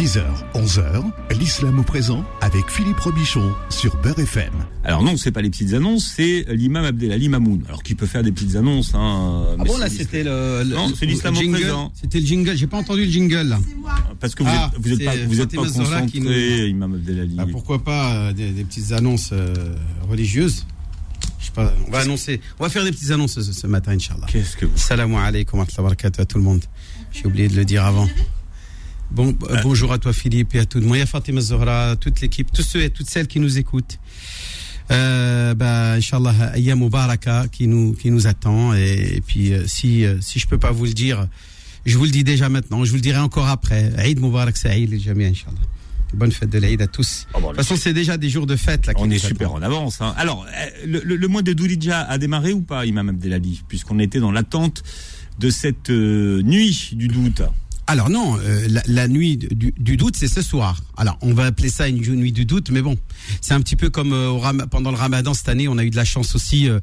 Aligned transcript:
10h, 0.00 0.22
11h, 0.54 1.04
l'islam 1.38 1.78
au 1.78 1.82
présent 1.82 2.24
avec 2.40 2.70
Philippe 2.70 2.98
Robichon 3.00 3.52
sur 3.68 3.94
Beurre 3.98 4.18
FM. 4.20 4.50
Alors 4.82 5.02
non, 5.02 5.18
c'est 5.18 5.30
pas 5.30 5.42
les 5.42 5.50
petites 5.50 5.74
annonces, 5.74 6.10
c'est 6.16 6.46
l'imam 6.48 6.86
Abdelali 6.86 7.28
Mamoun. 7.28 7.62
Alors 7.68 7.82
qui 7.82 7.94
peut 7.94 8.06
faire 8.06 8.22
des 8.22 8.32
petites 8.32 8.56
annonces 8.56 8.92
hein, 8.94 9.44
Ah 9.52 9.56
mais 9.58 9.64
bon, 9.68 9.76
là, 9.76 9.90
c'était 9.90 10.24
le, 10.24 10.62
le- 10.64 10.74
Non, 10.74 10.90
c'est 10.98 11.04
l'islam 11.04 11.34
au 11.36 11.40
jingle. 11.40 11.60
présent. 11.60 11.92
C'était 12.00 12.18
le 12.20 12.26
jingle. 12.26 12.56
J'ai 12.56 12.66
pas 12.66 12.78
entendu 12.78 13.04
le 13.04 13.10
jingle, 13.10 13.42
là. 13.42 13.58
Parce 14.20 14.34
que 14.34 14.42
vous 14.42 14.48
Ah, 14.50 14.70
êtes, 14.74 14.80
vous 14.80 14.92
êtes 14.92 15.04
pas, 15.04 15.12
vous 15.26 15.40
êtes 15.42 15.54
pas 15.54 15.62
concentré, 15.64 16.08
nous- 16.20 16.30
imam 16.32 16.94
Abdelali. 16.94 17.36
Ah, 17.38 17.44
pourquoi 17.52 17.84
pas 17.84 18.14
euh, 18.14 18.32
des, 18.32 18.52
des 18.52 18.64
petites 18.64 18.92
annonces 18.92 19.30
euh, 19.34 19.52
religieuses 20.08 20.64
Je 21.38 21.44
sais 21.46 21.52
pas. 21.52 21.74
On 21.86 21.90
va 21.90 21.98
annoncer. 22.00 22.40
On 22.58 22.64
va 22.64 22.70
faire 22.70 22.84
des 22.84 22.90
petites 22.92 23.10
annonces 23.10 23.34
ce, 23.38 23.52
ce 23.52 23.66
matin, 23.66 23.92
Inch'Allah. 23.92 24.26
Qu'est-ce 24.28 24.56
que 24.56 24.64
vous 24.64 24.78
Salam 24.78 25.14
alaikum 25.14 25.58
wa 25.58 25.64
rahmatullahi 25.66 25.76
wa 25.76 25.82
barakatuh 25.90 26.20
à 26.22 26.24
tout 26.24 26.38
le 26.38 26.44
monde. 26.44 26.62
J'ai 27.12 27.26
oublié 27.26 27.48
de 27.48 27.56
le 27.56 27.66
dire 27.66 27.84
avant. 27.84 28.08
Bon, 29.12 29.36
euh, 29.50 29.56
bonjour 29.62 29.92
à 29.92 29.98
toi 29.98 30.12
Philippe 30.12 30.54
et 30.54 30.60
à 30.60 30.64
tout 30.64 30.78
le 30.78 30.86
monde. 30.86 30.96
Il 30.96 31.00
y 31.00 31.02
a 31.02 31.06
Fatima 31.06 31.40
Zohra, 31.40 31.96
toute 31.96 32.20
l'équipe, 32.20 32.52
tous 32.52 32.62
ceux 32.62 32.82
et 32.82 32.90
toutes 32.90 33.08
celles 33.10 33.26
qui 33.26 33.40
nous 33.40 33.58
écoutent. 33.58 33.98
Euh, 34.92 35.54
bah, 35.54 35.92
Inch'Allah, 35.94 36.52
Ayam 36.54 36.78
Mubaraka 36.80 37.46
qui 37.50 37.66
nous, 37.66 37.92
qui 37.94 38.10
nous 38.10 38.26
attend. 38.26 38.74
Et, 38.74 39.16
et 39.16 39.20
puis, 39.20 39.52
euh, 39.52 39.64
si, 39.66 40.04
euh, 40.04 40.18
si 40.20 40.38
je 40.38 40.46
peux 40.46 40.58
pas 40.58 40.70
vous 40.70 40.84
le 40.84 40.92
dire, 40.92 41.26
je 41.86 41.96
vous 41.98 42.04
le 42.04 42.10
dis 42.10 42.24
déjà 42.24 42.48
maintenant, 42.48 42.84
je 42.84 42.90
vous 42.90 42.96
le 42.96 43.02
dirai 43.02 43.18
encore 43.18 43.48
après. 43.48 43.92
Eid 43.98 44.20
Mubarak 44.20 44.56
Sa'id, 44.56 44.90
les 44.90 44.98
Jamia, 45.00 45.28
Inch'Allah. 45.28 45.58
Bonne 46.14 46.32
fête 46.32 46.50
de 46.50 46.58
l'Aïd 46.58 46.82
à 46.82 46.88
tous. 46.88 47.26
Oh, 47.34 47.38
bon, 47.40 47.50
de 47.52 47.56
toute 47.56 47.56
façon, 47.64 47.76
c'est 47.76 47.92
déjà 47.92 48.16
des 48.16 48.28
jours 48.28 48.46
de 48.46 48.56
fête. 48.56 48.86
Là, 48.86 48.94
On 48.96 49.08
est 49.10 49.18
super 49.18 49.52
en 49.52 49.62
avance. 49.62 50.00
hein. 50.00 50.12
Alors, 50.16 50.44
euh, 50.48 50.66
le, 50.86 51.00
le- 51.04 51.16
le 51.16 51.28
mois 51.28 51.42
de 51.42 51.52
Doulidja 51.52 52.00
a 52.00 52.18
démarré 52.18 52.52
ou 52.52 52.62
pas, 52.62 52.84
Imam 52.84 53.08
Abdelali 53.08 53.62
Puisqu'on 53.68 53.98
était 54.00 54.18
dans 54.18 54.32
l'attente 54.32 54.82
de 55.38 55.50
cette 55.50 55.90
nuit 55.90 56.90
du 56.94 57.06
doute? 57.08 57.42
Alors 57.90 58.08
non, 58.08 58.38
euh, 58.38 58.68
la, 58.86 59.08
nuit 59.08 59.36
du, 59.36 59.96
doute, 59.96 60.14
c'est 60.14 60.28
ce 60.28 60.42
soir. 60.42 60.80
Alors 60.96 61.18
on 61.22 61.34
va 61.34 61.46
appeler 61.46 61.68
ça 61.68 61.88
une 61.88 61.98
nuit 61.98 62.30
du 62.30 62.44
doute, 62.44 62.70
mais 62.70 62.82
bon, 62.82 62.96
c'est 63.40 63.52
un 63.52 63.60
petit 63.60 63.74
peu 63.74 63.90
comme 63.90 64.12
euh, 64.12 64.64
pendant 64.70 64.92
le 64.92 64.96
Ramadan 64.96 65.34
cette 65.34 65.48
année, 65.48 65.66
on 65.66 65.76
a 65.76 65.82
eu 65.82 65.90
de 65.90 65.96
la 65.96 66.04
chance 66.04 66.36
aussi 66.36 66.68
euh, 66.68 66.78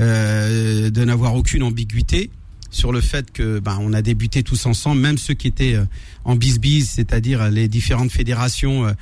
euh, 0.00 0.90
de 0.90 1.02
n'avoir 1.02 1.34
aucune 1.34 1.62
ambiguïté 1.62 2.28
sur 2.70 2.92
le 2.92 3.00
fait 3.00 3.32
que 3.32 3.58
ben, 3.58 3.78
on 3.80 3.94
a 3.94 4.02
débuté 4.02 4.42
tous 4.42 4.66
ensemble, 4.66 5.00
même 5.00 5.16
ceux 5.16 5.32
qui 5.32 5.48
étaient 5.48 5.78
en 6.26 6.36
bis-bis, 6.36 6.90
c'est-à-dire 6.90 7.50
les 7.50 7.66
différentes 7.66 8.12
fédérations 8.12 8.94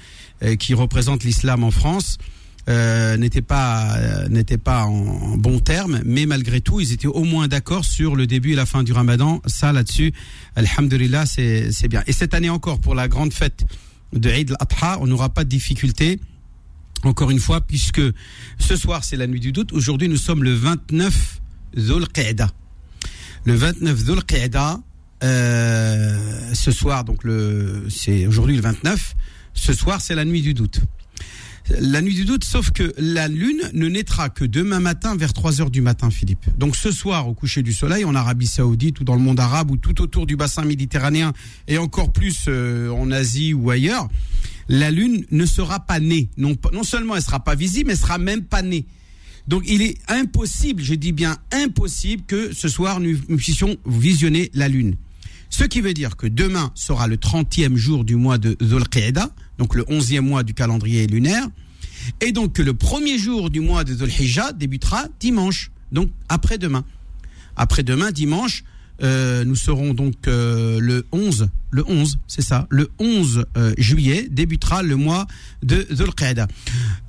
qui 0.61 0.75
représentent 0.75 1.25
l'islam 1.25 1.65
en 1.65 1.73
France. 1.73 2.19
Euh, 2.69 3.17
n'étaient 3.17 3.41
pas 3.41 3.97
euh, 3.97 4.59
pas 4.63 4.85
en, 4.85 5.39
bons 5.39 5.59
termes, 5.59 6.03
mais 6.05 6.27
malgré 6.27 6.61
tout, 6.61 6.81
ils 6.81 6.93
étaient 6.93 7.07
au 7.07 7.25
moins 7.25 7.49
d'accord 7.49 7.85
sur 7.85 8.15
le 8.15 8.27
début 8.27 8.53
et 8.53 8.57
la 8.57 8.67
fin 8.67 8.83
du 8.83 8.93
Ramadan. 8.93 9.41
Ça, 9.47 9.73
là-dessus, 9.73 10.13
Alhamdulillah, 10.55 11.25
c'est 11.25 11.73
c'est 11.73 11.89
bien. 11.89 12.03
Et 12.07 12.13
cette 12.13 12.35
année 12.35 12.51
encore, 12.51 12.79
pour 12.79 12.95
la 12.95 13.09
grande 13.09 13.33
fête 13.33 13.65
de 14.13 14.29
Eid 14.29 14.51
al-Adha, 14.51 14.99
on 15.01 15.07
n'aura 15.07 15.31
pas 15.31 15.45
de 15.45 15.49
difficulté. 15.49 16.21
Encore 17.05 17.31
une 17.31 17.39
fois, 17.39 17.61
puisque 17.63 18.03
ce 18.59 18.77
soir 18.77 19.03
c'est 19.05 19.17
la 19.17 19.27
nuit 19.27 19.41
du 19.41 19.53
doute. 19.53 19.73
Aujourd'hui, 19.73 20.09
nous 20.09 20.17
sommes 20.17 20.43
le 20.43 20.53
29 20.53 21.41
Dhul 21.75 22.07
Qa'da. 22.09 22.51
Le 23.45 23.55
29 23.55 24.05
Dhul 24.05 24.25
Qa'da, 24.25 24.81
euh, 25.25 26.55
ce 26.55 26.71
soir, 26.71 27.05
donc 27.05 27.25
le, 27.25 27.87
c'est 27.89 28.27
aujourd'hui 28.27 28.57
le 28.57 28.63
29. 28.63 29.15
Ce 29.55 29.73
soir, 29.73 30.01
c'est 30.01 30.15
la 30.15 30.25
nuit 30.25 30.43
du 30.43 30.55
doute. 30.55 30.81
La 31.71 32.01
nuit 32.01 32.15
du 32.15 32.25
doute, 32.25 32.45
sauf 32.45 32.71
que 32.71 32.95
la 32.97 33.29
lune 33.29 33.61
ne 33.75 33.89
naîtra 33.89 34.31
que 34.31 34.45
demain 34.45 34.81
matin 34.81 35.17
vers 35.17 35.33
3 35.35 35.61
heures 35.61 35.71
du 35.71 35.83
matin, 35.83 36.11
Philippe. 36.11 36.47
Donc 36.57 36.77
ce 36.77 36.91
soir, 36.91 37.29
au 37.29 37.35
coucher 37.35 37.63
du 37.63 37.73
soleil, 37.73 38.05
en 38.05 38.15
Arabie 38.15 38.47
Saoudite 38.47 39.01
ou 39.01 39.05
dans 39.05 39.15
le 39.15 39.21
monde 39.21 39.39
arabe 39.39 39.71
ou 39.71 39.77
tout 39.77 40.01
autour 40.01 40.27
du 40.27 40.37
bassin 40.37 40.65
méditerranéen 40.65 41.33
et 41.67 41.77
encore 41.77 42.13
plus 42.13 42.47
euh, 42.49 42.91
en 42.91 43.11
Asie 43.11 43.53
ou 43.53 43.71
ailleurs, 43.71 44.09
la 44.69 44.91
lune 44.91 45.25
ne 45.31 45.45
sera 45.45 45.81
pas 45.81 46.01
née. 46.01 46.31
Non, 46.39 46.57
non 46.73 46.85
seulement 46.85 47.17
elle 47.17 47.23
sera 47.23 47.41
pas 47.41 47.55
visible, 47.55 47.89
mais 47.89 47.93
elle 47.93 47.99
sera 47.99 48.19
même 48.19 48.45
pas 48.45 48.63
née. 48.63 48.87
Donc 49.47 49.65
il 49.67 49.83
est 49.83 49.99
impossible, 50.09 50.83
je 50.83 50.95
dis 50.95 51.13
bien 51.13 51.37
impossible, 51.53 52.23
que 52.27 52.55
ce 52.55 52.69
soir 52.69 53.01
nous, 53.01 53.17
puissions 53.37 53.77
visionner 53.87 54.51
la 54.55 54.69
lune. 54.69 54.97
Ce 55.51 55.65
qui 55.65 55.81
veut 55.81 55.95
dire 55.95 56.17
que 56.17 56.27
demain 56.27 56.71
sera 56.75 57.07
le 57.07 57.17
30e 57.17 57.77
jour 57.77 58.05
du 58.05 58.17
mois 58.17 58.39
de 58.39 58.57
Dhul 58.61 58.87
Qa'da, 58.89 59.31
donc 59.59 59.75
le 59.75 59.83
11e 59.85 60.21
mois 60.21 60.43
du 60.43 60.55
calendrier 60.55 61.07
lunaire, 61.07 61.47
et 62.21 62.33
donc 62.33 62.59
le 62.59 62.75
premier 62.75 63.19
jour 63.19 63.51
du 63.51 63.61
mois 63.61 63.85
de 63.85 63.95
Dhul 63.95 64.11
débutera 64.57 65.07
dimanche, 65.21 65.71
donc 65.93 66.11
après-demain. 66.29 66.85
Après-demain, 67.57 68.13
dimanche, 68.13 68.63
euh, 69.03 69.45
nous 69.45 69.57
serons 69.57 69.95
donc 69.95 70.27
euh, 70.27 70.79
le 70.81 71.07
11, 71.13 71.49
le 71.71 71.85
11, 71.89 72.19
c'est 72.27 72.43
ça, 72.43 72.67
le 72.71 72.89
11 72.99 73.45
euh, 73.57 73.75
juillet 73.79 74.29
débutera 74.31 74.83
le 74.83 74.97
mois 74.97 75.27
de 75.63 75.87
Dhul 75.91 76.11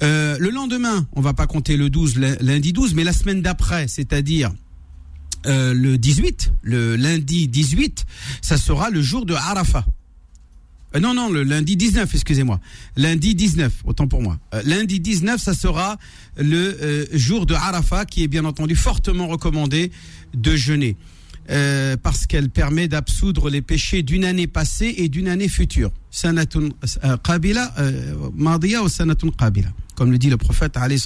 le 0.01 0.49
lendemain, 0.49 1.07
on 1.13 1.21
va 1.21 1.33
pas 1.33 1.47
compter 1.47 1.77
le 1.77 1.89
12, 1.89 2.17
l- 2.17 2.37
lundi 2.41 2.73
12, 2.73 2.93
mais 2.95 3.03
la 3.03 3.13
semaine 3.13 3.41
d'après, 3.41 3.87
c'est-à-dire 3.87 4.51
le 5.45 5.95
18, 5.95 6.51
le 6.63 6.95
lundi 6.95 7.47
18, 7.47 8.05
ça 8.41 8.57
sera 8.57 8.89
le 8.89 9.01
jour 9.01 9.25
de 9.25 9.33
Arafat. 9.33 9.85
Euh, 10.95 10.99
non, 10.99 11.13
non, 11.13 11.29
le 11.29 11.43
lundi 11.43 11.75
19, 11.75 12.13
excusez-moi. 12.13 12.59
Lundi 12.97 13.35
19, 13.35 13.83
autant 13.85 14.07
pour 14.07 14.21
moi. 14.21 14.39
Euh, 14.53 14.61
lundi 14.65 14.99
19, 14.99 15.39
ça 15.39 15.53
sera 15.53 15.97
le 16.37 16.77
euh, 16.81 17.05
jour 17.13 17.45
de 17.45 17.53
Arafat, 17.53 18.05
qui 18.05 18.23
est 18.23 18.27
bien 18.27 18.45
entendu 18.45 18.75
fortement 18.75 19.27
recommandé 19.27 19.91
de 20.33 20.55
jeûner. 20.55 20.97
Euh, 21.51 21.97
parce 21.97 22.27
qu'elle 22.27 22.49
permet 22.49 22.87
d'absoudre 22.87 23.49
les 23.49 23.63
péchés 23.63 24.03
d'une 24.03 24.23
année 24.23 24.45
passée 24.45 24.93
et 24.97 25.09
d'une 25.09 25.27
année 25.27 25.47
future. 25.47 25.91
Sanatun 26.11 26.69
qabila, 27.23 27.73
madiya 28.35 28.83
ou 28.83 28.89
sanatun 28.89 29.29
qabila, 29.31 29.69
comme 29.95 30.11
le 30.11 30.19
dit 30.19 30.29
le 30.29 30.37
prophète 30.37 30.77
alayhi. 30.77 31.03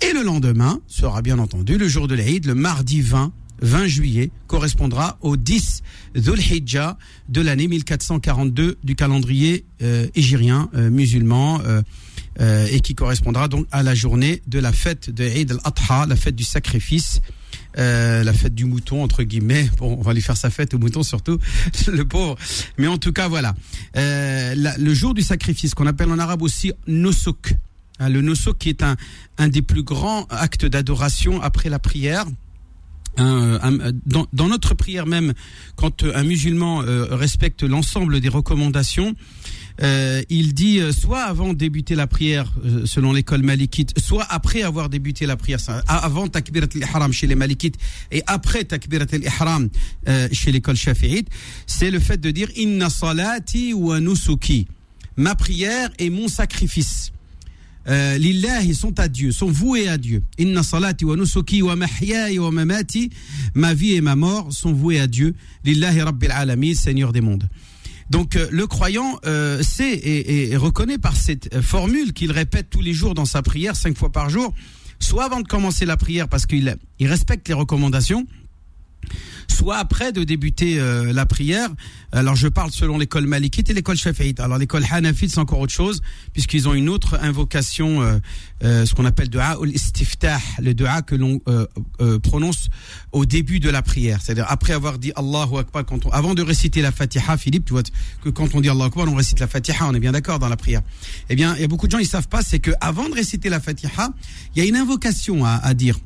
Et 0.00 0.12
le 0.12 0.22
lendemain 0.22 0.80
sera 0.86 1.22
bien 1.22 1.40
entendu 1.40 1.76
le 1.76 1.88
jour 1.88 2.06
de 2.06 2.14
l'Aïd, 2.14 2.46
le 2.46 2.54
mardi 2.54 3.00
20, 3.00 3.32
20 3.62 3.86
juillet, 3.86 4.30
correspondra 4.48 5.18
au 5.22 5.36
10 5.36 5.82
Dhul 6.16 6.40
Hijjah 6.40 6.98
de 7.28 7.40
l'année 7.40 7.68
1442 7.68 8.78
du 8.82 8.94
calendrier 8.96 9.64
euh, 9.82 10.06
hégirien 10.14 10.68
euh, 10.74 10.90
musulman 10.90 11.60
euh, 11.64 11.82
euh, 12.40 12.66
et 12.70 12.80
qui 12.80 12.94
correspondra 12.94 13.48
donc 13.48 13.66
à 13.72 13.82
la 13.82 13.94
journée 13.94 14.42
de 14.46 14.58
la 14.58 14.72
fête 14.72 15.10
de 15.10 15.24
Eid 15.24 15.52
al-Adha, 15.52 16.06
la 16.06 16.16
fête 16.16 16.34
du 16.36 16.44
sacrifice. 16.44 17.20
euh, 17.78 18.22
la 18.24 18.32
fête 18.32 18.54
du 18.54 18.64
mouton 18.66 19.02
entre 19.02 19.22
guillemets. 19.22 19.70
Bon, 19.78 19.96
on 19.98 20.02
va 20.02 20.12
lui 20.12 20.22
faire 20.22 20.36
sa 20.36 20.50
fête 20.50 20.74
au 20.74 20.78
mouton 20.78 21.02
surtout, 21.02 21.38
le 21.86 22.04
pauvre. 22.04 22.36
Mais 22.78 22.86
en 22.86 22.98
tout 22.98 23.12
cas, 23.12 23.28
voilà. 23.28 23.54
Euh, 23.96 24.54
le 24.78 24.94
jour 24.94 25.14
du 25.14 25.22
sacrifice, 25.22 25.74
qu'on 25.74 25.86
appelle 25.86 26.10
en 26.10 26.18
arabe 26.18 26.42
aussi 26.42 26.72
nosok. 26.86 27.54
Hein, 27.98 28.08
le 28.08 28.20
nosok 28.22 28.58
qui 28.58 28.68
est 28.70 28.82
un, 28.82 28.96
un 29.38 29.48
des 29.48 29.62
plus 29.62 29.82
grands 29.82 30.26
actes 30.30 30.64
d'adoration 30.66 31.40
après 31.42 31.68
la 31.70 31.78
prière. 31.78 32.26
Un- 33.18 33.58
un- 33.62 33.92
dans, 34.06 34.26
dans 34.32 34.48
notre 34.48 34.74
prière 34.74 35.06
même, 35.06 35.34
quand 35.76 36.02
un 36.02 36.22
musulman 36.24 36.82
euh, 36.82 37.04
respecte 37.14 37.62
l'ensemble 37.62 38.20
des 38.20 38.28
recommandations, 38.30 39.14
euh, 39.82 40.22
il 40.30 40.54
dit 40.54 40.78
euh, 40.80 40.92
soit 40.92 41.22
avant 41.22 41.50
de 41.52 41.58
débuter 41.58 41.94
la 41.94 42.06
prière 42.06 42.50
euh, 42.64 42.86
selon 42.86 43.12
l'école 43.12 43.42
malikite, 43.42 43.92
soit 44.00 44.24
après 44.30 44.62
avoir 44.62 44.88
débuté 44.88 45.26
la 45.26 45.36
prière, 45.36 45.58
avant 45.88 46.28
takbirat 46.28 46.68
al-ihram 46.74 47.12
chez 47.12 47.26
les 47.26 47.34
malikites 47.34 47.76
et 48.10 48.22
après 48.26 48.64
takbirat 48.64 49.06
al-ihram 49.12 49.68
euh, 50.08 50.28
chez 50.32 50.50
l'école 50.52 50.76
shafi'ite, 50.76 51.28
c'est 51.66 51.90
le 51.90 52.00
fait 52.00 52.18
de 52.20 52.30
dire 52.30 52.48
inna 52.56 52.88
salati 52.88 53.74
wa 53.74 54.00
nusuki, 54.00 54.68
ma 55.16 55.34
prière 55.34 55.90
et 55.98 56.08
mon 56.08 56.28
sacrifice. 56.28 57.12
Euh, 57.88 58.16
lillah, 58.18 58.62
ils 58.62 58.76
sont 58.76 58.98
à 59.00 59.08
Dieu, 59.08 59.32
sont 59.32 59.50
voués 59.50 59.88
à 59.88 59.98
Dieu. 59.98 60.22
Inna 60.38 60.62
salati 60.62 61.04
wa 61.04 61.16
nusuki 61.16 61.62
wa 61.62 61.74
mahyaya 61.76 62.40
wa 62.40 62.50
mamati, 62.52 63.10
ma 63.54 63.74
vie 63.74 63.94
et 63.94 64.00
ma 64.00 64.14
mort 64.16 64.52
sont 64.52 64.72
voués 64.72 65.00
à 65.00 65.06
Dieu. 65.06 65.34
Lillahi 65.64 66.00
rabbil 66.02 66.76
Seigneur 66.76 67.12
des 67.12 67.20
mondes. 67.20 67.48
Donc 68.10 68.36
euh, 68.36 68.46
le 68.50 68.66
croyant 68.66 69.18
euh, 69.26 69.62
sait 69.62 69.92
et, 69.94 70.18
et- 70.18 70.50
et 70.52 70.56
reconnaît 70.56 70.98
par 70.98 71.16
cette 71.16 71.54
euh, 71.54 71.62
formule 71.62 72.12
qu'il 72.12 72.30
répète 72.30 72.68
tous 72.70 72.82
les 72.82 72.92
jours 72.92 73.14
dans 73.14 73.24
sa 73.24 73.42
prière, 73.42 73.74
cinq 73.74 73.96
fois 73.96 74.12
par 74.12 74.28
jour, 74.28 74.52
soit 74.98 75.24
avant 75.24 75.40
de 75.40 75.48
commencer 75.48 75.86
la 75.86 75.96
prière 75.96 76.28
parce 76.28 76.44
qu'il 76.46 76.76
il 76.98 77.06
respecte 77.08 77.48
les 77.48 77.54
recommandations, 77.54 78.26
soit 79.48 79.76
après 79.76 80.12
de 80.12 80.24
débuter 80.24 80.80
euh, 80.80 81.12
la 81.12 81.26
prière. 81.26 81.68
Alors 82.12 82.36
je 82.36 82.48
parle 82.48 82.70
selon 82.70 82.98
l'école 82.98 83.26
malikite 83.26 83.70
et 83.70 83.74
l'école 83.74 83.96
shafi'ite. 83.96 84.40
Alors 84.40 84.58
l'école 84.58 84.84
hanafite 84.90 85.30
c'est 85.30 85.38
encore 85.38 85.60
autre 85.60 85.72
chose 85.72 86.00
puisqu'ils 86.32 86.68
ont 86.68 86.74
une 86.74 86.88
autre 86.88 87.18
invocation, 87.22 88.02
euh, 88.02 88.18
euh, 88.64 88.86
ce 88.86 88.94
qu'on 88.94 89.04
appelle 89.04 89.28
dua 89.28 89.60
ou 89.60 89.66
istiftah, 89.66 90.40
le 90.60 90.74
dua 90.74 91.02
que 91.02 91.14
l'on 91.14 91.40
euh, 91.48 91.66
euh, 92.00 92.18
prononce 92.18 92.68
au 93.12 93.24
début 93.24 93.60
de 93.60 93.70
la 93.70 93.82
prière. 93.82 94.20
C'est-à-dire 94.22 94.46
après 94.48 94.72
avoir 94.72 94.98
dit 94.98 95.12
Allahu 95.16 95.58
Akbar, 95.58 95.84
quand 95.84 96.06
on, 96.06 96.10
avant 96.10 96.34
de 96.34 96.42
réciter 96.42 96.82
la 96.82 96.92
Fatiha, 96.92 97.36
Philippe, 97.36 97.64
tu 97.66 97.72
vois 97.72 97.82
que 98.22 98.30
quand 98.30 98.54
on 98.54 98.60
dit 98.60 98.68
Allahu 98.68 98.86
Akbar, 98.86 99.06
on 99.08 99.14
récite 99.14 99.40
la 99.40 99.48
Fatiha, 99.48 99.86
on 99.86 99.94
est 99.94 100.00
bien 100.00 100.12
d'accord 100.12 100.38
dans 100.38 100.48
la 100.48 100.56
prière. 100.56 100.82
Eh 101.28 101.36
bien, 101.36 101.54
il 101.56 101.62
y 101.62 101.64
a 101.64 101.68
beaucoup 101.68 101.86
de 101.86 101.92
gens 101.92 101.98
ils 101.98 102.06
savent 102.06 102.28
pas, 102.28 102.42
c'est 102.42 102.58
que 102.58 102.72
avant 102.80 103.08
de 103.08 103.14
réciter 103.14 103.48
la 103.48 103.60
Fatiha, 103.60 104.10
il 104.54 104.62
y 104.62 104.66
a 104.66 104.68
une 104.68 104.76
invocation 104.76 105.44
à, 105.44 105.52
à 105.52 105.74
dire. 105.74 105.98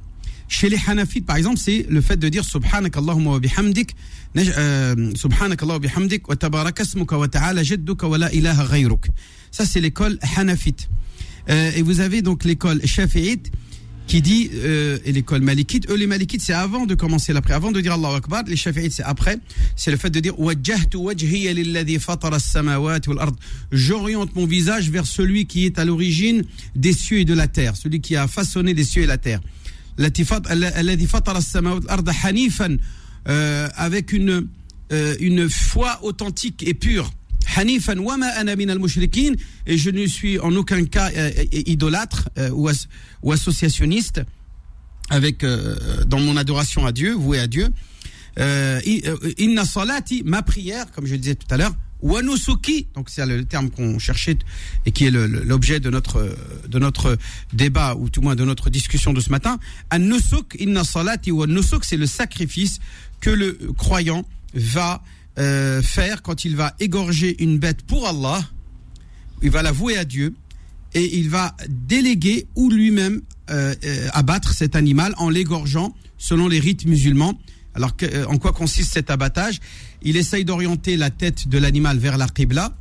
Chez 0.48 0.68
les 0.68 0.78
Hanafites, 0.86 1.26
par 1.26 1.36
exemple, 1.36 1.58
c'est 1.58 1.86
le 1.88 2.00
fait 2.00 2.16
de 2.16 2.28
dire 2.28 2.44
Subhanak 2.44 2.96
Allahumma 2.96 3.32
wa 3.32 3.40
bihamdik 3.40 3.96
Subhanakallah 4.34 5.78
bihamdik 5.78 6.28
wa 6.28 6.36
tabarakasmuka 6.36 7.18
wa 7.18 7.28
ta'ala 7.28 7.64
jadduka 7.64 8.06
wa 8.06 8.18
la 8.18 8.32
ilaha 8.32 8.66
ghayruk. 8.66 9.06
Ça, 9.50 9.64
c'est 9.64 9.80
l'école 9.80 10.18
Hanafite. 10.36 10.88
Euh, 11.48 11.70
et 11.76 11.82
vous 11.82 12.00
avez 12.00 12.22
donc 12.22 12.44
l'école 12.44 12.84
Shafi'ite 12.84 13.50
qui 14.06 14.22
dit, 14.22 14.50
euh, 14.54 14.98
et 15.04 15.10
l'école 15.12 15.40
Malikite, 15.40 15.90
eux 15.90 15.96
les 15.96 16.06
Malikites 16.06 16.40
c'est 16.40 16.52
avant 16.52 16.86
de 16.86 16.94
commencer 16.94 17.32
la 17.32 17.40
avant 17.50 17.72
de 17.72 17.80
dire 17.80 17.94
Allahu 17.94 18.16
Akbar, 18.16 18.44
les 18.46 18.54
Shafi'ites 18.54 18.92
c'est 18.92 19.02
après, 19.02 19.38
c'est 19.74 19.90
le 19.90 19.96
fait 19.96 20.10
de 20.10 20.20
dire 20.20 20.34
J'oriente 23.72 24.36
mon 24.36 24.46
visage 24.46 24.90
vers 24.90 25.06
celui 25.06 25.46
qui 25.46 25.66
est 25.66 25.78
à 25.78 25.84
l'origine 25.84 26.44
des 26.76 26.92
cieux 26.92 27.18
et 27.18 27.24
de 27.24 27.34
la 27.34 27.48
terre, 27.48 27.76
celui 27.76 28.00
qui 28.00 28.14
a 28.14 28.28
façonné 28.28 28.74
les 28.74 28.84
cieux 28.84 29.02
et 29.02 29.06
la 29.06 29.18
terre. 29.18 29.40
Euh, 33.28 33.68
avec 33.74 34.12
une, 34.12 34.46
euh, 34.92 35.16
une 35.18 35.50
foi 35.50 35.98
authentique 36.02 36.62
et 36.62 36.74
pure. 36.74 37.10
Hanifan 37.56 37.98
al 38.06 38.48
et 39.66 39.78
je 39.78 39.90
ne 39.90 40.06
suis 40.06 40.38
en 40.38 40.54
aucun 40.54 40.84
cas 40.84 41.10
euh, 41.16 41.30
idolâtre 41.52 42.28
ou, 42.52 42.68
ou, 43.22 43.32
associationniste 43.32 44.22
avec 45.10 45.44
dans 46.06 46.20
mon 46.20 46.36
adoration 46.36 46.86
à 46.86 46.92
Dieu, 46.92 47.14
voué 47.14 47.40
à 47.40 47.46
Dieu. 47.48 47.68
inna 49.38 49.64
salati, 49.64 50.22
ma 50.24 50.42
prière, 50.42 50.90
comme 50.92 51.06
je 51.06 51.16
disais 51.16 51.34
tout 51.34 51.46
à 51.50 51.56
l'heure, 51.56 51.74
Wanusuki, 52.02 52.88
donc 52.94 53.08
c'est 53.08 53.24
le 53.24 53.44
terme 53.44 53.70
qu'on 53.70 53.98
cherchait 53.98 54.38
et 54.84 54.92
qui 54.92 55.06
est 55.06 55.10
l'objet 55.10 55.80
de 55.80 55.90
notre 55.90 56.36
de 56.68 56.78
notre 56.78 57.16
débat 57.52 57.94
ou 57.94 58.10
tout 58.10 58.20
moins 58.20 58.36
de 58.36 58.44
notre 58.44 58.70
discussion 58.70 59.12
de 59.12 59.20
ce 59.20 59.30
matin. 59.30 59.58
An-nusuk 59.90 60.56
inna 60.58 60.84
salati 60.84 61.30
wa 61.32 61.46
nusuk, 61.46 61.84
c'est 61.84 61.96
le 61.96 62.06
sacrifice 62.06 62.80
que 63.20 63.30
le 63.30 63.58
croyant 63.76 64.26
va 64.54 65.02
euh, 65.38 65.82
faire 65.82 66.22
quand 66.22 66.44
il 66.44 66.56
va 66.56 66.74
égorger 66.80 67.42
une 67.42 67.58
bête 67.58 67.82
pour 67.82 68.08
Allah. 68.08 68.42
Il 69.42 69.50
va 69.50 69.62
la 69.62 69.72
vouer 69.72 69.98
à 69.98 70.04
Dieu 70.04 70.34
et 70.94 71.18
il 71.18 71.28
va 71.28 71.54
déléguer 71.68 72.46
ou 72.54 72.70
lui-même 72.70 73.20
euh, 73.50 73.74
euh, 73.84 74.08
abattre 74.12 74.52
cet 74.52 74.76
animal 74.76 75.14
en 75.18 75.28
l'égorgeant 75.28 75.94
selon 76.16 76.48
les 76.48 76.58
rites 76.58 76.86
musulmans. 76.86 77.38
Alors 77.74 77.92
en 78.28 78.38
quoi 78.38 78.52
consiste 78.52 78.94
cet 78.94 79.10
abattage? 79.10 79.60
Il 80.02 80.16
essaye 80.16 80.44
d'orienter 80.44 80.96
la 80.96 81.10
tête 81.10 81.48
de 81.48 81.58
l'animal 81.58 81.98
vers 81.98 82.18
la 82.18 82.28
qibla 82.28 82.72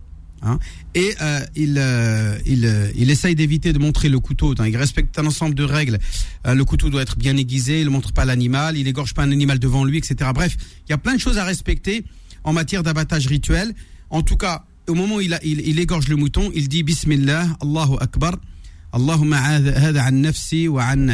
Hein. 0.45 0.59
et 0.93 1.15
euh, 1.21 1.39
il, 1.55 1.77
euh, 1.79 2.37
euh, 2.47 2.91
il 2.95 3.09
essaye 3.09 3.35
d'éviter 3.35 3.73
de 3.73 3.79
montrer 3.79 4.09
le 4.09 4.19
couteau. 4.19 4.53
il 4.63 4.77
respecte 4.77 5.17
un 5.17 5.25
ensemble 5.25 5.55
de 5.55 5.63
règles. 5.63 5.97
le 6.45 6.63
couteau 6.63 6.89
doit 6.89 7.01
être 7.01 7.17
bien 7.17 7.35
aiguisé, 7.35 7.79
il 7.81 7.85
ne 7.85 7.89
montre 7.89 8.13
pas 8.13 8.25
l'animal, 8.25 8.77
il 8.77 8.87
égorge 8.87 9.13
pas 9.13 9.23
un 9.23 9.31
animal 9.31 9.57
devant 9.59 9.83
lui, 9.83 9.97
etc. 9.97 10.29
Bref, 10.33 10.55
il 10.87 10.91
y 10.91 10.93
a 10.93 10.97
plein 10.97 11.15
de 11.15 11.19
choses 11.19 11.37
à 11.37 11.43
respecter 11.43 12.05
en 12.43 12.53
matière 12.53 12.83
d'abattage 12.83 13.27
rituel. 13.27 13.73
En 14.11 14.21
tout 14.21 14.37
cas, 14.37 14.65
au 14.87 14.93
moment 14.93 15.15
où 15.15 15.21
il, 15.21 15.37
il, 15.43 15.79
égorge 15.79 16.09
le 16.09 16.15
mouton, 16.15 16.51
il 16.53 16.67
dit 16.67 16.83
Bismillah, 16.83 17.47
Allahu 17.61 17.95
Akbar, 17.99 18.35
Allahumma 18.91 19.37
hada 19.41 20.05
an 20.05 20.11
nafsi 20.11 20.67
wa 20.67 20.83
an 20.83 21.07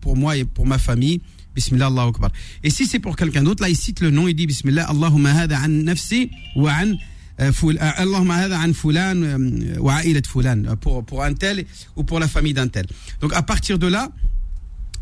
pour 0.00 0.16
moi 0.16 0.36
et 0.36 0.44
pour 0.44 0.66
ma 0.66 0.78
famille. 0.78 1.20
Bismillah, 1.54 1.86
Allahu 1.86 2.08
Akbar. 2.10 2.30
Et 2.62 2.70
si 2.70 2.86
c'est 2.86 3.00
pour 3.00 3.16
quelqu'un 3.16 3.42
d'autre, 3.42 3.62
là, 3.62 3.68
il 3.68 3.76
cite 3.76 4.00
le 4.00 4.10
nom, 4.10 4.28
il 4.28 4.34
dit 4.34 4.46
Bismillah, 4.46 4.88
Allahumma 4.88 5.32
hada 5.32 5.58
an 5.58 5.68
nafsi 5.68 6.30
wa 6.54 6.72
an 6.72 6.94
euh, 7.40 7.50
euh, 7.50 7.52
pour, 10.76 11.04
pour 11.04 11.24
un 11.24 11.34
tel 11.34 11.64
ou 11.96 12.04
pour 12.04 12.20
la 12.20 12.28
famille 12.28 12.54
d'un 12.54 12.68
tel. 12.68 12.86
Donc 13.20 13.32
à 13.32 13.42
partir 13.42 13.78
de 13.78 13.86
là, 13.86 14.10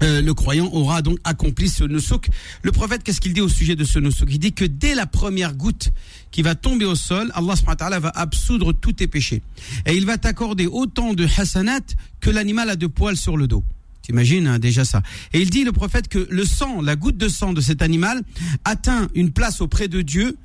euh, 0.03 0.21
le 0.21 0.35
croyant 0.35 0.71
aura 0.73 1.03
donc 1.03 1.19
accompli 1.25 1.69
ce 1.69 1.85
nusuk. 1.85 2.29
Le 2.63 2.71
prophète, 2.71 3.03
qu'est-ce 3.03 3.21
qu'il 3.21 3.33
dit 3.33 3.41
au 3.41 3.49
sujet 3.49 3.75
de 3.75 3.85
ce 3.85 3.99
nusuk 3.99 4.29
Il 4.31 4.39
dit 4.39 4.53
que 4.53 4.65
dès 4.65 4.95
la 4.95 5.07
première 5.07 5.57
goutte 5.57 5.91
qui 6.31 6.43
va 6.43 6.55
tomber 6.55 6.85
au 6.85 6.95
sol, 6.95 7.33
Allah 7.35 7.99
va 7.99 8.11
absoudre 8.11 8.73
tous 8.73 8.93
tes 8.93 9.09
péchés. 9.09 9.43
Et 9.87 9.97
il 9.97 10.07
va 10.07 10.19
t'accorder 10.19 10.67
autant 10.67 11.15
de 11.15 11.27
hasanat 11.37 11.81
que 12.21 12.31
l'animal 12.31 12.71
a 12.71 12.77
de 12.77 12.87
poils 12.87 13.17
sur 13.17 13.37
le 13.37 13.49
dos. 13.49 13.65
T'imagines 14.09 14.47
hein, 14.47 14.59
déjà 14.59 14.87
ça. 14.87 15.03
Et 15.35 15.43
il 15.43 15.51
dit, 15.51 15.65
le 15.65 15.73
prophète, 15.73 16.09
que 16.09 16.27
le 16.31 16.45
sang, 16.47 16.81
la 16.81 16.97
goutte 16.97 17.19
de 17.19 17.29
sang 17.29 17.53
de 17.53 17.61
cet 17.61 17.83
animal 17.83 18.23
atteint 18.65 19.09
une 19.15 19.33
place 19.33 19.61
auprès 19.61 19.87
de 19.87 20.01
Dieu 20.01 20.39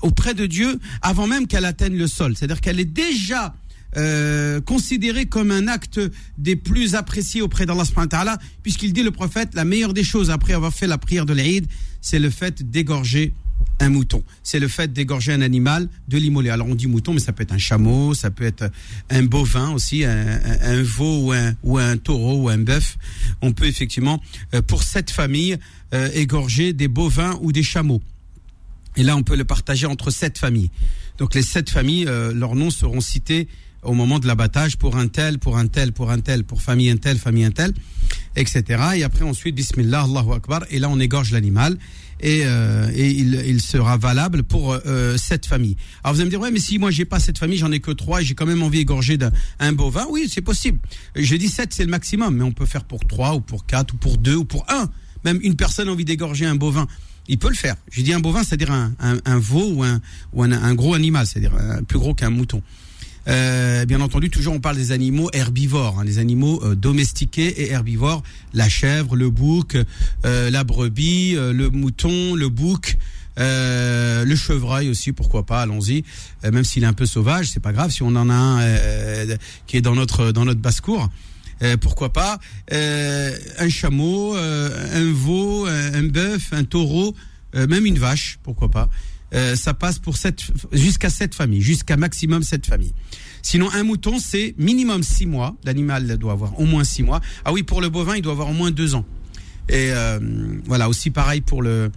auprès 0.00 0.34
de 0.34 0.46
Dieu 0.46 0.80
avant 1.02 1.26
même 1.26 1.46
qu'elle 1.46 1.66
atteigne 1.66 1.96
le 1.96 2.08
sol. 2.08 2.34
C'est-à-dire 2.34 2.60
qu'elle 2.62 2.80
est 2.80 2.84
déjà 2.84 3.54
euh, 3.96 4.60
considérée 4.60 5.26
comme 5.26 5.50
un 5.50 5.68
acte 5.68 6.00
des 6.38 6.56
plus 6.56 6.94
appréciés 6.94 7.42
auprès 7.42 7.64
d'Allah 7.64 8.38
puisqu'il 8.62 8.92
dit 8.92 9.04
le 9.04 9.12
prophète, 9.12 9.50
la 9.54 9.64
meilleure 9.64 9.94
des 9.94 10.02
choses 10.02 10.30
après 10.30 10.54
avoir 10.54 10.72
fait 10.72 10.88
la 10.88 10.98
prière 10.98 11.26
de 11.26 11.34
l'Aïd, 11.34 11.66
c'est 12.00 12.18
le 12.18 12.30
fait 12.30 12.68
d'égorger 12.68 13.34
un 13.80 13.88
mouton. 13.88 14.22
C'est 14.42 14.58
le 14.58 14.68
fait 14.68 14.92
d'égorger 14.92 15.32
un 15.32 15.40
animal, 15.40 15.88
de 16.08 16.18
l'immoler. 16.18 16.50
Alors 16.50 16.68
on 16.68 16.74
dit 16.74 16.86
mouton, 16.86 17.12
mais 17.12 17.20
ça 17.20 17.32
peut 17.32 17.42
être 17.42 17.52
un 17.52 17.58
chameau, 17.58 18.14
ça 18.14 18.30
peut 18.30 18.44
être 18.44 18.70
un 19.10 19.22
bovin 19.22 19.70
aussi, 19.70 20.04
un, 20.04 20.82
veau 20.82 21.26
ou 21.26 21.32
un, 21.32 21.54
ou 21.62 21.78
un, 21.78 21.96
taureau 21.96 22.42
ou 22.42 22.48
un 22.48 22.58
bœuf. 22.58 22.98
On 23.42 23.52
peut 23.52 23.66
effectivement, 23.66 24.22
euh, 24.54 24.62
pour 24.62 24.82
cette 24.82 25.10
famille, 25.10 25.58
euh, 25.94 26.10
égorger 26.14 26.72
des 26.72 26.88
bovins 26.88 27.38
ou 27.40 27.52
des 27.52 27.62
chameaux. 27.62 28.02
Et 28.96 29.02
là, 29.02 29.16
on 29.16 29.22
peut 29.22 29.36
le 29.36 29.44
partager 29.44 29.86
entre 29.86 30.10
sept 30.10 30.38
familles. 30.38 30.70
Donc 31.18 31.34
les 31.34 31.42
sept 31.42 31.70
familles, 31.70 32.06
euh, 32.08 32.32
leurs 32.32 32.54
noms 32.54 32.70
seront 32.70 33.00
cités 33.00 33.48
au 33.82 33.92
moment 33.92 34.18
de 34.18 34.26
l'abattage 34.26 34.76
pour 34.76 34.96
un 34.96 35.08
tel, 35.08 35.38
pour 35.38 35.56
un 35.56 35.66
tel, 35.66 35.92
pour 35.92 36.10
un 36.10 36.20
tel, 36.20 36.44
pour 36.44 36.62
famille 36.62 36.90
un 36.90 36.96
tel, 36.96 37.18
famille 37.18 37.44
un 37.44 37.50
tel, 37.50 37.72
etc. 38.38 38.62
Et 38.96 39.04
après 39.04 39.24
ensuite, 39.24 39.54
Bismillah, 39.54 40.04
Allahu 40.04 40.32
Akbar. 40.32 40.64
Et 40.70 40.78
là, 40.78 40.88
on 40.88 40.98
égorge 40.98 41.32
l'animal 41.32 41.76
et, 42.20 42.42
euh, 42.44 42.90
et 42.94 43.10
il, 43.10 43.60
sera 43.60 43.96
valable 43.96 44.42
pour 44.42 44.72
euh, 44.72 45.16
cette 45.16 45.46
famille. 45.46 45.76
Alors 46.02 46.14
vous 46.14 46.20
allez 46.20 46.26
me 46.26 46.30
dire, 46.30 46.40
ouais, 46.40 46.50
mais 46.50 46.58
si 46.58 46.78
moi 46.78 46.90
j'ai 46.90 47.04
pas 47.04 47.20
cette 47.20 47.38
famille, 47.38 47.58
j'en 47.58 47.72
ai 47.72 47.80
que 47.80 47.90
trois, 47.90 48.20
j'ai 48.20 48.34
quand 48.34 48.46
même 48.46 48.62
envie 48.62 48.78
d'égorger 48.78 49.18
d'un 49.18 49.72
bovin, 49.72 50.06
oui, 50.10 50.28
c'est 50.32 50.40
possible. 50.40 50.78
Je 51.14 51.36
dis 51.36 51.48
sept, 51.48 51.72
c'est 51.72 51.84
le 51.84 51.90
maximum, 51.90 52.36
mais 52.36 52.44
on 52.44 52.52
peut 52.52 52.66
faire 52.66 52.84
pour 52.84 53.00
trois 53.00 53.34
ou 53.34 53.40
pour 53.40 53.66
quatre 53.66 53.94
ou 53.94 53.96
pour 53.96 54.18
deux 54.18 54.36
ou 54.36 54.44
pour 54.44 54.64
un. 54.68 54.90
Même 55.24 55.38
une 55.42 55.56
personne 55.56 55.88
a 55.88 55.92
envie 55.92 56.04
d'égorger 56.04 56.46
un 56.46 56.54
bovin 56.54 56.86
il 57.30 57.38
peut 57.38 57.50
le 57.50 57.54
faire. 57.54 57.76
J'ai 57.90 58.02
dit 58.02 58.14
un 58.14 58.20
bovin, 58.20 58.42
c'est-à-dire 58.42 58.72
un, 58.72 58.94
un, 58.98 59.38
veau 59.38 59.70
ou, 59.70 59.84
un, 59.84 60.00
ou 60.32 60.42
un, 60.42 60.74
gros 60.74 60.94
animal, 60.94 61.26
c'est-à-dire 61.26 61.52
plus 61.86 61.98
gros 61.98 62.14
qu'un 62.14 62.30
mouton. 62.30 62.62
Euh, 63.26 63.84
bien 63.84 64.00
entendu, 64.00 64.30
toujours 64.30 64.54
on 64.54 64.60
parle 64.60 64.76
des 64.76 64.92
animaux 64.92 65.28
herbivores, 65.32 65.98
hein, 65.98 66.04
les 66.04 66.18
animaux 66.18 66.62
euh, 66.62 66.74
domestiqués 66.74 67.62
et 67.62 67.70
herbivores, 67.70 68.22
la 68.54 68.68
chèvre, 68.68 69.16
le 69.16 69.28
bouc, 69.30 69.76
euh, 70.24 70.50
la 70.50 70.64
brebis, 70.64 71.32
le 71.34 71.68
mouton, 71.70 72.34
le 72.34 72.48
bouc, 72.48 72.96
le 73.36 74.34
chevreuil 74.34 74.88
aussi, 74.88 75.12
pourquoi 75.12 75.44
pas, 75.44 75.62
allons-y. 75.62 76.04
même 76.42 76.64
s'il 76.64 76.84
est 76.84 76.86
un 76.86 76.92
peu 76.92 77.06
sauvage, 77.06 77.50
c'est 77.50 77.60
pas 77.60 77.72
grave 77.72 77.90
si 77.90 78.02
on 78.02 78.08
en 78.16 78.30
a 78.30 78.34
un 78.34 79.26
qui 79.66 79.76
est 79.76 79.82
dans 79.82 79.94
notre 79.94 80.32
dans 80.32 80.44
notre 80.44 80.60
basse 80.60 80.80
cour. 80.80 81.08
Euh, 81.62 81.76
pourquoi 81.76 82.12
pas, 82.12 82.38
euh, 82.72 83.36
un 83.58 83.68
chameau, 83.68 84.36
euh, 84.36 84.70
un 84.94 85.12
veau, 85.12 85.66
un, 85.66 86.04
bœuf, 86.04 86.52
un 86.52 86.64
taureau, 86.64 87.14
même 87.54 87.86
une 87.86 87.98
vache, 87.98 88.38
pourquoi 88.42 88.70
pas. 88.70 88.88
Ça 89.32 89.74
passe 89.74 89.98
pour 89.98 90.16
sept, 90.16 90.42
jusqu'à 90.72 91.10
sept 91.10 91.34
familles, 91.34 91.62
jusqu'à 91.62 91.96
maximum 91.96 92.42
sept 92.42 92.66
familles. 92.66 92.94
Sinon, 93.42 93.70
un 93.72 93.82
mouton, 93.82 94.18
c'est 94.18 94.54
minimum 94.58 95.02
six 95.02 95.26
mois. 95.26 95.56
L'animal 95.64 96.18
doit 96.18 96.32
avoir 96.32 96.58
au 96.58 96.64
moins 96.64 96.84
six 96.84 97.02
mois. 97.02 97.20
Ah 97.44 97.52
oui, 97.52 97.62
pour 97.62 97.80
le 97.80 97.88
bovin, 97.88 98.16
il 98.16 98.22
doit 98.22 98.32
avoir 98.32 98.48
au 98.48 98.54
moins 98.54 98.70
deux 98.70 98.94
ans. 98.94 99.04
Et 99.68 99.90
voilà, 100.64 100.88
aussi 100.88 101.10
pareil 101.10 101.40
pour 101.40 101.62
le 101.62 101.90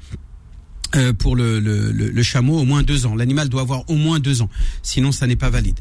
pour 1.19 1.37
le, 1.37 1.59
le, 1.61 1.91
le, 1.91 2.23
chameau, 2.23 2.59
au 2.59 2.65
moins 2.65 2.83
deux 2.83 3.05
ans. 3.05 3.15
L'animal 3.15 3.47
doit 3.47 3.61
avoir 3.61 3.89
au 3.89 3.95
moins 3.95 4.19
deux 4.19 4.41
ans. 4.41 4.49
Sinon, 4.83 5.13
ça 5.13 5.25
n'est 5.25 5.37
pas 5.37 5.49
valide. 5.49 5.79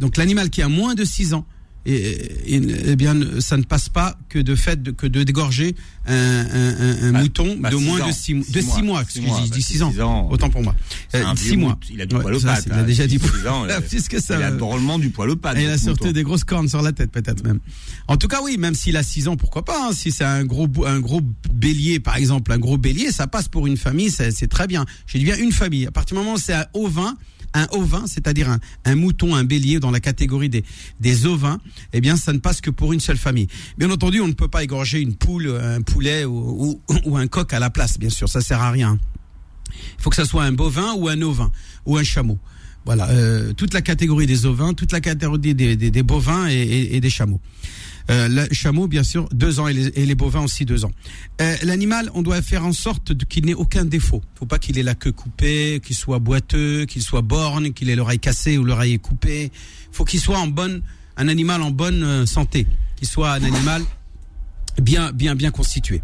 donc, 0.00 0.16
l'animal 0.16 0.50
qui 0.50 0.60
a 0.60 0.68
moins 0.68 0.94
de 0.94 1.04
six 1.04 1.34
ans 1.34 1.46
et, 1.84 2.60
eh 2.86 2.96
bien, 2.96 3.16
ça 3.40 3.56
ne 3.56 3.64
passe 3.64 3.88
pas 3.88 4.16
que 4.28 4.38
de 4.38 4.54
fait 4.54 4.94
que 4.94 5.06
de 5.06 5.24
dégorger 5.24 5.74
un, 6.06 6.14
un, 6.14 7.08
un 7.08 7.12
bah, 7.12 7.22
mouton 7.22 7.56
bah, 7.58 7.70
de 7.70 7.76
moins 7.76 8.06
de 8.06 8.12
six, 8.12 8.34
de 8.34 8.60
six 8.60 8.82
mois. 8.82 9.02
Six 9.08 9.20
mois, 9.20 9.40
dis 9.50 9.62
six 9.62 9.82
ans, 9.82 10.28
autant 10.30 10.48
pour 10.48 10.62
moi. 10.62 10.74
Euh, 11.14 11.24
six 11.36 11.56
mois. 11.56 11.78
Il 11.90 12.00
a 12.00 12.06
du 12.06 12.16
poil 12.16 12.34
aux 12.34 12.40
pattes. 12.40 12.66
Il 12.66 12.72
a 12.72 12.76
hein. 12.78 12.82
déjà 12.84 13.06
dit 13.06 13.18
ans, 13.48 13.66
Puisque 13.88 14.20
ça, 14.20 14.36
il 14.36 14.42
a 14.42 14.52
drôlement 14.52 14.98
du 14.98 15.10
poil 15.10 15.30
aux 15.30 15.36
pattes. 15.36 15.58
Et 15.58 15.64
il 15.64 15.70
a 15.70 15.78
surtout 15.78 16.12
des 16.12 16.22
grosses 16.22 16.44
cornes 16.44 16.68
sur 16.68 16.82
la 16.82 16.92
tête, 16.92 17.10
peut-être 17.10 17.44
même. 17.44 17.58
En 18.06 18.16
tout 18.16 18.28
cas, 18.28 18.40
oui, 18.42 18.58
même 18.58 18.74
s'il 18.74 18.96
a 18.96 19.02
six 19.02 19.26
ans, 19.26 19.36
pourquoi 19.36 19.64
pas. 19.64 19.88
Hein, 19.88 19.92
si 19.92 20.12
c'est 20.12 20.24
un 20.24 20.44
gros 20.44 20.68
un 20.86 21.00
gros 21.00 21.20
bélier, 21.52 21.98
par 21.98 22.16
exemple, 22.16 22.52
un 22.52 22.58
gros 22.58 22.78
bélier, 22.78 23.10
ça 23.10 23.26
passe 23.26 23.48
pour 23.48 23.66
une 23.66 23.76
famille, 23.76 24.10
c'est 24.10 24.48
très 24.48 24.68
bien. 24.68 24.84
J'ai 25.06 25.18
dit 25.18 25.24
bien 25.24 25.36
une 25.36 25.52
famille. 25.52 25.86
À 25.86 25.90
partir 25.90 26.16
du 26.16 26.22
moment 26.22 26.34
où 26.34 26.38
c'est 26.38 26.54
un 26.54 26.66
ovin, 26.74 27.16
un 27.54 27.66
ovin, 27.72 28.06
c'est-à-dire 28.06 28.56
un, 28.84 28.94
mouton, 28.94 29.34
un 29.34 29.44
bélier 29.44 29.80
dans 29.80 29.90
la 29.90 30.00
catégorie 30.00 30.48
des, 30.48 30.64
des 31.00 31.26
ovins, 31.26 31.60
eh 31.92 32.00
bien, 32.00 32.16
ça 32.16 32.32
ne 32.32 32.38
passe 32.38 32.60
que 32.60 32.70
pour 32.70 32.92
une 32.92 33.00
seule 33.00 33.18
famille. 33.18 33.48
Bien 33.78 33.90
entendu, 33.90 34.20
on 34.20 34.28
ne 34.28 34.32
peut 34.32 34.48
pas 34.48 34.62
égorger 34.62 35.00
une 35.00 35.14
poule, 35.14 35.48
un 35.48 35.82
poulet 35.82 36.24
ou, 36.24 36.80
ou, 36.88 36.94
ou 37.04 37.16
un 37.16 37.26
coq 37.26 37.52
à 37.52 37.58
la 37.58 37.70
place, 37.70 37.98
bien 37.98 38.10
sûr, 38.10 38.28
ça 38.28 38.40
sert 38.40 38.60
à 38.60 38.70
rien. 38.70 38.98
Il 39.98 40.02
faut 40.02 40.10
que 40.10 40.16
ça 40.16 40.24
soit 40.24 40.44
un 40.44 40.52
bovin 40.52 40.94
ou 40.96 41.08
un 41.08 41.20
ovin 41.22 41.50
ou 41.86 41.96
un 41.96 42.02
chameau. 42.02 42.38
Voilà, 42.84 43.08
euh, 43.10 43.52
toute 43.52 43.74
la 43.74 43.82
catégorie 43.82 44.26
des 44.26 44.44
ovins, 44.46 44.74
toute 44.74 44.92
la 44.92 45.00
catégorie 45.00 45.38
des, 45.38 45.76
des, 45.76 45.90
des 45.90 46.02
bovins 46.02 46.48
et, 46.48 46.88
et, 46.92 47.00
des 47.00 47.10
chameaux. 47.10 47.40
Euh, 48.10 48.28
le 48.28 48.52
chameau, 48.52 48.88
bien 48.88 49.04
sûr, 49.04 49.28
deux 49.32 49.60
ans 49.60 49.68
et 49.68 49.72
les, 49.72 49.86
et 49.94 50.04
les 50.04 50.14
bovins 50.16 50.40
aussi 50.42 50.64
deux 50.64 50.84
ans. 50.84 50.90
Euh, 51.40 51.54
L'animal, 51.62 52.10
on 52.14 52.22
doit 52.22 52.42
faire 52.42 52.66
en 52.66 52.72
sorte 52.72 53.14
qu'il 53.26 53.46
n'ait 53.46 53.54
aucun 53.54 53.84
défaut. 53.84 54.22
Faut 54.34 54.46
pas 54.46 54.58
qu'il 54.58 54.78
ait 54.78 54.82
la 54.82 54.96
queue 54.96 55.12
coupée, 55.12 55.80
qu'il 55.84 55.94
soit 55.94 56.18
boiteux, 56.18 56.84
qu'il 56.86 57.02
soit 57.02 57.22
borgne, 57.22 57.72
qu'il 57.72 57.88
ait 57.90 57.96
l'oreille 57.96 58.18
cassée 58.18 58.58
ou 58.58 58.64
l'oreille 58.64 58.98
coupée. 58.98 59.52
Faut 59.92 60.04
qu'il 60.04 60.18
soit 60.18 60.38
en 60.38 60.48
bonne, 60.48 60.82
un 61.16 61.28
animal 61.28 61.62
en 61.62 61.70
bonne 61.70 62.02
euh, 62.02 62.26
santé, 62.26 62.66
qu'il 62.96 63.06
soit 63.06 63.30
un 63.30 63.44
animal 63.44 63.82
bien, 64.80 65.12
bien, 65.12 65.36
bien 65.36 65.52
constitué. 65.52 66.02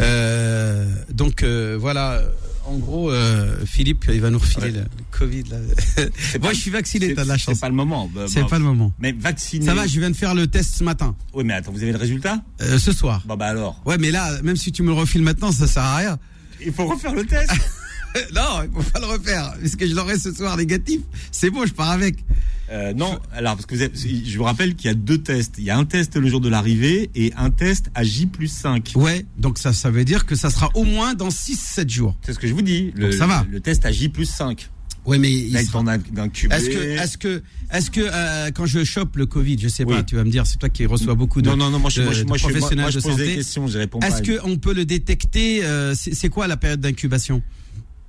Euh, 0.00 0.86
donc 1.12 1.42
euh, 1.42 1.76
voilà. 1.78 2.22
En 2.68 2.76
gros, 2.76 3.10
euh, 3.10 3.64
Philippe, 3.64 4.04
il 4.12 4.20
va 4.20 4.28
nous 4.30 4.38
refiler 4.38 4.66
Ouais. 4.66 4.72
le, 4.72 4.80
le 4.80 4.86
Covid. 5.10 5.42
Là. 5.44 5.56
Moi, 5.98 6.08
pas- 6.40 6.52
je 6.52 6.58
suis 6.60 6.70
vacciné, 6.70 7.14
t'as 7.14 7.24
de 7.24 7.28
la 7.28 7.38
chance. 7.38 7.54
c'est 7.54 7.60
pas 7.62 7.68
le 7.70 7.74
moment. 7.74 8.10
Bah, 8.14 8.26
C'est 8.28 8.42
bah, 8.42 8.46
pas 8.50 8.58
le 8.58 8.64
moment. 8.64 8.92
Mais 8.98 9.12
vacciné. 9.12 9.64
Ça 9.64 9.72
va, 9.74 9.86
je 9.86 9.98
viens 9.98 10.10
de 10.10 10.16
faire 10.16 10.34
le 10.34 10.46
test 10.46 10.74
ce 10.76 10.84
matin, 10.84 11.16
Oui, 11.32 11.44
mais 11.44 11.54
attends, 11.54 11.72
vous 11.72 11.82
avez 11.82 11.92
le 11.92 11.98
résultat? 11.98 12.42
Euh, 12.60 12.78
ce 12.78 12.92
soir. 12.92 13.22
Bon, 13.26 13.36
bah 13.36 13.46
alors. 13.46 13.80
Ouais, 13.86 13.96
mais 13.98 14.10
là, 14.10 14.30
même 14.42 14.56
si 14.56 14.70
tu 14.70 14.82
me 14.82 14.88
le 14.88 14.94
refiles 14.94 15.22
maintenant, 15.22 15.50
ça 15.50 15.66
sert 15.66 15.82
à 15.82 15.96
rien. 15.96 16.18
Il 16.64 16.72
faut 16.72 16.86
refaire 16.86 17.14
le 17.14 17.24
test. 17.24 17.50
non, 18.34 18.62
il 18.64 18.70
faut 18.82 18.90
pas 18.90 19.00
le 19.00 19.06
refaire, 19.06 19.54
puisque 19.60 19.86
je 19.86 19.94
l'aurai 19.94 20.18
ce 20.18 20.32
soir 20.34 20.56
négatif. 20.58 21.00
C'est 21.32 21.50
bon, 21.50 21.64
je 21.64 21.72
pars 21.72 21.90
avec. 21.90 22.16
Euh, 22.70 22.92
non, 22.92 23.18
alors 23.32 23.54
parce 23.54 23.64
que 23.66 23.74
vous 23.74 23.82
avez- 23.82 23.92
je 23.96 24.36
vous 24.38 24.44
rappelle 24.44 24.74
qu'il 24.74 24.88
y 24.88 24.90
a 24.90 24.94
deux 24.94 25.18
tests. 25.18 25.54
Il 25.58 25.64
y 25.64 25.70
a 25.70 25.78
un 25.78 25.84
test 25.86 26.16
le 26.16 26.28
jour 26.28 26.40
de 26.40 26.48
l'arrivée 26.50 27.10
et 27.14 27.32
un 27.36 27.50
test 27.50 27.90
à 27.94 28.04
J 28.04 28.26
plus 28.26 28.48
5. 28.48 28.92
Ouais, 28.94 29.24
donc 29.38 29.58
ça, 29.58 29.72
ça 29.72 29.90
veut 29.90 30.04
dire 30.04 30.26
que 30.26 30.34
ça 30.36 30.50
sera 30.50 30.70
au 30.74 30.84
moins 30.84 31.14
dans 31.14 31.30
6-7 31.30 31.88
jours. 31.88 32.16
C'est 32.22 32.34
ce 32.34 32.38
que 32.38 32.46
je 32.46 32.52
vous 32.52 32.60
dis. 32.62 32.92
Le, 32.94 33.04
Donc 33.04 33.14
ça 33.14 33.26
va. 33.26 33.46
Le, 33.50 33.60
test 33.60 33.86
à 33.86 33.92
J 33.92 34.10
plus 34.10 34.26
5. 34.26 34.68
Ouais, 35.06 35.16
mais 35.18 35.30
Là, 35.30 35.62
il 35.62 35.66
sera- 35.66 35.82
d'un 35.82 36.28
cube. 36.28 36.52
est-ce 36.52 36.68
que, 36.68 36.76
est-ce 36.78 37.16
que, 37.16 37.42
est-ce 37.72 37.90
que 37.90 38.00
euh, 38.04 38.50
quand 38.50 38.66
je 38.66 38.84
chope 38.84 39.16
le 39.16 39.24
Covid, 39.24 39.56
je 39.58 39.68
sais 39.68 39.84
Oui. 39.84 39.94
pas, 39.94 40.02
tu 40.02 40.16
vas 40.16 40.24
me 40.24 40.30
dire, 40.30 40.46
c'est 40.46 40.58
toi 40.58 40.68
qui 40.68 40.84
reçois 40.84 41.14
beaucoup 41.14 41.40
de, 41.40 41.48
Non, 41.48 41.56
non, 41.56 41.70
non, 41.70 41.78
moi 41.78 41.88
je, 41.88 42.02
de- 42.02 42.04
moi, 42.04 42.12
de 42.14 42.24
moi, 42.24 42.36
je- 42.36 42.42
moi, 42.44 42.50
professionnels 42.52 42.84
moi, 42.84 42.90
je 42.90 42.98
de 42.98 43.02
pose 43.02 43.16
des 43.16 43.34
questions, 43.36 43.66
je 43.68 43.78
réponds 43.78 44.00
pas. 44.00 44.08
Est-ce 44.08 44.38
qu'on 44.38 44.58
peut 44.58 44.74
le 44.74 44.84
détecter 44.84 45.64
euh, 45.64 45.94
C'est 45.94 46.14
c'est 46.14 46.28
quoi 46.28 46.46
la 46.46 46.58
période 46.58 46.80
d'incubation? 46.80 47.42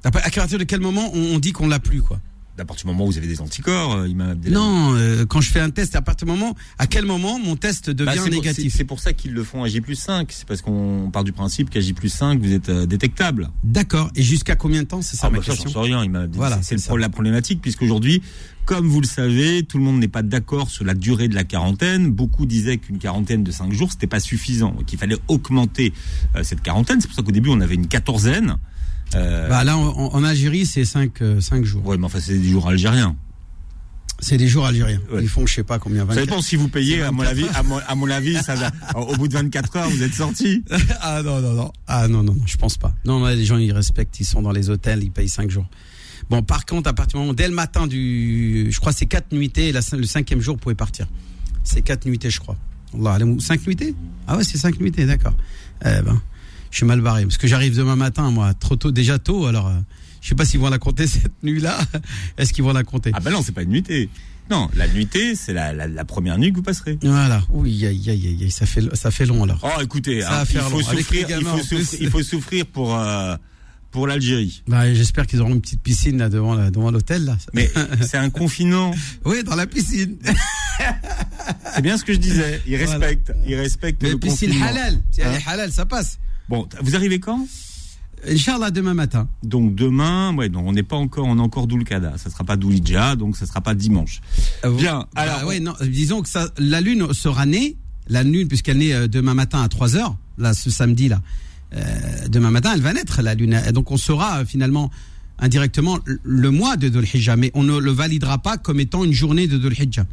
À 0.03 0.11
partir 0.11 0.57
de 0.57 0.63
quel 0.65 0.81
moment 0.81 1.09
on, 1.13 1.35
on 1.35 1.39
dit 1.39 1.53
qu'on 1.53 1.67
l'a 1.69 1.79
plus, 1.79 2.01
quoi? 2.01 2.19
À 2.59 2.65
partir 2.65 2.85
du 2.85 2.91
moment 2.91 3.05
où 3.05 3.11
vous 3.11 3.17
avez 3.17 3.27
des 3.27 3.41
anticorps, 3.41 3.95
euh, 3.95 4.07
Imam 4.07 4.31
Abdelhamid. 4.31 4.53
Non, 4.57 4.93
euh, 4.95 5.25
quand 5.25 5.41
je 5.41 5.49
fais 5.49 5.59
un 5.59 5.69
test, 5.69 5.95
à 5.95 6.01
partir 6.01 6.25
du 6.27 6.31
moment, 6.33 6.55
à 6.77 6.87
quel 6.87 7.05
moment 7.05 7.39
mon 7.39 7.55
test 7.55 7.89
Bah, 7.91 8.05
devient 8.05 8.19
pour- 8.19 8.29
négatif 8.29 8.73
c'est- 8.75 8.83
pour 8.83 8.99
ça 8.99 9.13
qu'ils 9.13 9.33
le 9.33 9.43
font 9.43 9.63
à 9.63 9.67
J 9.67 9.81
plus 9.81 9.95
5. 9.95 10.31
C'est 10.31 10.45
parce 10.47 10.61
qu'on 10.61 11.09
part 11.11 11.23
du 11.23 11.31
principe 11.31 11.69
qu'à 11.69 11.79
J 11.79 11.93
plus 11.93 12.09
5, 12.09 12.39
vous 12.41 12.51
êtes 12.51 12.69
euh, 12.69 12.85
détectable. 12.85 13.49
D'accord. 13.63 14.09
Et 14.15 14.23
jusqu'à 14.23 14.55
combien 14.55 14.83
de 14.83 14.87
temps 14.87 15.01
C'est 15.01 15.15
ça 15.17 15.27
Ah, 15.27 15.29
ma 15.29 15.37
bah, 15.39 15.43
ça, 15.45 15.51
question. 15.53 15.69
sais 15.71 15.79
rien. 15.79 16.03
Imam 16.03 16.23
Abdelhamid. 16.23 16.35
Voilà, 16.35 16.59
c'est 16.61 16.77
ça. 16.77 16.95
la 16.97 17.09
problématique, 17.09 17.61
puisqu'aujourd'hui, 17.61 18.21
comme 18.65 18.87
vous 18.87 19.01
le 19.01 19.07
savez, 19.07 19.63
tout 19.63 19.77
le 19.77 19.83
monde 19.83 19.99
n'est 19.99 20.07
pas 20.07 20.21
d'accord 20.21 20.69
sur 20.69 20.83
la 20.85 20.93
durée 20.93 21.27
de 21.27 21.35
la 21.35 21.43
quarantaine. 21.43 22.11
Beaucoup 22.11 22.45
disaient 22.45 22.77
qu'une 22.77 22.97
quarantaine 22.99 23.43
de 23.43 23.51
5 23.51 23.71
jours, 23.73 23.91
c'était 23.91 24.05
pas 24.07 24.19
suffisant, 24.19 24.75
qu'il 24.85 24.99
fallait 24.99 25.17
augmenter 25.27 25.93
euh, 26.35 26.43
cette 26.43 26.61
quarantaine. 26.61 26.99
C'est 27.01 27.07
pour 27.07 27.15
ça 27.15 27.23
qu'au 27.23 27.31
début, 27.31 27.49
on 27.49 27.61
avait 27.61 27.75
une 27.75 27.87
quatorzaine. 27.87 28.57
Euh, 29.15 29.47
Bah 29.49 29.63
là, 29.63 29.77
en, 29.77 30.13
en 30.13 30.23
Algérie, 30.23 30.65
c'est 30.65 30.85
5 30.85 31.11
cinq 31.39 31.63
jours. 31.65 31.85
ouais, 31.85 31.97
mais 31.97 32.05
enfin, 32.05 32.19
c'est 32.21 32.37
des 32.37 32.49
jours 32.49 32.67
algériens. 32.67 33.15
C'est 34.21 34.35
des 34.37 34.49
jours 34.49 34.65
algériens. 34.65 34.99
Ouais. 35.13 35.21
Ils 35.23 35.29
font, 35.29 35.45
je 35.47 35.53
sais 35.53 35.63
pas 35.63 35.79
combien. 35.79 36.01
Ça 36.01 36.07
24. 36.07 36.25
dépend 36.25 36.41
si 36.41 36.57
vous 36.57 36.67
payez, 36.67 37.01
à 37.03 37.11
mon 37.11 37.23
24 37.23 37.31
avis, 37.31 37.45
à 37.55 37.63
mon, 37.63 37.77
à 37.87 37.95
mon 37.95 38.09
avis, 38.09 38.35
ça 38.43 38.55
va. 38.55 38.69
Au 38.95 39.15
bout 39.15 39.29
de 39.29 39.33
24 39.33 39.77
heures, 39.77 39.89
vous 39.89 40.03
êtes 40.03 40.13
sorti. 40.13 40.63
ah 41.01 41.21
non, 41.23 41.39
non, 41.39 41.53
non. 41.53 41.71
Ah 41.87 42.07
non, 42.09 42.21
non, 42.23 42.33
non, 42.33 42.41
je 42.45 42.57
pense 42.57 42.77
pas. 42.77 42.93
Non, 43.05 43.19
non, 43.19 43.27
les 43.27 43.45
gens, 43.45 43.57
ils 43.57 43.71
respectent. 43.71 44.19
Ils 44.19 44.25
sont 44.25 44.41
dans 44.41 44.51
les 44.51 44.69
hôtels, 44.69 45.03
ils 45.03 45.11
payent 45.11 45.29
5 45.29 45.49
jours. 45.49 45.67
Bon, 46.29 46.43
par 46.43 46.65
contre, 46.65 46.89
à 46.89 46.93
partir 46.93 47.17
du 47.17 47.21
moment, 47.21 47.33
dès 47.33 47.47
le 47.47 47.53
matin 47.55 47.87
du, 47.87 48.67
je 48.71 48.79
crois, 48.81 48.91
c'est 48.91 49.05
4 49.05 49.31
nuitées, 49.31 49.69
et 49.69 49.71
la, 49.71 49.79
cin- 49.79 49.95
le 49.97 50.03
cinquième 50.03 50.41
jour, 50.41 50.55
vous 50.55 50.59
pouvez 50.61 50.75
partir. 50.75 51.07
C'est 51.63 51.81
4 51.81 52.05
nuitées, 52.05 52.29
je 52.29 52.39
crois. 52.41 52.57
Allah, 52.93 53.17
5 53.39 53.65
nuitées? 53.67 53.95
Ah 54.27 54.35
ouais, 54.35 54.43
c'est 54.43 54.57
5 54.57 54.79
nuitées, 54.81 55.05
d'accord. 55.05 55.33
Eh 55.85 56.01
ben, 56.03 56.21
je 56.71 56.77
suis 56.77 56.85
mal 56.85 57.01
barré. 57.01 57.23
Parce 57.23 57.37
que 57.37 57.47
j'arrive 57.47 57.75
demain 57.75 57.95
matin, 57.95 58.29
moi, 58.31 58.53
trop 58.53 58.75
tôt, 58.75 58.91
déjà 58.91 59.19
tôt, 59.19 59.45
alors, 59.45 59.67
euh, 59.67 59.73
je 60.21 60.29
sais 60.29 60.35
pas 60.35 60.45
s'ils 60.45 60.59
vont 60.59 60.69
la 60.69 60.79
compter 60.79 61.07
cette 61.07 61.43
nuit-là. 61.43 61.77
Est-ce 62.37 62.53
qu'ils 62.53 62.63
vont 62.63 62.73
la 62.73 62.83
compter? 62.83 63.11
Ah 63.13 63.19
ben 63.19 63.31
non, 63.31 63.41
c'est 63.43 63.51
pas 63.53 63.63
une 63.63 63.69
nuitée. 63.71 64.09
Non, 64.51 64.67
la 64.73 64.87
nuitée, 64.87 65.35
c'est 65.35 65.53
la, 65.53 65.73
la, 65.73 65.87
la 65.87 66.05
première 66.05 66.37
nuit 66.39 66.49
que 66.51 66.55
vous 66.57 66.63
passerez. 66.63 66.97
Voilà. 67.03 67.43
Oui, 67.49 67.85
aïe, 67.85 68.09
aïe, 68.09 68.27
aïe, 68.27 68.37
aïe, 68.41 68.51
ça 68.51 68.65
fait, 68.65 68.81
ça 68.95 69.11
fait 69.11 69.27
long 69.27 69.43
alors. 69.43 69.59
Oh, 69.61 69.79
écoutez, 69.81 70.21
Ça 70.21 70.41
hein, 70.41 70.43
il, 70.49 70.59
faut 70.59 70.81
souffrir, 70.81 71.27
les 71.27 71.33
il, 71.33 71.39
gamins, 71.39 71.51
faut 71.51 71.55
en 71.57 71.63
plus. 71.65 71.83
souffrir, 71.85 71.99
il 72.01 72.09
faut 72.09 72.23
souffrir 72.23 72.65
pour, 72.65 72.95
euh, 72.97 73.35
pour 73.91 74.07
l'Algérie. 74.07 74.63
Bah, 74.67 74.91
j'espère 74.91 75.27
qu'ils 75.27 75.39
auront 75.41 75.53
une 75.53 75.61
petite 75.61 75.81
piscine 75.83 76.17
là 76.17 76.29
devant, 76.29 76.55
la- 76.55 76.71
devant 76.71 76.89
l'hôtel 76.89 77.25
là. 77.25 77.37
Mais 77.53 77.69
c'est 78.01 78.17
un 78.17 78.31
confinement. 78.31 78.91
Oui, 79.23 79.43
dans 79.43 79.55
la 79.55 79.67
piscine. 79.67 80.17
C'est 81.75 81.81
bien 81.81 81.97
ce 81.97 82.03
que 82.03 82.13
je 82.13 82.17
disais. 82.19 82.61
Ils 82.65 82.77
Voilà. 82.77 82.91
respectent, 83.07 83.33
ils 83.45 83.55
respectent 83.55 84.01
Mais 84.01 84.09
le 84.11 84.17
piscine 84.17 84.49
confinement. 84.49 84.67
halal. 84.67 84.99
Si 85.11 85.21
elle 85.21 85.27
Hein 85.27 85.33
est 85.45 85.47
halal, 85.49 85.71
ça 85.71 85.85
passe. 85.85 86.17
Bon, 86.49 86.67
vous 86.81 86.95
arrivez 86.95 87.19
quand? 87.19 87.47
Inch'Allah, 88.27 88.71
demain 88.71 88.93
matin. 88.93 89.29
Donc 89.43 89.75
demain, 89.75 90.35
ouais, 90.35 90.49
donc 90.49 90.65
on 90.67 90.73
n'est 90.73 90.83
pas 90.83 90.97
encore, 90.97 91.25
on 91.25 91.37
est 91.37 91.41
encore 91.41 91.67
Doulkada. 91.67 92.17
Ça 92.17 92.29
sera 92.29 92.43
pas 92.43 92.57
Doulidja, 92.57 93.15
donc 93.15 93.37
ça 93.37 93.45
sera 93.45 93.61
pas 93.61 93.73
dimanche. 93.75 94.19
Bien. 94.63 95.05
Bah, 95.15 95.21
Alors, 95.21 95.47
ouais, 95.47 95.59
non, 95.59 95.73
disons 95.81 96.21
que 96.21 96.27
ça, 96.27 96.49
la 96.57 96.81
lune 96.81 97.13
sera 97.13 97.45
née, 97.45 97.77
la 98.07 98.23
lune, 98.23 98.47
puisqu'elle 98.47 98.79
naît 98.79 98.93
euh, 98.93 99.07
demain 99.07 99.35
matin 99.35 99.61
à 99.61 99.69
3 99.69 99.95
heures, 99.95 100.17
là, 100.37 100.53
ce 100.53 100.69
samedi 100.69 101.07
là. 101.07 101.21
Euh, 101.75 102.27
demain 102.27 102.49
matin, 102.51 102.71
elle 102.73 102.81
va 102.81 102.91
naître, 102.93 103.21
la 103.21 103.35
lune. 103.35 103.61
Et 103.67 103.71
donc, 103.71 103.91
on 103.91 103.97
saura 103.97 104.39
euh, 104.39 104.45
finalement 104.45 104.89
indirectement 105.37 105.99
le- 106.23 106.51
mois 106.51 106.75
de 106.75 106.89
Dhul 106.89 107.05
Hijjah, 107.13 107.35
mais 107.37 107.51
on 107.53 107.63
ne 107.63 107.77
le 107.77 107.91
validera 107.91 108.39
pas 108.39 108.57
comme 108.57 108.79
étant 108.79 109.03
une 109.05 109.13
journée 109.13 109.47
de 109.47 109.57
Dhul 109.57 109.79
Hijjah. 109.79 110.05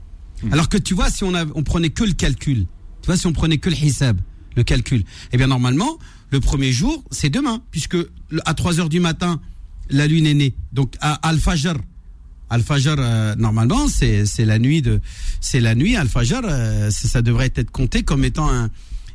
Hmm. 0.45 0.53
Alors 0.53 0.69
que 0.69 0.77
tu 0.77 0.95
vois, 0.95 1.11
si 1.11 1.25
on, 1.25 1.35
a, 1.35 1.45
on 1.55 1.63
prenait 1.65 1.89
que 1.91 2.05
le 2.05 2.13
calcul, 2.13 2.67
tu 3.03 3.07
vois, 3.07 3.17
si 3.17 3.27
on 3.27 3.33
prenait 3.33 3.59
que 3.59 3.71
le 3.71 3.77
hisab, 3.77 4.21
le 4.55 4.63
calcul, 4.63 5.03
eh 5.33 5.37
bien 5.39 5.47
normalement, 5.49 5.99
le 6.31 6.41
premier 6.41 6.73
jour, 6.73 7.05
c'est 7.11 7.31
demain, 7.31 7.63
puisque 7.71 7.97
à 8.45 8.55
3 8.55 8.81
heures 8.81 8.89
du 8.89 9.01
matin, 9.01 9.41
la 9.91 10.07
lune 10.07 10.27
est 10.27 10.35
née. 10.35 10.55
Donc 10.73 10.95
à 11.01 11.15
Al-Fajr, 11.29 11.75
Al-Fajr, 12.51 12.95
euh, 12.99 13.35
normalement, 13.37 13.89
c'est 13.89 14.25
la 14.45 14.59
nuit 14.59 14.83
de, 14.83 15.01
c'est 15.41 15.61
la 15.61 15.75
nuit. 15.75 15.97
Al-Fajr, 15.97 16.41
euh, 16.45 16.91
ça 16.91 17.23
devrait 17.23 17.53
être 17.57 17.71
compté 17.71 18.03
comme 18.03 18.25
étant 18.25 18.49
un, 18.53 18.71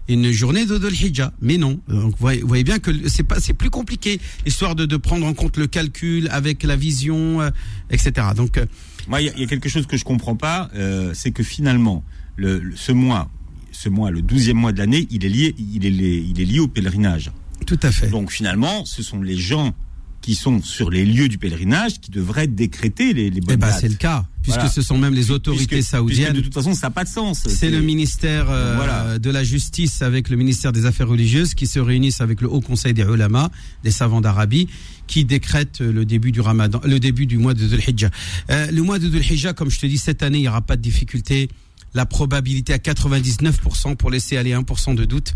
une 0.10 0.32
journée 0.32 0.66
de 0.66 0.78
Dhul 0.78 0.94
Hijjah. 0.94 1.32
Mais 1.42 1.58
non. 1.58 1.80
Donc 1.88 2.16
vous 2.20 2.38
voyez, 2.46 2.64
bien 2.64 2.80
que 2.80 2.92
c'est 3.08 3.24
pas, 3.24 3.40
c'est 3.40 3.54
plus 3.54 3.70
compliqué, 3.70 4.20
histoire 4.46 4.76
de, 4.76 4.86
de 4.86 4.98
prendre 4.98 5.26
en 5.26 5.34
compte 5.34 5.58
le 5.58 5.68
calcul 5.68 6.28
avec 6.32 6.64
la 6.64 6.76
vision, 6.76 7.42
euh, 7.42 7.50
etc. 7.90 8.28
Donc 8.36 8.60
Moi, 9.08 9.22
il 9.22 9.28
y, 9.40 9.44
a- 9.44 9.48
quelque 9.48 9.70
chose 9.70 9.88
que 9.88 9.96
je 9.98 10.04
comprends 10.04 10.36
pas, 10.36 10.70
c'est 11.14 11.32
que 11.32 11.44
finalement, 11.44 12.04
le, 12.36 12.60
le- 12.60 12.76
ce 12.76 12.92
mois, 12.92 13.30
ce 13.72 13.90
mois, 13.90 14.12
le 14.12 14.22
douzième 14.22 14.58
mois 14.58 14.72
de 14.72 14.78
l'année, 14.80 15.08
il 15.12 15.26
est 15.26 15.30
lié, 15.30 15.56
il 15.58 15.86
est, 15.86 15.90
lié- 15.92 16.26
il 16.30 16.40
est 16.42 16.46
lié 16.46 16.60
au 16.60 16.68
pèlerinage. 16.68 17.32
tout 17.68 17.80
à 17.84 17.92
fait. 17.92 18.08
Donc 18.10 18.32
finalement, 18.32 18.86
ce 18.86 19.04
sont 19.04 19.22
les 19.22 19.38
gens 19.38 19.74
qui 20.22 20.36
sont 20.36 20.62
sur 20.62 20.92
les 20.92 21.04
lieux 21.04 21.28
du 21.30 21.40
pèlerinage 21.40 22.00
qui 22.00 22.12
devraient 22.12 22.46
décréter 22.48 23.12
les, 23.14 23.32
les 23.32 23.38
Eh 23.38 23.42
bonnes 23.42 23.56
ben, 23.56 23.68
dates. 23.70 23.80
c'est 23.82 23.88
le 23.90 23.96
cas, 23.96 24.26
puisque 24.44 24.58
Voilà. 24.58 24.70
ce 24.72 24.82
sont 24.84 24.98
même 25.00 25.16
les 25.16 25.32
autorités 25.32 25.78
Puisque- 25.78 25.90
saoudiennes. 25.90 26.26
puisque 26.28 26.36
de 26.38 26.42
toute 26.42 26.54
façon, 26.54 26.76
ça 26.76 26.88
n'a 26.88 26.92
pas 26.92 27.04
de 27.06 27.10
sens. 27.10 27.40
C'est 27.48 27.72
le 27.72 27.82
ministère 27.82 28.46
euh, 28.52 28.76
Voilà. 28.76 29.18
de 29.18 29.30
la 29.32 29.44
Justice 29.44 30.04
avec 30.04 30.30
le 30.30 30.36
ministère 30.38 30.74
des 30.74 30.86
Affaires 30.86 31.08
religieuses 31.08 31.56
qui 31.56 31.66
se 31.66 31.80
réunissent 31.80 32.22
avec 32.22 32.42
le 32.42 32.48
Haut 32.52 32.62
Conseil 32.62 32.94
des 32.94 33.02
Ulama, 33.02 33.50
des 33.84 33.90
savants 33.90 34.22
d'Arabie, 34.22 34.68
qui 35.08 35.26
décrètent 35.26 35.80
le 35.82 36.06
début 36.06 36.32
du 36.32 36.40
Ramadan, 36.42 36.82
le 36.86 37.00
début 37.00 37.26
du 37.26 37.38
mois 37.40 37.56
de 37.56 37.66
Dhul 37.66 37.82
Hijjah. 37.88 38.12
Euh, 38.52 38.70
le 38.70 38.82
mois 38.84 39.00
de 39.00 39.08
Dhul 39.08 39.24
Hijjah, 39.24 39.54
comme 39.54 39.72
je 39.72 39.80
te 39.80 39.88
dis, 39.88 39.98
cette 39.98 40.22
année, 40.22 40.38
il 40.38 40.42
n'y 40.42 40.48
aura 40.50 40.62
pas 40.62 40.78
de 40.78 40.82
difficulté. 40.84 41.50
La 41.94 42.06
probabilité 42.06 42.74
à 42.74 42.78
99% 42.78 43.96
pour 43.96 44.10
laisser 44.10 44.38
aller 44.38 44.52
1% 44.52 44.96
de 44.96 45.04
doute 45.06 45.34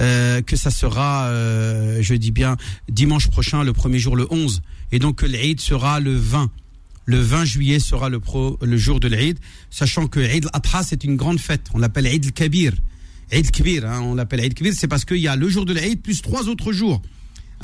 euh, 0.00 0.42
que 0.42 0.56
ça 0.56 0.70
sera, 0.70 1.26
euh, 1.26 1.98
je 2.02 2.14
dis 2.14 2.30
bien, 2.30 2.56
dimanche 2.88 3.28
prochain, 3.28 3.64
le 3.64 3.72
premier 3.72 3.98
jour, 3.98 4.16
le 4.16 4.26
11. 4.30 4.60
Et 4.92 4.98
donc 4.98 5.22
l'Eid 5.22 5.60
sera 5.60 6.00
le 6.00 6.14
20. 6.14 6.50
Le 7.06 7.20
20 7.20 7.44
juillet 7.44 7.78
sera 7.78 8.08
le, 8.08 8.20
jour 8.76 8.98
de 8.98 9.08
l'Eid, 9.08 9.38
sachant 9.70 10.06
que 10.06 10.20
Eid 10.20 10.46
al-Adha, 10.52 10.82
c'est 10.82 11.04
une 11.04 11.16
grande 11.16 11.38
fête. 11.38 11.68
On 11.74 11.78
l'appelle 11.78 12.06
Eid 12.06 12.24
al-Kabir. 12.24 12.72
Eid 13.30 13.46
al-Kabir, 13.46 13.86
hein, 13.86 14.00
on 14.02 14.14
l'appelle 14.14 14.40
al-Kabir, 14.40 14.72
c'est 14.74 14.88
parce 14.88 15.04
qu'il 15.04 15.18
y 15.18 15.28
a 15.28 15.36
le 15.36 15.48
jour 15.48 15.66
de 15.66 15.74
l'Eid 15.74 16.00
plus 16.00 16.22
trois 16.22 16.48
autres 16.48 16.72
jours. 16.72 17.02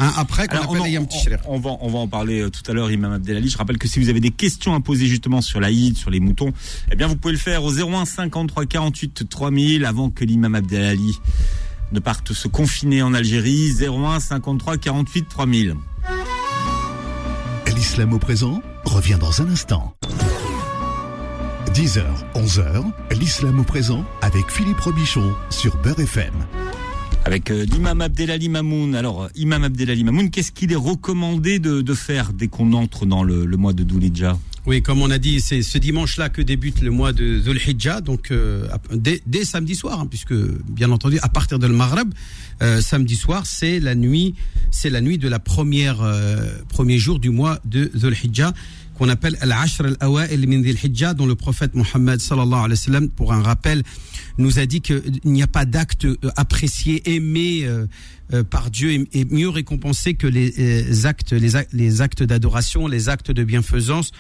Hein, 0.03 0.13
après, 0.17 0.49
qu'on 0.49 0.57
Alors, 0.57 0.71
on, 0.71 0.81
en- 0.81 1.05
Tishriq. 1.05 1.39
on 1.47 1.59
va, 1.59 1.77
on 1.83 1.91
va 1.91 1.99
en 1.99 2.09
parler 2.09 2.41
euh, 2.41 2.49
tout 2.51 2.63
à 2.71 2.75
l'heure, 2.75 2.91
Imam 2.91 3.13
Abdelali. 3.13 3.51
Je 3.51 3.59
rappelle 3.59 3.77
que 3.77 3.87
si 3.87 4.01
vous 4.01 4.09
avez 4.09 4.21
des 4.21 4.31
questions 4.31 4.75
à 4.75 4.81
poser 4.81 5.07
justement 5.07 5.43
sur 5.43 5.61
l'Aïd, 5.61 5.97
sur 5.99 6.11
les 6.11 6.21
moutons, 6.21 6.53
eh 6.91 6.97
bien 6.97 7.07
vous 7.07 7.17
pouvez 7.17 7.33
le 7.33 7.39
faire 7.39 7.63
au 7.65 7.71
01 7.71 8.07
53 8.07 8.65
48 8.65 9.29
3000 9.29 9.85
avant 9.85 10.09
que 10.09 10.25
l'imam 10.25 10.55
Abdelali 10.55 11.19
ne 11.93 12.01
parte 12.01 12.33
se 12.33 12.49
confiner 12.49 13.03
en 13.03 13.13
Algérie. 13.13 13.73
01 13.79 14.21
53 14.21 14.79
48 14.79 15.29
3000. 15.29 15.75
L'islam 17.77 18.13
au 18.15 18.19
présent 18.19 18.63
revient 18.85 19.17
dans 19.21 19.43
un 19.43 19.49
instant. 19.51 19.95
10h, 21.75 22.03
11h, 22.35 22.85
l'islam 23.19 23.61
au 23.61 23.65
présent 23.65 24.05
avec 24.23 24.51
Philippe 24.51 24.81
Robichon 24.81 25.33
sur 25.51 25.77
Beurre 25.79 26.01
FM. 26.01 26.33
Avec 27.25 27.51
euh, 27.51 27.65
l'imam 27.67 28.01
Abdelali 28.01 28.49
Mamoun. 28.49 28.95
Alors, 28.95 29.25
euh, 29.25 29.29
imam 29.37 29.65
Abdelali 29.65 30.05
Mamoun, 30.05 30.31
qu'est-ce 30.31 30.53
qu'il 30.53 30.73
est 30.73 30.77
recommandé 30.77 31.59
de, 31.59 31.83
de 31.83 31.95
faire 31.95 32.33
dès 32.33 32.49
qu'on 32.49 32.73
entre 32.73 33.05
dans 33.05 33.23
le, 33.23 33.45
mois 33.57 33.75
de 33.75 33.83
Doulidja 33.83 34.39
Oui, 34.67 34.83
comme 34.83 35.03
on 35.03 35.11
a 35.11 35.19
dit, 35.19 35.41
c'est 35.41 35.63
ce 35.63 35.77
dimanche-là 35.77 36.31
que 36.31 36.41
débute 36.41 36.81
le 36.81 36.91
mois 36.91 37.13
de 37.13 37.39
Dhul 37.39 37.61
donc 38.03 38.31
euh, 38.31 38.67
dès, 38.93 39.45
samedi 39.45 39.75
soir, 39.75 40.01
hein, 40.01 40.07
puisque 40.07 40.35
bien 40.35 40.91
entendu, 40.91 41.19
à 41.21 41.29
partir 41.29 41.59
de 41.59 41.67
le 41.67 41.75
Maghreb, 41.75 42.13
samedi 42.81 43.17
soir, 43.17 43.47
c'est 43.47 43.81
la 43.81 43.95
nuit, 43.95 44.35
c'est 44.71 44.91
la 44.91 45.01
nuit 45.01 45.19
de 45.19 45.29
la 45.29 45.39
première 45.39 46.03
euh, 46.03 46.37
premier 46.69 46.99
jour 46.99 47.19
du 47.19 47.31
mois 47.31 47.59
de 47.65 47.91
Dhul 47.95 48.15
qu'on 49.01 49.09
appelle 49.09 49.39
Al-Ashr 49.41 49.83
al-Awa'il 49.87 50.47
min 50.47 50.61
Dhul 50.61 50.77
Hijjah, 50.77 51.15
dont 51.15 51.25
le 51.25 51.35
prophète 51.35 51.75
Mohammed 51.75 52.21
sallallahu 52.21 52.65
alayhi 52.65 52.73
wa 52.73 52.77
sallam, 52.77 53.09
pour 53.09 53.33
un 53.33 53.43
rappel, 53.43 53.83
nous 54.37 54.59
a 54.59 54.67
dit 54.67 54.83
qu'il 54.83 55.21
n'y 55.25 55.43
a 55.43 55.47
pas 55.47 55.65
d'acte 55.65 56.07
apprécié, 56.37 57.15
aimé 57.15 57.67
par 58.51 58.71
Dieu 58.71 59.07
et, 59.13 59.25
mieux 59.25 59.49
récompensé 59.49 60.15
que 60.15 60.27
les, 60.27 61.07
actes, 61.07 61.33
les, 61.33 62.01
actes 62.03 62.23
d'adoration, 62.23 62.87
les 62.89 63.09
actes 63.09 63.31
de 63.31 63.43
bienfaisance 63.43 64.13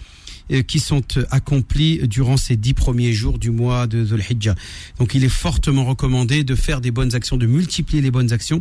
euh, 0.52 0.62
qui 0.62 0.80
sont 0.80 1.02
euh, 1.16 1.24
accomplis 1.30 2.08
durant 2.08 2.36
ces 2.36 2.56
dix 2.56 2.74
premiers 2.74 3.12
jours 3.12 3.38
du 3.38 3.50
mois 3.50 3.86
de 3.86 4.02
Dhul 4.02 4.20
Hijjah. 4.30 4.56
Donc 4.98 5.14
il 5.14 5.22
est 5.22 5.28
fortement 5.28 5.84
recommandé 5.84 6.42
de 6.42 6.56
faire 6.56 6.80
des 6.80 6.90
bonnes 6.90 7.14
actions, 7.14 7.36
de 7.36 7.46
multiplier 7.46 8.02
les 8.02 8.10
bonnes 8.10 8.32
actions. 8.32 8.60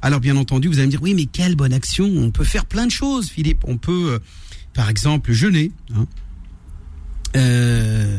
Alors 0.00 0.20
bien 0.20 0.36
entendu, 0.36 0.68
vous 0.68 0.78
allez 0.78 0.86
me 0.86 0.90
dire, 0.92 1.02
oui, 1.02 1.12
mais 1.14 1.24
quelle 1.24 1.56
bonne 1.56 1.72
action? 1.72 2.04
On 2.04 2.30
peut 2.30 2.44
faire 2.44 2.66
plein 2.66 2.86
de 2.86 2.92
choses, 2.92 3.30
Philippe. 3.30 3.64
On 3.66 3.78
peut, 3.78 4.12
euh, 4.12 4.18
par 4.74 4.90
exemple, 4.90 5.32
jeûner. 5.32 5.72
Hein. 5.94 6.06
Euh, 7.36 8.18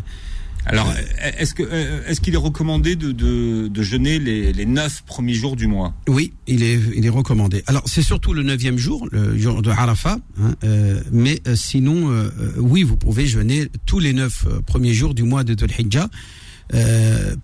alors, 0.65 0.91
est-ce 1.37 1.53
que 1.53 1.61
est-ce 2.07 2.19
qu'il 2.19 2.33
est 2.33 2.37
recommandé 2.37 2.95
de, 2.95 3.11
de, 3.11 3.67
de 3.67 3.81
jeûner 3.83 4.17
les, 4.17 4.51
les 4.51 4.65
neuf 4.65 5.03
premiers 5.05 5.35
jours 5.35 5.55
du 5.55 5.67
mois? 5.67 5.93
Oui, 6.07 6.33
il 6.47 6.63
est 6.63 6.79
il 6.95 7.05
est 7.05 7.09
recommandé. 7.09 7.63
Alors 7.67 7.83
c'est 7.85 8.01
surtout 8.01 8.33
le 8.33 8.41
neuvième 8.41 8.79
jour, 8.79 9.07
le 9.11 9.37
jour 9.37 9.61
de 9.61 9.69
Arafat, 9.69 10.17
hein, 10.41 10.55
euh, 10.63 11.01
mais 11.11 11.39
euh, 11.47 11.55
sinon, 11.55 12.09
euh, 12.09 12.29
oui, 12.57 12.81
vous 12.81 12.97
pouvez 12.97 13.27
jeûner 13.27 13.67
tous 13.85 13.99
les 13.99 14.13
neuf 14.13 14.47
premiers 14.65 14.93
jours 14.93 15.13
du 15.13 15.21
mois 15.21 15.43
de 15.43 15.53
Dhul 15.53 15.69
Hijjah. 15.77 16.09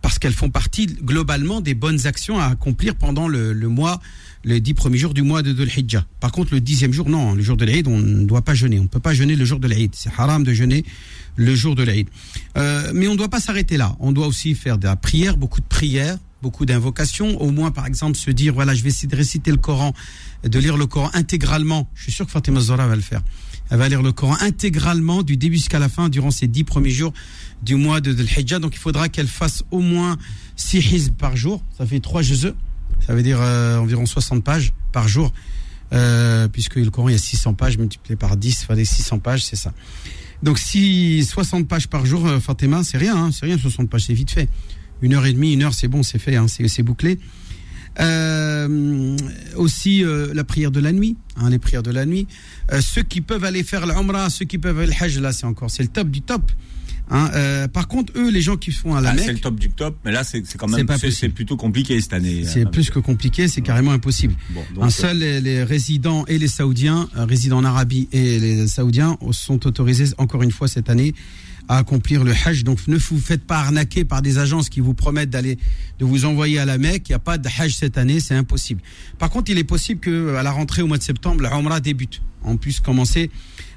parce 0.01 0.17
qu'elles 0.17 0.33
font 0.33 0.49
partie 0.49 0.87
globalement 0.87 1.61
des 1.61 1.75
bonnes 1.75 2.07
actions 2.07 2.39
à 2.39 2.45
accomplir 2.45 2.95
pendant 2.95 3.27
le, 3.27 3.53
le 3.53 3.67
mois, 3.67 4.01
les 4.43 4.59
dix 4.59 4.73
premiers 4.73 4.97
jours 4.97 5.13
du 5.13 5.21
mois 5.21 5.41
de 5.41 5.65
Hijjah. 5.65 6.05
Par 6.19 6.31
contre, 6.31 6.53
le 6.53 6.61
dixième 6.61 6.93
jour, 6.93 7.09
non, 7.09 7.33
le 7.33 7.41
jour 7.41 7.57
de 7.57 7.65
l'Aïd, 7.65 7.87
on 7.87 7.97
ne 7.97 8.25
doit 8.25 8.41
pas 8.41 8.53
jeûner. 8.53 8.79
On 8.79 8.83
ne 8.83 8.87
peut 8.87 8.99
pas 8.99 9.13
jeûner 9.13 9.35
le 9.35 9.45
jour 9.45 9.59
de 9.59 9.67
l'Aïd. 9.67 9.91
C'est 9.93 10.11
haram 10.17 10.43
de 10.43 10.53
jeûner 10.53 10.83
le 11.35 11.55
jour 11.55 11.75
de 11.75 11.83
l'Aïd. 11.83 12.07
Euh, 12.57 12.91
mais 12.93 13.07
on 13.07 13.13
ne 13.13 13.17
doit 13.17 13.29
pas 13.29 13.39
s'arrêter 13.39 13.77
là. 13.77 13.95
On 13.99 14.11
doit 14.11 14.27
aussi 14.27 14.55
faire 14.55 14.77
de 14.77 14.85
la 14.85 14.95
prière, 14.95 15.37
beaucoup 15.37 15.61
de 15.61 15.65
prières, 15.65 16.17
beaucoup 16.41 16.65
d'invocations. 16.65 17.39
Au 17.41 17.51
moins, 17.51 17.71
par 17.71 17.85
exemple, 17.85 18.17
se 18.17 18.31
dire, 18.31 18.53
voilà, 18.53 18.73
je 18.73 18.83
vais 18.83 18.89
essayer 18.89 19.07
de 19.07 19.15
réciter 19.15 19.51
le 19.51 19.57
Coran, 19.57 19.93
de 20.43 20.59
lire 20.59 20.77
le 20.77 20.87
Coran 20.87 21.09
intégralement. 21.13 21.89
Je 21.95 22.03
suis 22.03 22.11
sûr 22.11 22.25
que 22.25 22.31
Fatima 22.31 22.59
Zora 22.59 22.87
va 22.87 22.95
le 22.95 23.01
faire. 23.01 23.21
Elle 23.69 23.77
va 23.77 23.87
lire 23.87 24.01
le 24.01 24.11
Coran 24.11 24.35
intégralement 24.41 25.23
du 25.23 25.37
début 25.37 25.55
jusqu'à 25.55 25.79
la 25.79 25.87
fin 25.87 26.09
durant 26.09 26.31
ces 26.31 26.47
dix 26.47 26.65
premiers 26.65 26.89
jours 26.89 27.13
du 27.63 27.75
mois 27.75 28.01
de 28.01 28.11
Dhul 28.11 28.59
Donc 28.59 28.75
il 28.75 28.79
faudra 28.79 29.07
qu'elle 29.07 29.27
fasse 29.27 29.63
au 29.71 29.79
moins 29.79 30.17
six 30.57 30.79
hizb 30.79 31.13
par 31.13 31.37
jour. 31.37 31.63
Ça 31.77 31.85
fait 31.85 32.01
trois 32.01 32.21
jeux. 32.21 32.55
Ça 33.05 33.13
veut 33.13 33.23
dire 33.23 33.39
euh, 33.41 33.77
environ 33.77 34.05
60 34.05 34.43
pages 34.43 34.73
par 34.91 35.07
jour. 35.07 35.33
Euh, 35.93 36.47
puisque 36.47 36.75
le 36.75 36.89
Coran, 36.89 37.09
il 37.09 37.13
y 37.13 37.15
a 37.15 37.19
600 37.19 37.53
pages 37.53 37.77
multiplié 37.77 38.15
par 38.15 38.37
10, 38.37 38.61
il 38.61 38.65
fallait 38.65 38.85
600 38.85 39.19
pages, 39.19 39.43
c'est 39.43 39.57
ça. 39.57 39.73
Donc 40.41 40.57
si 40.57 41.23
60 41.23 41.67
pages 41.67 41.87
par 41.87 42.05
jour, 42.05 42.25
euh, 42.25 42.39
Fatima, 42.39 42.83
c'est 42.83 42.97
rien, 42.97 43.15
hein, 43.15 43.29
c'est 43.31 43.45
rien 43.45 43.57
60 43.57 43.89
pages, 43.89 44.05
c'est 44.05 44.13
vite 44.13 44.31
fait. 44.31 44.47
Une 45.01 45.13
heure 45.13 45.25
et 45.25 45.33
demie, 45.33 45.53
une 45.53 45.63
heure, 45.63 45.73
c'est 45.73 45.89
bon, 45.89 46.03
c'est 46.03 46.19
fait, 46.19 46.35
hein, 46.37 46.45
c'est 46.47 46.83
bouclé. 46.83 47.19
Euh, 47.99 49.17
aussi 49.57 50.03
la 50.33 50.43
prière 50.45 50.71
de 50.71 50.79
la 50.79 50.93
nuit, 50.93 51.17
hein, 51.35 51.49
les 51.49 51.59
prières 51.59 51.83
de 51.83 51.91
la 51.91 52.05
nuit. 52.05 52.27
ceux 52.79 53.03
qui 53.03 53.19
peuvent 53.19 53.43
aller 53.43 53.63
faire 53.63 53.85
l'Umrah, 53.85 54.29
ceux 54.29 54.45
qui 54.45 54.59
peuvent 54.59 54.77
aller 54.77 54.93
le 54.97 55.03
Hajj, 55.03 55.19
là 55.19 55.33
c'est 55.33 55.45
encore, 55.45 55.69
c'est 55.69 55.83
le 55.83 55.89
top 55.89 56.07
du 56.07 56.21
top. 56.21 56.51
Hein, 57.11 57.29
euh, 57.35 57.67
par 57.67 57.89
contre, 57.89 58.13
eux, 58.15 58.31
les 58.31 58.41
gens 58.41 58.55
qui 58.55 58.71
font 58.71 58.95
à 58.95 59.01
la 59.01 59.09
ah, 59.09 59.15
C'est 59.17 59.33
le 59.33 59.39
top 59.39 59.59
du 59.59 59.69
top, 59.69 59.97
mais 60.05 60.11
là, 60.11 60.23
c'est 60.23 60.41
quand 60.57 60.67
même 60.67 60.87
c'est 61.11 61.29
plutôt 61.29 61.57
compliqué 61.57 61.99
cette 61.99 62.13
année. 62.13 62.43
C'est 62.45 62.69
plus 62.69 62.89
que 62.89 62.99
compliqué, 62.99 63.47
c'est 63.47 63.61
carrément 63.61 63.91
impossible. 63.91 64.33
Un 64.79 64.89
seul 64.89 65.17
les, 65.17 65.63
résidents 65.63 66.25
et 66.27 66.37
les 66.37 66.47
Saoudiens, 66.47 67.09
euh, 67.17 67.25
résidents 67.25 67.57
en 67.57 67.65
Arabie 67.65 68.07
et 68.11 68.39
les 68.39 68.67
Saoudiens 68.67 69.17
sont 69.31 69.67
autorisés 69.67 70.05
encore 70.17 70.43
une 70.43 70.51
fois 70.51 70.67
cette 70.67 70.89
année 70.89 71.13
à 71.71 71.77
accomplir 71.77 72.25
le 72.25 72.33
Hajj. 72.33 72.65
Donc 72.65 72.85
ne 72.87 72.97
vous 72.97 73.17
faites 73.17 73.45
pas 73.45 73.59
arnaquer 73.59 74.03
par 74.03 74.21
des 74.21 74.39
agences 74.39 74.67
qui 74.67 74.81
vous 74.81 74.93
promettent 74.93 75.29
d'aller 75.29 75.57
de 75.99 76.05
vous 76.05 76.25
envoyer 76.25 76.59
à 76.59 76.65
la 76.65 76.77
Mecque. 76.77 77.07
Il 77.07 77.13
n'y 77.13 77.15
a 77.15 77.19
pas 77.19 77.37
de 77.37 77.47
Hajj 77.47 77.75
cette 77.75 77.97
année, 77.97 78.19
c'est 78.19 78.35
impossible. 78.35 78.81
Par 79.17 79.29
contre, 79.29 79.51
il 79.51 79.57
est 79.57 79.63
possible 79.63 80.01
que 80.01 80.35
à 80.35 80.43
la 80.43 80.51
rentrée 80.51 80.81
au 80.81 80.87
mois 80.87 80.97
de 80.97 81.03
septembre, 81.03 81.41
la 81.41 81.57
Umrah 81.57 81.79
débute. 81.79 82.21
On 82.43 82.57
puisse 82.57 82.81
commencer 82.81 83.31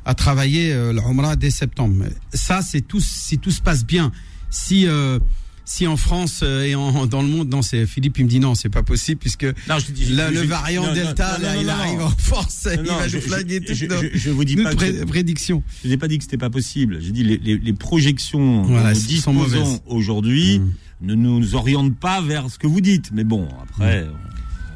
à 0.04 0.16
travailler 0.16 0.72
euh, 0.72 0.92
l'Umrah 0.92 1.36
dès 1.36 1.50
septembre. 1.50 2.06
Ça, 2.32 2.62
c'est 2.62 2.80
tout, 2.80 3.00
si 3.00 3.38
tout 3.38 3.52
se 3.52 3.60
passe 3.60 3.86
bien. 3.86 4.10
Si 4.50 4.88
euh, 4.88 5.20
si 5.64 5.86
en 5.86 5.96
France 5.96 6.40
euh, 6.42 6.64
et 6.64 6.74
en, 6.74 7.06
dans 7.06 7.22
le 7.22 7.28
monde, 7.28 7.48
non, 7.48 7.62
c'est 7.62 7.86
Philippe, 7.86 8.18
il 8.18 8.24
me 8.24 8.28
dit 8.28 8.40
non, 8.40 8.54
c'est 8.54 8.68
pas 8.68 8.82
possible 8.82 9.18
puisque 9.18 9.42
le 9.44 10.46
variant 10.46 10.92
Delta, 10.92 11.38
là, 11.38 11.56
il 11.56 11.68
arrive 11.68 12.00
en 12.00 12.10
force, 12.10 12.68
il 12.70 12.82
va 12.82 13.04
nous 13.04 13.08
je, 13.08 13.18
je, 13.18 14.18
je, 14.18 14.30
vous 14.30 14.44
dis 14.44 14.56
pas 14.56 14.74
prédiction. 15.06 15.62
Je 15.82 15.88
n'ai 15.88 15.96
pas 15.96 16.08
dit 16.08 16.18
que 16.18 16.24
c'était 16.24 16.36
pas 16.36 16.50
possible. 16.50 16.98
J'ai 17.00 17.12
dit 17.12 17.24
les, 17.24 17.38
les, 17.38 17.58
les 17.58 17.72
projections 17.72 18.62
voilà, 18.62 18.92
que 18.92 18.98
nous 18.98 19.04
disposons 19.04 19.80
aujourd'hui 19.86 20.58
mmh. 20.58 20.72
ne 21.02 21.14
nous 21.14 21.54
orientent 21.54 21.96
pas 21.96 22.20
vers 22.20 22.50
ce 22.50 22.58
que 22.58 22.66
vous 22.66 22.80
dites. 22.80 23.10
Mais 23.12 23.24
bon, 23.24 23.48
après, 23.62 24.04
mmh. 24.04 24.12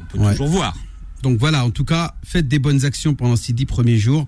on 0.01 0.17
peut 0.17 0.31
toujours 0.31 0.47
voir. 0.47 0.75
Donc 1.21 1.37
voilà, 1.37 1.65
en 1.65 1.71
tout 1.71 1.85
cas, 1.85 2.15
faites 2.23 2.47
des 2.47 2.59
bonnes 2.59 2.85
actions 2.85 3.13
pendant 3.13 3.35
ces 3.35 3.53
dix 3.53 3.65
premiers 3.65 3.97
jours. 3.97 4.25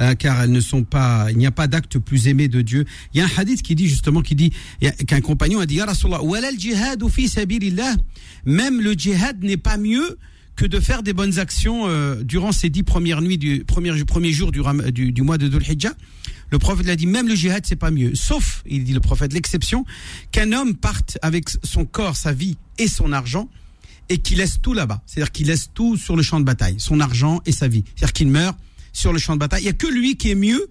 Euh, 0.00 0.14
car 0.14 0.40
elles 0.42 0.52
ne 0.52 0.60
sont 0.60 0.82
pas, 0.82 1.26
il 1.30 1.36
n'y 1.36 1.46
a 1.46 1.50
pas 1.50 1.66
d'acte 1.66 1.98
plus 1.98 2.26
aimé 2.28 2.48
de 2.48 2.62
Dieu. 2.62 2.86
Il 3.12 3.18
y 3.18 3.20
a 3.20 3.26
un 3.26 3.30
hadith 3.36 3.62
qui 3.62 3.74
dit 3.74 3.88
justement, 3.88 4.22
qui 4.22 4.34
dit, 4.34 4.52
qu'un 5.06 5.20
compagnon 5.20 5.60
a 5.60 5.66
dit, 5.66 5.78
même 8.46 8.80
le 8.80 8.92
djihad 8.92 9.42
n'est 9.42 9.56
pas 9.56 9.76
mieux 9.76 10.18
que 10.56 10.66
de 10.66 10.80
faire 10.80 11.02
des 11.02 11.12
bonnes 11.12 11.38
actions 11.38 11.88
euh, 11.88 12.22
durant 12.22 12.52
ces 12.52 12.68
dix 12.68 12.82
premières 12.82 13.22
nuits 13.22 13.38
du 13.38 13.64
premier, 13.64 14.04
premier 14.04 14.32
jour 14.32 14.52
du, 14.52 14.60
mois 15.22 15.38
de 15.38 15.48
Dhul 15.48 15.62
Hijjah. 15.62 15.94
Le 16.50 16.58
prophète 16.58 16.86
l'a 16.86 16.96
dit, 16.96 17.06
même 17.06 17.28
le 17.28 17.34
djihad, 17.34 17.64
c'est 17.66 17.76
pas 17.76 17.90
mieux. 17.90 18.14
Sauf, 18.14 18.62
il 18.66 18.84
dit 18.84 18.92
le 18.92 19.00
prophète, 19.00 19.32
l'exception, 19.32 19.84
qu'un 20.32 20.52
homme 20.52 20.74
parte 20.74 21.18
avec 21.22 21.48
son 21.62 21.84
corps, 21.84 22.16
sa 22.16 22.32
vie 22.32 22.56
et 22.78 22.88
son 22.88 23.12
argent, 23.12 23.48
et 24.08 24.18
qu'il 24.18 24.38
laisse 24.38 24.60
tout 24.60 24.74
là-bas. 24.74 25.02
C'est-à-dire 25.06 25.30
qu'il 25.30 25.46
laisse 25.46 25.70
tout 25.72 25.96
sur 25.96 26.16
le 26.16 26.22
champ 26.22 26.40
de 26.40 26.44
bataille, 26.44 26.76
son 26.78 27.00
argent 27.00 27.40
et 27.46 27.52
sa 27.52 27.68
vie. 27.68 27.84
C'est-à-dire 27.94 28.12
qu'il 28.12 28.28
meurt 28.28 28.58
sur 28.92 29.12
le 29.12 29.18
champ 29.18 29.34
de 29.34 29.38
bataille. 29.38 29.62
Il 29.62 29.64
n'y 29.64 29.70
a 29.70 29.74
que 29.74 29.86
lui 29.86 30.16
qui 30.16 30.30
est 30.30 30.34
mieux 30.34 30.68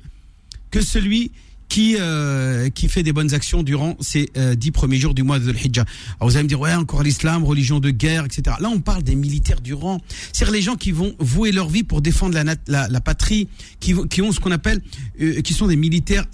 que 0.71 0.81
celui 0.81 1.31
qui 1.69 1.95
euh, 1.99 2.69
qui 2.69 2.89
fait 2.89 3.03
des 3.03 3.13
bonnes 3.13 3.33
actions 3.33 3.61
durant 3.63 3.95
ces 4.01 4.29
euh, 4.35 4.55
dix 4.55 4.71
premiers 4.71 4.97
jours 4.97 5.13
du 5.13 5.21
mois 5.21 5.37
de 5.39 5.53
Hijjah. 5.53 5.85
Alors 6.19 6.29
vous 6.29 6.35
allez 6.35 6.43
me 6.43 6.49
dire 6.49 6.59
ouais 6.59 6.73
encore 6.73 7.03
l'islam, 7.03 7.45
religion 7.45 7.79
de 7.79 7.91
guerre, 7.91 8.25
etc. 8.25 8.57
Là 8.59 8.69
on 8.69 8.79
parle 8.79 9.03
des 9.03 9.15
militaires 9.15 9.61
du 9.61 9.75
rang, 9.75 10.01
c'est-à-dire 10.33 10.53
les 10.53 10.61
gens 10.63 10.75
qui 10.75 10.91
vont 10.91 11.13
vouer 11.19 11.51
leur 11.51 11.69
vie 11.69 11.83
pour 11.83 12.01
défendre 12.01 12.37
la, 12.67 12.87
la, 12.89 13.01
patrie, 13.01 13.47
qui, 13.79 13.93
ont 13.93 14.31
ce 14.31 14.39
qu'on 14.39 14.51
appelle, 14.51 14.81
euh, 15.21 15.41
qui 15.41 15.53
sont 15.53 15.67
des 15.67 15.75
militaires 15.75 16.25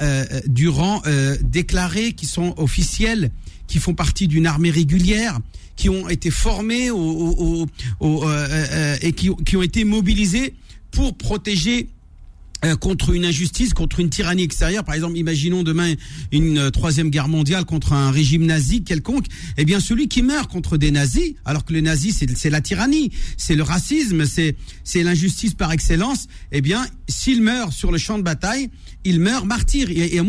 du 0.48 0.70
rang 0.70 1.02
déclarés, 1.42 2.14
qui 2.14 2.26
sont 2.26 2.54
officiels, 2.58 3.32
qui 3.68 3.80
font 3.80 3.94
partie 3.94 4.28
d'une 4.28 4.48
armée 4.48 4.72
régulière, 4.72 5.40
qui 5.76 5.90
ont 5.90 6.08
été 6.08 6.32
formés 6.32 6.90
et 9.02 9.14
qui, 9.14 9.30
qui 9.46 9.58
ont 9.58 9.62
été 9.62 9.84
mobilisés 9.84 10.54
pour 10.96 11.18
protéger 11.18 11.90
euh, 12.64 12.78
contre 12.78 13.14
une 13.14 13.26
injustice, 13.26 13.74
contre 13.74 14.00
une 14.00 14.10
tyrannie 14.10 14.44
extérieure. 14.44 14.86
Par 14.86 14.96
exemple, 14.96 15.18
imaginons 15.18 15.62
demain 15.62 15.94
une 16.32 16.58
euh, 16.58 16.70
troisième 16.72 17.10
guerre 17.10 17.28
mondiale 17.28 17.66
contre 17.66 17.92
un 17.92 18.12
régime 18.12 18.46
nazi 18.46 18.82
quelconque. 18.82 19.26
Eh 19.58 19.66
bien, 19.66 19.82
celui 19.82 20.08
qui 20.08 20.24
meurt 20.24 20.50
contre 20.50 20.78
des 20.78 20.92
nazis, 20.92 21.34
alors 21.44 21.66
que 21.66 21.74
les 21.74 21.82
nazis 21.82 22.24
c'est 22.36 22.50
la 22.50 22.62
tyrannie, 22.62 23.12
c'est 23.36 23.56
le 23.56 23.64
racisme, 23.64 24.26
c'est 24.26 24.56
c'est 24.86 25.04
l'injustice 25.04 25.54
par 25.54 25.74
excellence. 25.74 26.28
Eh 26.54 26.62
bien, 26.62 26.88
s'il 27.08 27.42
meurt 27.42 27.72
sur 27.72 27.92
le 27.92 27.98
champ 27.98 28.18
de 28.18 28.24
bataille, 28.24 28.70
il 29.04 29.20
meurt 29.20 29.46
martyr. 29.46 29.90
Il 29.92 30.22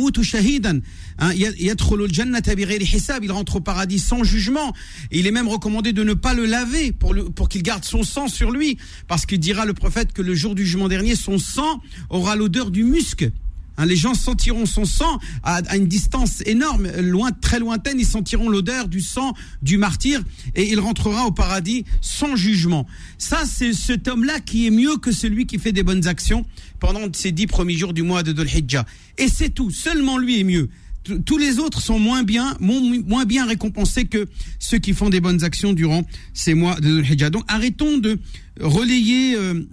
rentre 3.32 3.56
au 3.56 3.60
paradis 3.60 3.98
sans 3.98 4.24
jugement. 4.24 4.72
il 5.10 5.26
est 5.26 5.30
même 5.30 5.48
recommandé 5.48 5.92
de 5.92 6.02
ne 6.04 6.14
pas 6.14 6.34
le 6.34 6.44
laver 6.44 6.92
pour, 6.92 7.14
pour 7.34 7.48
qu'il 7.48 7.62
garde 7.62 7.84
son 7.84 8.02
sang 8.02 8.28
sur 8.28 8.50
lui. 8.50 8.78
Parce 9.08 9.26
qu'il 9.26 9.40
dira 9.40 9.64
le 9.64 9.74
prophète 9.74 10.12
que 10.12 10.22
le 10.22 10.34
jour 10.34 10.54
du 10.54 10.64
jugement 10.64 10.88
dernier, 10.88 11.16
son 11.16 11.38
sang 11.38 11.80
aura 12.10 12.36
l'odeur 12.36 12.70
du 12.70 12.84
musc. 12.84 13.26
Hein, 13.76 13.86
les 13.86 13.96
gens 13.96 14.14
sentiront 14.14 14.66
son 14.66 14.84
sang 14.84 15.18
à, 15.42 15.60
une 15.76 15.86
distance 15.86 16.42
énorme, 16.46 16.88
loin, 17.00 17.30
très 17.32 17.58
lointaine. 17.58 17.98
Ils 17.98 18.06
sentiront 18.06 18.48
l'odeur 18.48 18.88
du 18.88 19.00
sang 19.00 19.34
du 19.62 19.78
martyr 19.78 20.22
et 20.54 20.70
il 20.70 20.80
rentrera 20.80 21.26
au 21.26 21.30
paradis 21.30 21.84
sans 22.00 22.36
jugement. 22.36 22.86
Ça, 23.18 23.44
c'est 23.46 23.72
cet 23.72 24.08
homme-là 24.08 24.40
qui 24.40 24.66
est 24.66 24.70
mieux 24.70 24.96
que 24.96 25.12
celui 25.12 25.46
qui 25.46 25.58
fait 25.58 25.72
des 25.72 25.82
bonnes 25.82 26.06
actions 26.06 26.44
pendant 26.80 27.00
ces 27.12 27.32
dix 27.32 27.46
premiers 27.46 27.76
jours 27.76 27.92
du 27.92 28.02
mois 28.02 28.22
de 28.22 28.32
Dhul 28.32 28.48
Hijjah. 28.48 28.86
Et 29.18 29.28
c'est 29.28 29.50
tout. 29.50 29.70
Seulement 29.70 30.18
lui 30.18 30.40
est 30.40 30.44
mieux 30.44 30.68
tous 31.24 31.38
les 31.38 31.58
autres 31.58 31.80
sont 31.80 31.98
moins 31.98 32.22
bien, 32.22 32.56
moins, 32.60 33.24
bien 33.24 33.46
récompensés 33.46 34.06
que 34.06 34.26
ceux 34.58 34.78
qui 34.78 34.92
font 34.92 35.08
des 35.08 35.20
bonnes 35.20 35.44
actions 35.44 35.72
durant 35.72 36.02
ces 36.34 36.54
mois 36.54 36.80
de 36.80 37.00
Hijjah. 37.00 37.30
Donc 37.30 37.44
arrêtons 37.48 37.98
de 37.98 38.18
relayer 38.60 39.36
euh, 39.36 39.64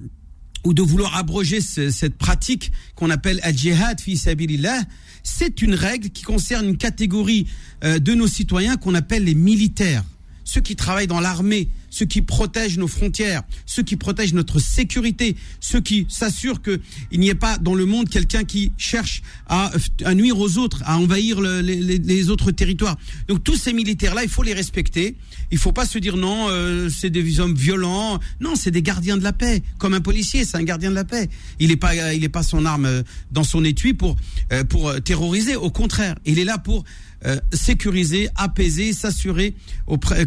ou 0.64 0.74
de 0.74 0.82
vouloir 0.82 1.18
abroger 1.18 1.62
cette 1.62 2.18
pratique 2.18 2.72
qu'on 2.96 3.10
appelle 3.10 3.40
al-jihad 3.44 4.00
fi 4.00 4.18
sabilillah, 4.18 4.82
c'est 5.24 5.62
une 5.62 5.74
règle 5.74 6.10
qui 6.10 6.24
concerne 6.24 6.68
une 6.68 6.78
catégorie 6.78 7.48
euh, 7.84 8.00
de 8.00 8.14
nos 8.14 8.28
citoyens 8.28 8.76
qu'on 8.78 8.94
appelle 8.94 9.24
les 9.24 9.36
militaires, 9.36 10.04
ceux 10.44 10.62
qui 10.62 10.76
travaillent 10.76 11.08
dans 11.08 11.20
l'armée, 11.20 11.70
ceux 11.90 12.06
qui 12.06 12.22
protègent 12.22 12.78
nos 12.80 12.88
frontières, 12.88 13.44
ceux 13.66 13.84
qui 13.84 13.98
protègent 13.98 14.34
notre 14.34 14.60
sécurité, 14.60 15.36
ceux 15.60 15.80
qui 15.80 16.08
s'assurent 16.10 16.62
qu'il 16.62 17.20
n'y 17.20 17.30
ait 17.30 17.36
pas 17.36 17.58
dans 17.60 17.76
le 17.76 17.86
monde 17.86 18.10
quelqu'un 18.10 18.44
qui 18.44 18.72
cherche 18.78 19.22
à, 19.48 19.72
nuire 20.16 20.40
aux 20.40 20.58
autres, 20.58 20.82
à 20.86 20.98
envahir 20.98 21.40
les, 21.40 22.30
autres 22.30 22.52
territoires. 22.52 22.98
Donc 23.28 23.44
tous 23.44 23.56
ces 23.56 23.74
militaires-là, 23.74 24.24
il 24.24 24.30
faut 24.30 24.44
les 24.44 24.54
respecter. 24.54 25.16
Il 25.52 25.60
faut 25.60 25.72
pas 25.72 25.86
se 25.86 26.00
dire 26.00 26.18
non, 26.18 26.48
euh, 26.50 26.90
c'est 26.90 27.12
des 27.12 27.40
hommes 27.40 27.54
violents. 27.54 28.20
Non, 28.40 28.56
c'est 28.56 28.72
des 28.72 28.82
gardiens 28.82 29.18
de 29.18 29.24
la 29.24 29.34
paix. 29.34 29.62
Comme 29.78 29.94
un 29.94 30.02
policier, 30.02 30.46
c'est 30.46 30.58
un 30.58 30.64
gardien 30.64 30.90
de 30.90 30.96
la 30.96 31.06
paix. 31.06 31.30
Il 31.60 31.70
n'est 31.70 31.76
pas, 31.76 32.14
il 32.14 32.24
est 32.24 32.30
pas 32.30 32.44
son 32.44 32.66
arme 32.66 32.86
euh, 32.86 33.04
dans 33.32 33.44
son 33.44 33.64
étui 33.64 33.94
pour 33.94 34.16
euh, 34.52 34.64
pour 34.64 34.94
terroriser. 35.04 35.56
Au 35.56 35.70
contraire, 35.70 36.16
il 36.26 36.40
est 36.40 36.44
là 36.44 36.58
pour 36.58 36.84
euh, 37.26 37.38
sécuriser, 37.54 38.28
apaiser, 38.36 38.92
s'assurer 38.92 39.56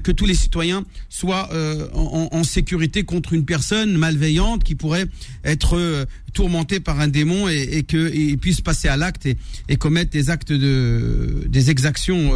que 0.02 0.12
tous 0.12 0.24
les 0.24 0.34
citoyens 0.34 0.84
soient 1.10 1.50
euh, 1.52 1.88
en, 1.92 2.42
sécurité 2.42 3.04
contre 3.04 3.34
une 3.34 3.44
personne 3.44 3.98
malveillante 3.98 4.64
qui 4.64 4.74
pourrait 4.74 5.06
être 5.44 5.76
euh, 5.76 6.06
tourmentée 6.32 6.80
par 6.80 6.98
un 7.00 7.08
démon 7.08 7.48
et, 7.48 7.68
et 7.78 7.82
qu'il 7.82 8.38
puisse 8.38 8.62
passer 8.62 8.88
à 8.88 8.96
l'acte 8.96 9.26
et, 9.26 9.76
commettre 9.76 10.10
des 10.10 10.30
actes 10.30 10.52
de 10.52 11.44
des 11.48 11.70
exactions 11.70 12.32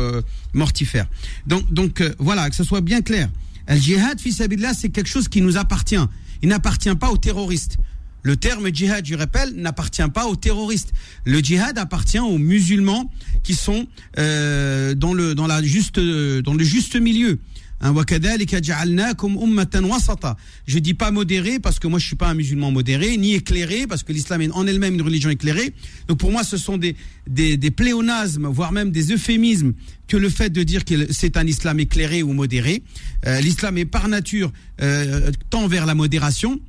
mortifères. 0.53 1.09
Donc 1.47 1.73
donc 1.73 2.03
voilà, 2.19 2.51
que 2.51 2.57
ce 2.57 2.65
soit 2.65 2.83
bien 2.83 3.01
clair. 3.01 3.31
El 3.67 3.81
jihad 3.81 4.21
fils 4.21 4.43
c'est 4.77 4.89
quelque 4.91 5.09
chose 5.09 5.29
qui 5.29 5.41
nous 5.41 5.57
appartient. 5.57 5.97
Il 6.43 6.49
n'appartient 6.49 6.95
pas 6.97 7.11
aux 7.11 7.17
terroristes. 7.17 7.77
Le 8.23 8.37
terme 8.37 8.73
djihad, 8.73 9.07
je 9.07 9.15
rappelle, 9.15 9.55
n'appartient 9.55 10.09
pas 10.13 10.27
aux 10.27 10.37
terroristes. 10.37 10.93
Le 11.25 11.41
djihad 11.41 11.79
appartient 11.79 12.19
aux 12.19 12.39
musulmans 12.39 13.11
qui 13.43 13.55
sont 13.55 13.87
euh, 14.19 14.95
dans 14.95 15.15
le 15.15 15.35
dans 15.35 15.47
la 15.47 15.63
juste 15.63 15.99
dans 15.99 16.55
le 16.55 16.65
juste 16.65 16.97
milieu. 16.97 17.39
Hein, 17.83 17.95
je 20.67 20.79
dis 20.79 20.95
pas 20.95 21.11
modéré 21.11 21.59
parce 21.59 21.79
que 21.79 21.87
moi 21.87 21.99
je 21.99 22.07
suis 22.07 22.17
pas 22.17 22.29
un 22.29 22.35
musulman 22.35 22.71
modéré, 22.71 23.17
ni 23.17 23.35
éclairé 23.35 23.87
parce 23.87 24.03
que 24.03 24.13
l'islam 24.13 24.43
est 24.43 24.51
en 24.51 24.67
elle-même 24.67 24.95
une 24.95 25.03
religion 25.03 25.31
éclairée. 25.31 25.73
Donc 26.07 26.19
pour 26.19 26.31
moi 26.31 26.45
ce 26.45 26.59
sont 26.59 26.77
des, 26.77 26.95
des, 27.27 27.57
des 27.57 27.71
pléonasmes, 27.71 28.49
voire 28.49 28.73
même 28.73 28.91
des 28.91 29.13
euphémismes 29.13 29.73
que 30.09 30.19
le 30.19 30.29
fait 30.29 30.51
de 30.51 30.63
dire 30.63 30.85
que 30.85 31.11
c'est 31.11 31.39
un 31.39 31.47
islam 31.47 31.81
éclairé 31.81 32.23
ou 32.23 32.35
modéré. 32.35 32.83
Euh, 33.27 33.41
l'islam 33.41 33.79
est 33.79 33.87
par 33.87 34.09
nature 34.09 34.53
euh, 34.83 35.31
tend 35.49 35.67
vers 35.67 35.87
la 35.87 35.95
modération. 35.95 36.61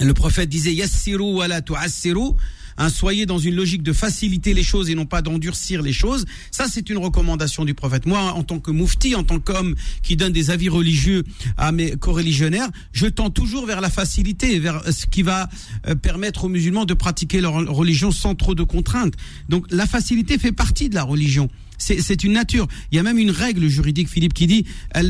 Le 0.00 0.12
prophète 0.14 0.48
disait 0.48 0.74
yassiru 0.74 1.34
wa 1.34 1.48
la 1.48 1.62
tu'assiru. 1.62 2.32
Hein, 2.76 2.88
soyez 2.88 3.24
dans 3.24 3.38
une 3.38 3.54
logique 3.54 3.82
de 3.82 3.92
faciliter 3.92 4.52
les 4.52 4.64
choses 4.64 4.90
et 4.90 4.94
non 4.94 5.06
pas 5.06 5.22
d'endurcir 5.22 5.80
les 5.80 5.92
choses. 5.92 6.24
Ça, 6.50 6.66
c'est 6.68 6.90
une 6.90 6.98
recommandation 6.98 7.64
du 7.64 7.74
prophète. 7.74 8.06
Moi, 8.06 8.20
en 8.20 8.42
tant 8.42 8.58
que 8.58 8.72
moufti, 8.72 9.14
en 9.14 9.22
tant 9.22 9.38
qu'homme 9.38 9.76
qui 10.02 10.16
donne 10.16 10.32
des 10.32 10.50
avis 10.50 10.68
religieux 10.68 11.22
à 11.56 11.70
mes 11.70 11.92
coreligionnaires, 11.92 12.68
je 12.92 13.06
tends 13.06 13.30
toujours 13.30 13.66
vers 13.66 13.80
la 13.80 13.90
facilité, 13.90 14.58
vers 14.58 14.82
ce 14.92 15.06
qui 15.06 15.22
va 15.22 15.48
euh, 15.86 15.94
permettre 15.94 16.44
aux 16.44 16.48
musulmans 16.48 16.84
de 16.84 16.94
pratiquer 16.94 17.40
leur 17.40 17.54
religion 17.54 18.10
sans 18.10 18.34
trop 18.34 18.54
de 18.54 18.64
contraintes. 18.64 19.14
Donc, 19.48 19.66
la 19.70 19.86
facilité 19.86 20.38
fait 20.38 20.52
partie 20.52 20.88
de 20.88 20.94
la 20.94 21.04
religion. 21.04 21.48
C'est 21.84 22.24
une 22.24 22.32
nature. 22.32 22.66
Il 22.90 22.96
y 22.96 22.98
a 22.98 23.02
même 23.02 23.18
une 23.18 23.30
règle 23.30 23.68
juridique, 23.68 24.08
Philippe, 24.08 24.32
qui 24.32 24.46
dit 24.46 24.64
La 24.94 25.02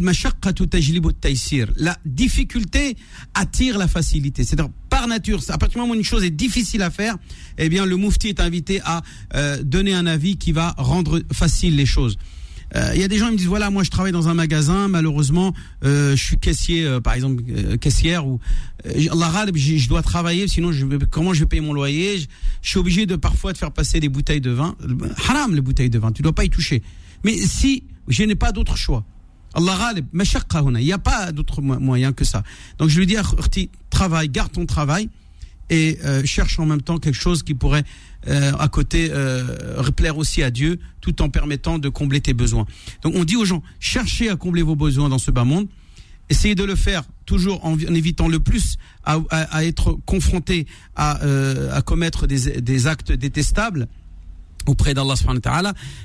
difficulté 2.04 2.96
attire 3.34 3.78
la 3.78 3.86
facilité. 3.86 4.42
C'est-à-dire, 4.42 4.70
par 4.90 5.06
nature, 5.06 5.40
à 5.48 5.58
partir 5.58 5.74
du 5.74 5.78
moment 5.78 5.92
où 5.92 5.96
une 5.96 6.04
chose 6.04 6.24
est 6.24 6.30
difficile 6.30 6.82
à 6.82 6.90
faire, 6.90 7.16
eh 7.58 7.68
bien, 7.68 7.86
le 7.86 7.96
moufti 7.96 8.28
est 8.28 8.40
invité 8.40 8.80
à 8.84 9.02
euh, 9.34 9.62
donner 9.62 9.94
un 9.94 10.06
avis 10.06 10.36
qui 10.36 10.50
va 10.50 10.74
rendre 10.76 11.22
facile 11.32 11.76
les 11.76 11.86
choses. 11.86 12.18
Euh, 12.76 12.90
il 12.94 13.00
y 13.00 13.04
a 13.04 13.08
des 13.08 13.18
gens 13.18 13.26
qui 13.26 13.32
me 13.32 13.38
disent 13.38 13.46
voilà 13.46 13.70
moi 13.70 13.84
je 13.84 13.90
travaille 13.90 14.12
dans 14.12 14.28
un 14.28 14.34
magasin 14.34 14.88
malheureusement 14.88 15.54
euh, 15.84 16.16
je 16.16 16.22
suis 16.22 16.38
caissier 16.38 16.84
euh, 16.84 17.00
par 17.00 17.14
exemple 17.14 17.42
caissière 17.78 18.26
ou 18.26 18.40
Allah 18.84 19.46
je, 19.54 19.76
je 19.76 19.88
dois 19.88 20.02
travailler 20.02 20.48
sinon 20.48 20.72
je 20.72 20.84
comment 21.10 21.32
je 21.32 21.40
vais 21.40 21.46
payer 21.46 21.62
mon 21.62 21.72
loyer? 21.72 22.18
Je, 22.18 22.68
suis 22.68 22.78
obligé 22.78 23.06
de 23.06 23.14
parfois 23.14 23.52
de 23.52 23.58
faire 23.58 23.70
passer 23.70 24.00
des 24.00 24.08
bouteilles 24.08 24.40
de 24.40 24.50
vin. 24.50 24.76
Haram 25.28 25.54
les 25.54 25.60
bouteilles 25.60 25.90
de 25.90 25.98
vin 25.98 26.10
tu 26.10 26.22
dois 26.22 26.32
pas 26.32 26.44
y 26.44 26.50
toucher. 26.50 26.82
Mais 27.22 27.36
si 27.36 27.84
je 28.08 28.24
n'ai 28.24 28.34
pas 28.34 28.50
d'autre 28.50 28.76
choix 28.76 29.04
Allah 29.54 29.92
il 29.94 30.84
n'y 30.84 30.92
a 30.92 30.98
pas 30.98 31.30
d'autre 31.30 31.62
moyen 31.62 32.12
que 32.12 32.24
ça. 32.24 32.42
Donc 32.78 32.88
je 32.88 32.98
lui 32.98 33.06
dis 33.06 33.16
travaille 33.88 34.28
garde 34.28 34.50
ton 34.50 34.66
travail 34.66 35.08
et 35.70 35.96
cherche 36.24 36.58
en 36.58 36.66
même 36.66 36.82
temps 36.82 36.98
quelque 36.98 37.14
chose 37.14 37.44
qui 37.44 37.54
pourrait 37.54 37.84
euh, 38.28 38.52
à 38.58 38.68
côté 38.68 39.10
euh, 39.12 39.82
plaire 39.96 40.18
aussi 40.18 40.42
à 40.42 40.50
Dieu 40.50 40.78
tout 41.00 41.22
en 41.22 41.28
permettant 41.28 41.78
de 41.78 41.88
combler 41.88 42.20
tes 42.20 42.34
besoins. 42.34 42.66
Donc 43.02 43.14
on 43.16 43.24
dit 43.24 43.36
aux 43.36 43.44
gens, 43.44 43.62
cherchez 43.80 44.28
à 44.30 44.36
combler 44.36 44.62
vos 44.62 44.76
besoins 44.76 45.08
dans 45.08 45.18
ce 45.18 45.30
bas 45.30 45.44
monde, 45.44 45.68
essayez 46.30 46.54
de 46.54 46.64
le 46.64 46.74
faire 46.74 47.04
toujours 47.26 47.64
en, 47.64 47.78
évitant 47.78 48.28
le 48.28 48.40
plus 48.40 48.76
à, 49.04 49.64
être 49.64 49.98
confronté 50.06 50.66
à, 50.96 51.22
euh, 51.24 51.70
à 51.72 51.82
commettre 51.82 52.26
des 52.26 52.86
actes 52.86 53.12
détestables 53.12 53.88
auprès 54.66 54.94
d'Allah 54.94 55.16
subhanahu 55.16 55.40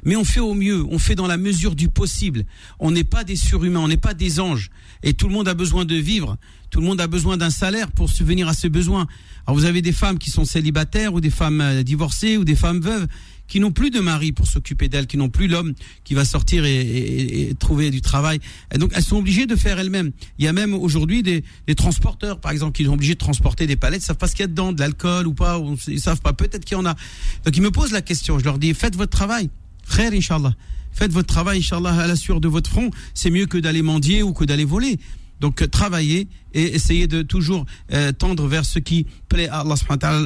mais 0.04 0.16
on 0.16 0.24
fait 0.24 0.40
au 0.40 0.54
mieux, 0.54 0.86
on 0.90 1.00
fait 1.00 1.16
dans 1.16 1.28
la 1.28 1.38
mesure 1.38 1.76
du 1.76 1.90
possible. 1.90 2.46
On 2.80 2.92
n'est 2.92 3.04
pas 3.04 3.24
des 3.24 3.36
surhumains, 3.36 3.80
on 3.80 3.88
n'est 3.88 3.98
pas 3.98 4.14
des 4.14 4.40
anges. 4.40 4.70
Et 5.04 5.14
tout 5.14 5.28
le 5.28 5.34
monde 5.34 5.48
a 5.48 5.54
besoin 5.54 5.86
de 5.86 5.96
vivre, 5.96 6.38
tout 6.70 6.82
le 6.82 6.86
monde 6.86 7.02
a 7.02 7.08
besoin 7.08 7.38
d'un 7.38 7.50
salaire 7.50 7.92
pour 7.92 8.10
subvenir 8.10 8.48
à 8.48 8.54
ses 8.54 8.70
besoins. 8.70 9.08
Alors 9.46 9.58
vous 9.58 9.66
avez 9.66 9.82
des 9.82 9.92
femmes 9.92 10.20
qui 10.20 10.30
sont 10.30 10.46
célibataires 10.46 11.14
ou 11.14 11.22
des 11.22 11.30
femmes 11.30 11.62
euh, 11.62 11.84
divorcées 11.84 12.38
ou 12.38 12.44
des 12.44 12.56
femmes 12.56 12.82
veuves 12.82 13.08
qui 13.50 13.60
n'ont 13.60 13.72
plus 13.72 13.90
de 13.90 14.00
mari 14.00 14.32
pour 14.32 14.48
s'occuper 14.48 14.88
d'elles, 14.88 15.08
qui 15.08 15.18
n'ont 15.18 15.30
plus 15.30 15.48
l'homme 15.48 15.74
qui 16.04 16.14
va 16.14 16.24
sortir 16.24 16.64
et, 16.66 17.54
trouver 17.60 17.90
du 17.90 18.00
travail. 18.00 18.40
Et 18.74 18.78
donc 18.78 18.92
elles 18.96 19.04
sont 19.04 19.18
obligées 19.18 19.48
de 19.48 19.56
faire 19.56 19.80
elles-mêmes. 19.80 20.12
Il 20.38 20.46
y 20.46 20.48
a 20.48 20.54
même 20.54 20.74
aujourd'hui 20.74 21.24
des, 21.24 21.44
transporteurs, 21.76 22.40
par 22.40 22.52
exemple, 22.52 22.74
qui 22.74 22.86
sont 22.86 22.94
obligés 22.94 23.16
de 23.16 23.20
transporter 23.20 23.68
des 23.68 23.76
palettes, 23.76 24.02
ils 24.02 24.06
savent 24.06 24.18
pas 24.18 24.28
ce 24.28 24.36
qu'il 24.36 24.44
y 24.44 24.46
a 24.46 24.48
dedans, 24.48 24.72
de 24.72 24.80
l'alcool 24.80 25.28
ou 25.28 25.34
pas, 25.34 25.62
ils 25.88 26.00
savent 26.00 26.22
pas, 26.22 26.34
peut-être 26.34 26.64
qu'il 26.64 26.78
y 26.78 26.80
en 26.80 26.86
a. 26.86 26.96
Donc 27.44 27.58
ils 27.58 27.62
me 27.62 27.72
posent 27.72 27.92
la 27.92 28.02
question, 28.02 28.40
je 28.40 28.46
leur 28.46 28.60
dis, 28.60 28.74
faites 28.74 28.96
votre 28.96 29.12
travail. 29.12 29.50
Frère, 29.84 30.14
Inch'Allah. 30.14 30.54
Faites 30.92 31.12
votre 31.12 31.28
travail, 31.28 31.60
Inch'Allah, 31.60 31.94
à 31.94 32.08
la 32.08 32.16
sueur 32.16 32.40
de 32.40 32.48
votre 32.48 32.70
front. 32.70 32.92
C'est 33.14 33.32
mieux 33.32 33.48
que 33.48 33.58
d'aller 33.58 33.82
mendier 33.82 34.22
ou 34.22 34.34
que 34.34 34.44
d'aller 34.44 34.66
voler. 34.66 35.00
Donc 35.40 35.62
euh, 35.62 35.68
travailler 35.68 36.28
et 36.54 36.76
essayer 36.76 37.08
de 37.08 37.22
toujours 37.22 37.66
euh, 37.94 38.12
tendre 38.12 38.48
vers 38.48 38.66
ce 38.66 38.80
qui 38.80 39.06
plaît 39.28 39.48
à 39.50 39.60
Allah 39.62 39.76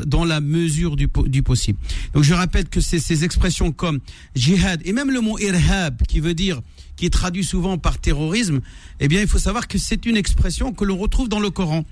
dans 0.05 0.25
la 0.25 0.41
mesure 0.41 0.95
du, 0.95 1.09
du 1.27 1.43
possible. 1.43 1.79
Donc 2.13 2.23
je 2.23 2.33
rappelle 2.33 2.69
que 2.69 2.81
ces, 2.81 2.99
ces 2.99 3.23
expressions 3.23 3.71
comme 3.71 3.99
jihad 4.35 4.81
et 4.85 4.93
même 4.93 5.11
le 5.11 5.21
mot 5.21 5.37
irhab 5.39 6.01
qui 6.03 6.19
veut 6.19 6.33
dire 6.33 6.61
qui 6.95 7.05
est 7.05 7.09
traduit 7.09 7.43
souvent 7.43 7.77
par 7.77 7.97
terrorisme, 7.97 8.61
eh 8.99 9.07
bien 9.07 9.21
il 9.21 9.27
faut 9.27 9.39
savoir 9.39 9.67
que 9.67 9.77
c'est 9.77 10.05
une 10.05 10.15
expression 10.15 10.73
que 10.73 10.85
l'on 10.85 10.97
retrouve 10.97 11.27
dans 11.27 11.39
le 11.39 11.49
Coran. 11.49 11.83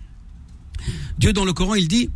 Dieu 1.18 1.34
dans 1.34 1.46
le 1.46 1.54
Coran 1.54 1.76
il 1.76 1.88
dit 1.88 2.10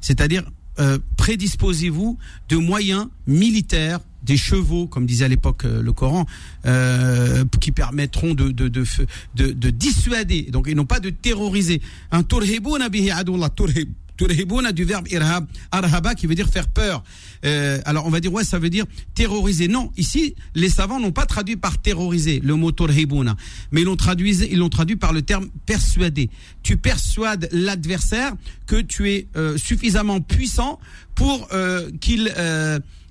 c'est-à-dire 0.00 0.44
euh, 0.78 0.98
prédisposez-vous 1.16 2.18
de 2.48 2.56
moyens 2.56 3.08
militaires 3.26 4.00
des 4.28 4.36
chevaux, 4.36 4.86
comme 4.86 5.06
disait 5.06 5.24
à 5.24 5.28
l'époque 5.28 5.64
euh, 5.64 5.82
le 5.82 5.92
Coran, 5.92 6.26
euh, 6.66 7.44
qui 7.60 7.72
permettront 7.72 8.34
de, 8.34 8.50
de, 8.50 8.68
de, 8.68 8.84
de, 9.34 9.50
de 9.50 9.70
dissuader, 9.70 10.42
donc 10.52 10.68
et 10.68 10.74
non 10.74 10.84
pas 10.84 11.00
de 11.00 11.10
terroriser. 11.10 11.80
Un 12.12 12.22
turhibuna 12.22 12.88
du 14.72 14.84
verbe 14.84 15.08
irhab, 15.08 15.46
arhaba 15.70 16.14
qui 16.14 16.26
veut 16.26 16.34
dire 16.34 16.48
faire 16.48 16.68
peur. 16.68 17.02
Euh, 17.44 17.80
alors 17.84 18.04
on 18.04 18.10
va 18.10 18.20
dire 18.20 18.32
ouais 18.32 18.44
ça 18.44 18.58
veut 18.58 18.68
dire 18.68 18.84
terroriser. 19.14 19.68
Non, 19.68 19.90
ici 19.96 20.34
les 20.54 20.68
savants 20.68 21.00
n'ont 21.00 21.12
pas 21.12 21.24
traduit 21.24 21.56
par 21.56 21.78
terroriser 21.78 22.40
le 22.44 22.54
mot 22.56 22.72
turhibuna, 22.72 23.36
mais 23.70 23.80
ils 23.82 23.84
l'ont 23.84 23.96
traduit 23.96 24.36
ils 24.50 24.58
l'ont 24.58 24.68
traduit 24.68 24.96
par 24.96 25.12
le 25.12 25.22
terme 25.22 25.48
persuader. 25.64 26.28
Tu 26.62 26.76
persuades 26.76 27.48
l'adversaire 27.52 28.34
que 28.66 28.76
tu 28.80 29.10
es 29.10 29.28
euh, 29.36 29.56
suffisamment 29.56 30.20
puissant 30.20 30.78
pour 31.14 31.48
euh, 31.52 31.90
qu'il 32.00 32.32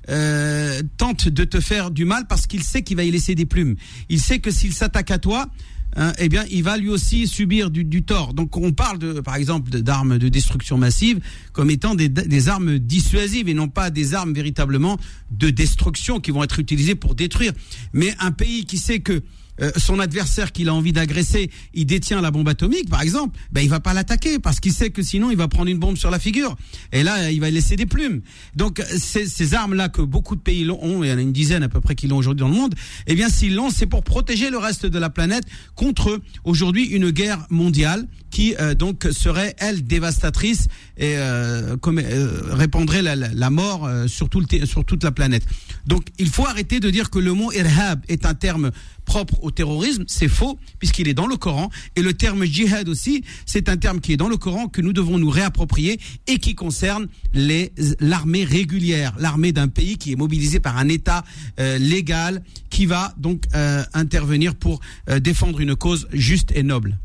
euh, 0.09 0.81
tente 0.97 1.27
de 1.27 1.43
te 1.43 1.59
faire 1.59 1.91
du 1.91 2.05
mal 2.05 2.27
parce 2.27 2.47
qu'il 2.47 2.63
sait 2.63 2.81
qu'il 2.81 2.97
va 2.97 3.03
y 3.03 3.11
laisser 3.11 3.35
des 3.35 3.45
plumes. 3.45 3.75
Il 4.09 4.19
sait 4.19 4.39
que 4.39 4.51
s'il 4.51 4.73
s'attaque 4.73 5.11
à 5.11 5.17
toi, 5.17 5.47
hein, 5.95 6.13
eh 6.17 6.29
bien, 6.29 6.45
il 6.49 6.63
va 6.63 6.77
lui 6.77 6.89
aussi 6.89 7.27
subir 7.27 7.69
du, 7.69 7.83
du 7.83 8.03
tort. 8.03 8.33
Donc, 8.33 8.55
on 8.57 8.71
parle 8.71 8.99
de, 8.99 9.19
par 9.19 9.35
exemple, 9.35 9.69
d'armes 9.81 10.17
de 10.17 10.29
destruction 10.29 10.77
massive 10.77 11.19
comme 11.51 11.69
étant 11.69 11.95
des, 11.95 12.09
des, 12.09 12.49
armes 12.49 12.79
dissuasives 12.79 13.49
et 13.49 13.53
non 13.53 13.67
pas 13.67 13.89
des 13.89 14.13
armes 14.13 14.33
véritablement 14.33 14.97
de 15.31 15.49
destruction 15.49 16.19
qui 16.19 16.31
vont 16.31 16.43
être 16.43 16.59
utilisées 16.59 16.95
pour 16.95 17.15
détruire. 17.15 17.53
Mais 17.93 18.15
un 18.19 18.31
pays 18.31 18.65
qui 18.65 18.77
sait 18.77 18.99
que 18.99 19.21
euh, 19.61 19.71
son 19.77 19.99
adversaire 19.99 20.51
qu'il 20.51 20.69
a 20.69 20.73
envie 20.73 20.93
d'agresser, 20.93 21.49
il 21.73 21.85
détient 21.85 22.21
la 22.21 22.31
bombe 22.31 22.47
atomique, 22.49 22.89
par 22.89 23.01
exemple, 23.01 23.37
ben 23.51 23.61
il 23.61 23.69
va 23.69 23.79
pas 23.79 23.93
l'attaquer 23.93 24.39
parce 24.39 24.59
qu'il 24.59 24.73
sait 24.73 24.89
que 24.89 25.01
sinon 25.01 25.31
il 25.31 25.37
va 25.37 25.47
prendre 25.47 25.69
une 25.69 25.79
bombe 25.79 25.97
sur 25.97 26.11
la 26.11 26.19
figure. 26.19 26.55
Et 26.91 27.03
là, 27.03 27.31
il 27.31 27.39
va 27.39 27.49
laisser 27.49 27.75
des 27.75 27.85
plumes. 27.85 28.21
Donc 28.55 28.81
ces, 28.97 29.25
ces 29.25 29.53
armes-là 29.53 29.89
que 29.89 30.01
beaucoup 30.01 30.35
de 30.35 30.41
pays 30.41 30.69
ont, 30.69 31.03
il 31.03 31.09
y 31.09 31.13
en 31.13 31.17
a 31.17 31.21
une 31.21 31.33
dizaine 31.33 31.63
à 31.63 31.69
peu 31.69 31.81
près 31.81 31.95
qui 31.95 32.07
l'ont 32.07 32.17
aujourd'hui 32.17 32.41
dans 32.41 32.49
le 32.49 32.55
monde, 32.55 32.75
eh 33.07 33.15
bien 33.15 33.29
s'ils 33.29 33.55
l'ont, 33.55 33.69
c'est 33.69 33.85
pour 33.85 34.03
protéger 34.03 34.49
le 34.49 34.57
reste 34.57 34.85
de 34.85 34.99
la 34.99 35.09
planète 35.09 35.43
contre 35.75 36.19
aujourd'hui 36.43 36.85
une 36.85 37.11
guerre 37.11 37.45
mondiale 37.49 38.07
qui 38.29 38.55
euh, 38.59 38.73
donc 38.73 39.07
serait 39.11 39.55
elle 39.57 39.85
dévastatrice 39.85 40.67
et 40.97 41.15
euh, 41.17 41.77
comme, 41.77 41.99
euh, 41.99 42.41
répandrait 42.51 43.01
la, 43.01 43.15
la, 43.15 43.49
mort 43.49 43.85
euh, 43.85 44.07
sur, 44.07 44.29
tout 44.29 44.41
le 44.41 44.65
sur 44.65 44.83
toute 44.85 45.03
la 45.03 45.11
planète. 45.11 45.43
Donc 45.87 46.03
il 46.19 46.29
faut 46.29 46.45
arrêter 46.45 46.79
de 46.79 46.89
dire 46.89 47.09
que 47.09 47.17
le 47.17 47.33
mot 47.33 47.51
irhab 47.53 48.01
est 48.09 48.25
un 48.25 48.33
terme 48.33 48.71
propre 49.05 49.41
au 49.41 49.51
terrorisme, 49.51 50.03
c'est 50.07 50.27
faux 50.27 50.59
puisqu'il 50.79 51.07
est 51.07 51.13
dans 51.13 51.27
le 51.27 51.37
Coran 51.37 51.69
et 51.95 52.01
le 52.01 52.13
terme 52.13 52.43
djihad 52.43 52.89
aussi, 52.89 53.23
c'est 53.45 53.69
un 53.69 53.77
terme 53.77 54.01
qui 54.01 54.11
est 54.11 54.17
dans 54.17 54.27
le 54.27 54.35
Coran 54.35 54.67
que 54.67 54.81
nous 54.81 54.91
devons 54.91 55.17
nous 55.17 55.29
réapproprier 55.29 55.99
et 56.27 56.39
qui 56.39 56.55
concerne 56.55 57.07
l'armée 57.33 58.43
régulière, 58.43 59.15
l'armée 59.17 59.53
d'un 59.53 59.69
pays 59.69 59.97
qui 59.97 60.11
est 60.11 60.17
mobilisé 60.17 60.59
par 60.59 60.77
un 60.77 60.89
État 60.89 61.23
euh, 61.59 61.77
légal 61.77 62.43
qui 62.69 62.85
va 62.85 63.13
donc 63.17 63.43
euh, 63.55 63.83
intervenir 63.93 64.55
pour 64.55 64.81
euh, 65.09 65.19
défendre 65.19 65.61
une 65.61 65.75
cause 65.75 66.09
juste 66.11 66.51
et 66.53 66.63
noble. 66.63 66.97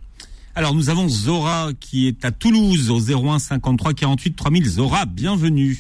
Alors 0.57 0.75
nous 0.75 0.91
avons 0.91 1.09
Zora 1.09 1.71
qui 1.79 2.09
est 2.09 2.25
à 2.25 2.33
Toulouse 2.33 2.91
au 2.91 3.01
01 3.01 3.39
53 3.39 3.95
48 3.95 4.37
3000. 4.37 4.69
Zora, 4.69 5.07
bienvenue. 5.07 5.79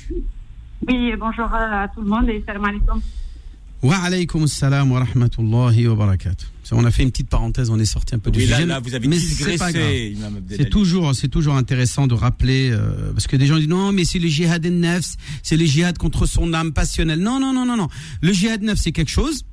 Oui, 0.88 1.12
bonjour 1.18 1.53
à 1.53 1.88
tout 1.88 2.01
le 2.01 2.09
monde 2.09 2.29
et 2.29 2.42
salam 2.47 2.64
alaikum. 2.64 3.01
Wa 3.83 3.97
alaykum 3.99 4.47
salam 4.47 4.90
wa 4.90 5.01
rahmatullahi 5.05 5.87
wa 5.87 5.95
barakatuh. 5.95 6.47
On 6.73 6.85
a 6.85 6.90
fait 6.90 7.03
une 7.03 7.11
petite 7.11 7.29
parenthèse, 7.29 7.68
on 7.71 7.79
est 7.79 7.85
sorti 7.85 8.14
un 8.14 8.18
peu 8.18 8.31
du 8.31 8.38
oui, 8.38 8.47
sujet. 8.47 8.61
Là, 8.61 8.66
là, 8.66 8.81
vous 8.81 8.95
avez 8.95 9.07
mais 9.07 9.18
digressé. 9.18 10.16
C'est 10.51 10.71
toujours, 10.71 11.14
c'est 11.14 11.29
toujours 11.29 11.55
intéressant 11.55 12.07
de 12.07 12.14
rappeler, 12.14 12.71
euh, 12.71 13.12
parce 13.12 13.27
que 13.27 13.37
des 13.37 13.47
gens 13.47 13.59
disent 13.59 13.68
non, 13.68 13.92
mais 13.92 14.05
c'est 14.05 14.18
le 14.18 14.29
jihad 14.29 14.64
nefs, 14.64 15.16
c'est 15.42 15.57
le 15.57 15.66
jihad 15.66 15.99
contre 15.99 16.27
son 16.27 16.55
âme 16.55 16.73
passionnelle. 16.73 17.21
Non, 17.21 17.38
non, 17.38 17.53
non, 17.53 17.66
non, 17.66 17.77
non. 17.77 17.88
Le 18.23 18.33
jihad 18.33 18.62
nefs, 18.62 18.79
c'est 18.79 18.92
quelque 18.92 19.11
chose. 19.11 19.45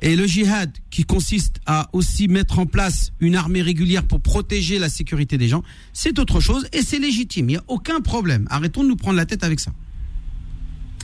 Et 0.00 0.16
le 0.16 0.26
jihad 0.26 0.70
qui 0.90 1.04
consiste 1.04 1.60
à 1.66 1.88
aussi 1.92 2.28
mettre 2.28 2.58
en 2.58 2.66
place 2.66 3.12
une 3.20 3.36
armée 3.36 3.62
régulière 3.62 4.04
pour 4.04 4.20
protéger 4.20 4.78
la 4.78 4.88
sécurité 4.88 5.38
des 5.38 5.48
gens, 5.48 5.62
c'est 5.92 6.18
autre 6.18 6.40
chose 6.40 6.68
et 6.72 6.82
c'est 6.82 6.98
légitime. 6.98 7.50
Il 7.50 7.52
n'y 7.52 7.58
a 7.58 7.64
aucun 7.68 8.00
problème. 8.00 8.46
Arrêtons 8.50 8.82
de 8.82 8.88
nous 8.88 8.96
prendre 8.96 9.16
la 9.16 9.26
tête 9.26 9.44
avec 9.44 9.60
ça. 9.60 9.72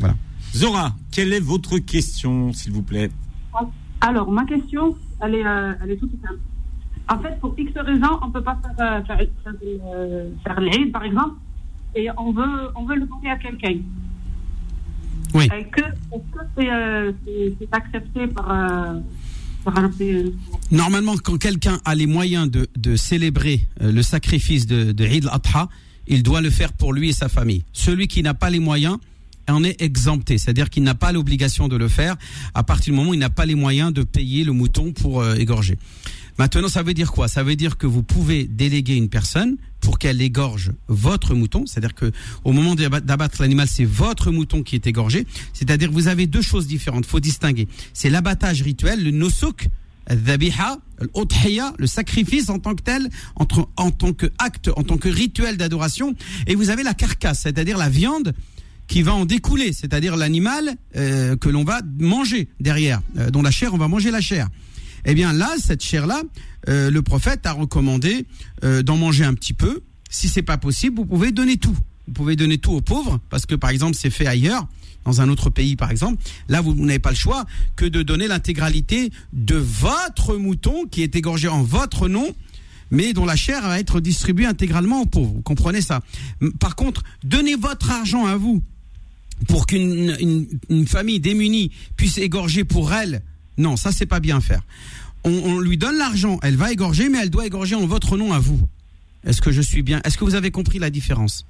Voilà. 0.00 0.14
Zora, 0.54 0.94
quelle 1.10 1.32
est 1.32 1.40
votre 1.40 1.78
question, 1.78 2.52
s'il 2.52 2.72
vous 2.72 2.82
plaît? 2.82 3.10
Alors, 4.00 4.30
ma 4.30 4.44
question, 4.44 4.96
elle 5.20 5.34
est, 5.36 5.46
euh, 5.46 5.72
elle 5.82 5.90
est 5.92 5.96
toute 5.96 6.12
simple. 6.22 6.38
En 7.08 7.18
fait, 7.18 7.38
pour 7.40 7.54
X 7.58 7.72
raisons, 7.76 8.18
on 8.22 8.28
ne 8.28 8.32
peut 8.32 8.42
pas 8.42 8.58
faire, 8.76 8.86
euh, 8.86 9.04
faire, 9.04 9.18
faire, 9.18 9.54
euh, 9.94 10.30
faire 10.44 10.90
par 10.92 11.04
exemple, 11.04 11.34
et 11.94 12.08
on 12.18 12.32
veut, 12.32 12.68
on 12.76 12.84
veut 12.84 12.96
le 12.96 13.06
donner 13.06 13.30
à 13.30 13.36
quelqu'un. 13.36 13.76
Oui. 15.34 15.44
Est-ce 15.44 15.70
que 15.70 16.40
c'est 16.56 16.70
euh, 16.70 17.12
c'est- 17.24 17.54
c'est 17.58 17.68
accepté 17.74 18.26
par, 18.28 18.50
euh, 18.50 19.00
par 19.64 19.76
un 19.78 19.88
pays 19.90 20.32
Normalement, 20.70 21.14
quand 21.22 21.36
quelqu'un 21.38 21.78
a 21.84 21.94
les 21.94 22.06
moyens 22.06 22.50
de, 22.50 22.68
de 22.76 22.96
célébrer 22.96 23.66
le 23.80 24.02
sacrifice 24.02 24.66
de, 24.66 24.92
de 24.92 25.04
Eid 25.04 25.26
al-Adha, 25.26 25.68
il 26.06 26.22
doit 26.22 26.40
le 26.40 26.50
faire 26.50 26.72
pour 26.72 26.92
lui 26.92 27.08
et 27.08 27.12
sa 27.12 27.28
famille. 27.28 27.64
Celui 27.72 28.06
qui 28.08 28.22
n'a 28.22 28.34
pas 28.34 28.50
les 28.50 28.60
moyens 28.60 28.98
en 29.48 29.64
est 29.64 29.80
exempté, 29.82 30.38
c'est-à-dire 30.38 30.70
qu'il 30.70 30.82
n'a 30.82 30.94
pas 30.94 31.12
l'obligation 31.12 31.68
de 31.68 31.76
le 31.76 31.88
faire 31.88 32.16
à 32.54 32.62
partir 32.62 32.92
du 32.92 32.98
moment 32.98 33.10
où 33.10 33.14
il 33.14 33.20
n'a 33.20 33.30
pas 33.30 33.46
les 33.46 33.54
moyens 33.54 33.92
de 33.92 34.02
payer 34.02 34.44
le 34.44 34.52
mouton 34.52 34.92
pour 34.92 35.20
euh, 35.20 35.34
égorger. 35.36 35.78
Maintenant, 36.36 36.66
ça 36.68 36.82
veut 36.82 36.94
dire 36.94 37.12
quoi? 37.12 37.28
Ça 37.28 37.44
veut 37.44 37.54
dire 37.54 37.76
que 37.78 37.86
vous 37.86 38.02
pouvez 38.02 38.44
déléguer 38.44 38.96
une 38.96 39.08
personne 39.08 39.56
pour 39.80 40.00
qu'elle 40.00 40.20
égorge 40.20 40.72
votre 40.88 41.34
mouton, 41.34 41.64
c'est-à-dire 41.66 41.94
que 41.94 42.10
au 42.42 42.52
moment 42.52 42.74
d'abat- 42.74 43.00
d'abattre 43.00 43.40
l'animal, 43.40 43.68
c'est 43.68 43.84
votre 43.84 44.32
mouton 44.32 44.62
qui 44.64 44.74
est 44.74 44.86
égorgé. 44.86 45.26
C'est-à-dire 45.52 45.92
vous 45.92 46.08
avez 46.08 46.26
deux 46.26 46.42
choses 46.42 46.66
différentes. 46.66 47.06
Faut 47.06 47.20
distinguer. 47.20 47.68
C'est 47.92 48.10
l'abattage 48.10 48.62
rituel, 48.62 49.04
le 49.04 49.12
nosuk, 49.12 49.68
le 50.10 51.86
sacrifice 51.86 52.48
en 52.48 52.58
tant 52.58 52.74
que 52.74 52.82
tel, 52.82 53.08
en 53.36 53.46
tant 53.90 54.12
que 54.12 54.26
acte, 54.38 54.70
en 54.76 54.82
tant 54.82 54.96
que 54.96 55.08
rituel 55.08 55.56
d'adoration, 55.56 56.14
et 56.46 56.56
vous 56.56 56.70
avez 56.70 56.82
la 56.82 56.94
carcasse, 56.94 57.42
c'est-à-dire 57.42 57.78
la 57.78 57.88
viande 57.88 58.34
qui 58.86 59.02
va 59.02 59.14
en 59.14 59.24
découler, 59.24 59.72
c'est-à-dire 59.72 60.16
l'animal 60.16 60.74
euh, 60.96 61.36
que 61.36 61.48
l'on 61.48 61.64
va 61.64 61.80
manger 61.98 62.48
derrière, 62.60 63.00
euh, 63.18 63.30
dont 63.30 63.42
la 63.42 63.50
chair, 63.50 63.74
on 63.74 63.78
va 63.78 63.88
manger 63.88 64.10
la 64.10 64.20
chair. 64.20 64.48
Eh 65.04 65.14
bien 65.14 65.32
là, 65.32 65.50
cette 65.58 65.82
chair-là, 65.82 66.22
euh, 66.68 66.90
le 66.90 67.02
prophète 67.02 67.46
a 67.46 67.52
recommandé 67.52 68.26
euh, 68.62 68.82
d'en 68.82 68.96
manger 68.96 69.24
un 69.24 69.34
petit 69.34 69.52
peu. 69.52 69.82
Si 70.10 70.28
c'est 70.28 70.42
pas 70.42 70.58
possible, 70.58 70.96
vous 70.96 71.06
pouvez 71.06 71.32
donner 71.32 71.56
tout. 71.56 71.76
Vous 72.06 72.12
pouvez 72.12 72.36
donner 72.36 72.58
tout 72.58 72.72
aux 72.72 72.80
pauvres, 72.80 73.20
parce 73.30 73.46
que 73.46 73.54
par 73.54 73.70
exemple, 73.70 73.96
c'est 73.96 74.10
fait 74.10 74.26
ailleurs, 74.26 74.66
dans 75.04 75.20
un 75.20 75.28
autre 75.28 75.50
pays 75.50 75.76
par 75.76 75.90
exemple. 75.90 76.22
Là, 76.48 76.60
vous 76.60 76.74
n'avez 76.74 76.98
pas 76.98 77.10
le 77.10 77.16
choix 77.16 77.44
que 77.76 77.84
de 77.84 78.02
donner 78.02 78.28
l'intégralité 78.28 79.10
de 79.32 79.56
votre 79.56 80.36
mouton 80.36 80.84
qui 80.90 81.02
est 81.02 81.16
égorgé 81.16 81.48
en 81.48 81.62
votre 81.62 82.08
nom 82.08 82.34
mais 82.90 83.12
dont 83.12 83.24
la 83.24 83.34
chair 83.34 83.62
va 83.62 83.80
être 83.80 83.98
distribuée 83.98 84.46
intégralement 84.46 85.02
aux 85.02 85.06
pauvres. 85.06 85.32
Vous 85.34 85.42
comprenez 85.42 85.80
ça? 85.80 86.00
Par 86.60 86.76
contre, 86.76 87.02
donnez 87.24 87.56
votre 87.56 87.90
argent 87.90 88.26
à 88.26 88.36
vous 88.36 88.62
pour 89.48 89.66
qu'une 89.66 90.16
une, 90.68 90.86
famille 90.86 91.20
démunie 91.20 91.70
puisse 91.96 92.18
égorger 92.18 92.64
pour 92.64 92.92
elle. 92.92 93.22
Non, 93.58 93.76
ça 93.76 93.92
c'est 93.92 94.06
pas 94.06 94.20
bien 94.20 94.40
faire. 94.40 94.62
On, 95.24 95.58
lui 95.58 95.78
donne 95.78 95.96
l'argent, 95.96 96.38
elle 96.42 96.56
va 96.56 96.70
égorger, 96.70 97.08
mais 97.08 97.18
elle 97.22 97.30
doit 97.30 97.46
égorger 97.46 97.74
en 97.74 97.86
votre 97.86 98.18
nom 98.18 98.32
à 98.32 98.38
vous. 98.38 98.60
Est-ce 99.24 99.40
que 99.40 99.52
je 99.52 99.62
suis 99.62 99.82
bien? 99.82 100.00
Est-ce 100.04 100.18
que 100.18 100.24
vous 100.24 100.34
avez 100.34 100.50
compris 100.50 100.78
la 100.78 100.90
différence? 100.90 101.46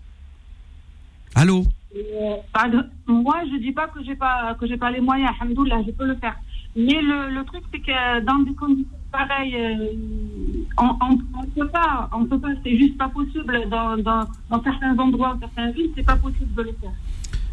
Allô? 1.35 1.67
Moi, 3.07 3.37
je 3.53 3.59
dis 3.59 3.73
pas 3.73 3.89
que 3.89 4.03
j'ai 4.05 4.15
pas 4.15 4.57
pas 4.79 4.91
les 4.91 5.01
moyens. 5.01 5.31
Alhamdoulilah, 5.41 5.83
je 5.87 5.91
peux 5.91 6.07
le 6.07 6.15
faire. 6.17 6.37
Mais 6.77 7.01
le, 7.01 7.31
le 7.35 7.45
truc, 7.45 7.63
c'est 7.73 7.81
que 7.81 8.21
dans 8.25 8.41
des 8.41 8.55
conditions 8.55 8.99
pareilles, 9.13 9.55
euh, 9.55 9.93
on, 10.79 10.89
on, 11.01 11.19
on 11.41 11.47
peut 11.47 11.69
pas, 11.69 12.11
on 12.13 12.25
peut 12.27 12.39
pas. 12.39 12.49
C'est 12.65 12.77
juste 12.77 12.99
pas 12.99 13.09
possible 13.09 13.69
dans, 13.71 13.97
dans, 13.97 14.27
dans 14.51 14.63
certains 14.63 14.99
endroits, 14.99 15.35
dans 15.41 15.49
certaines 15.55 15.73
villes, 15.73 15.91
c'est 15.97 16.03
pas 16.03 16.17
possible 16.17 16.53
de 16.55 16.63
le 16.63 16.77
faire. 16.81 16.93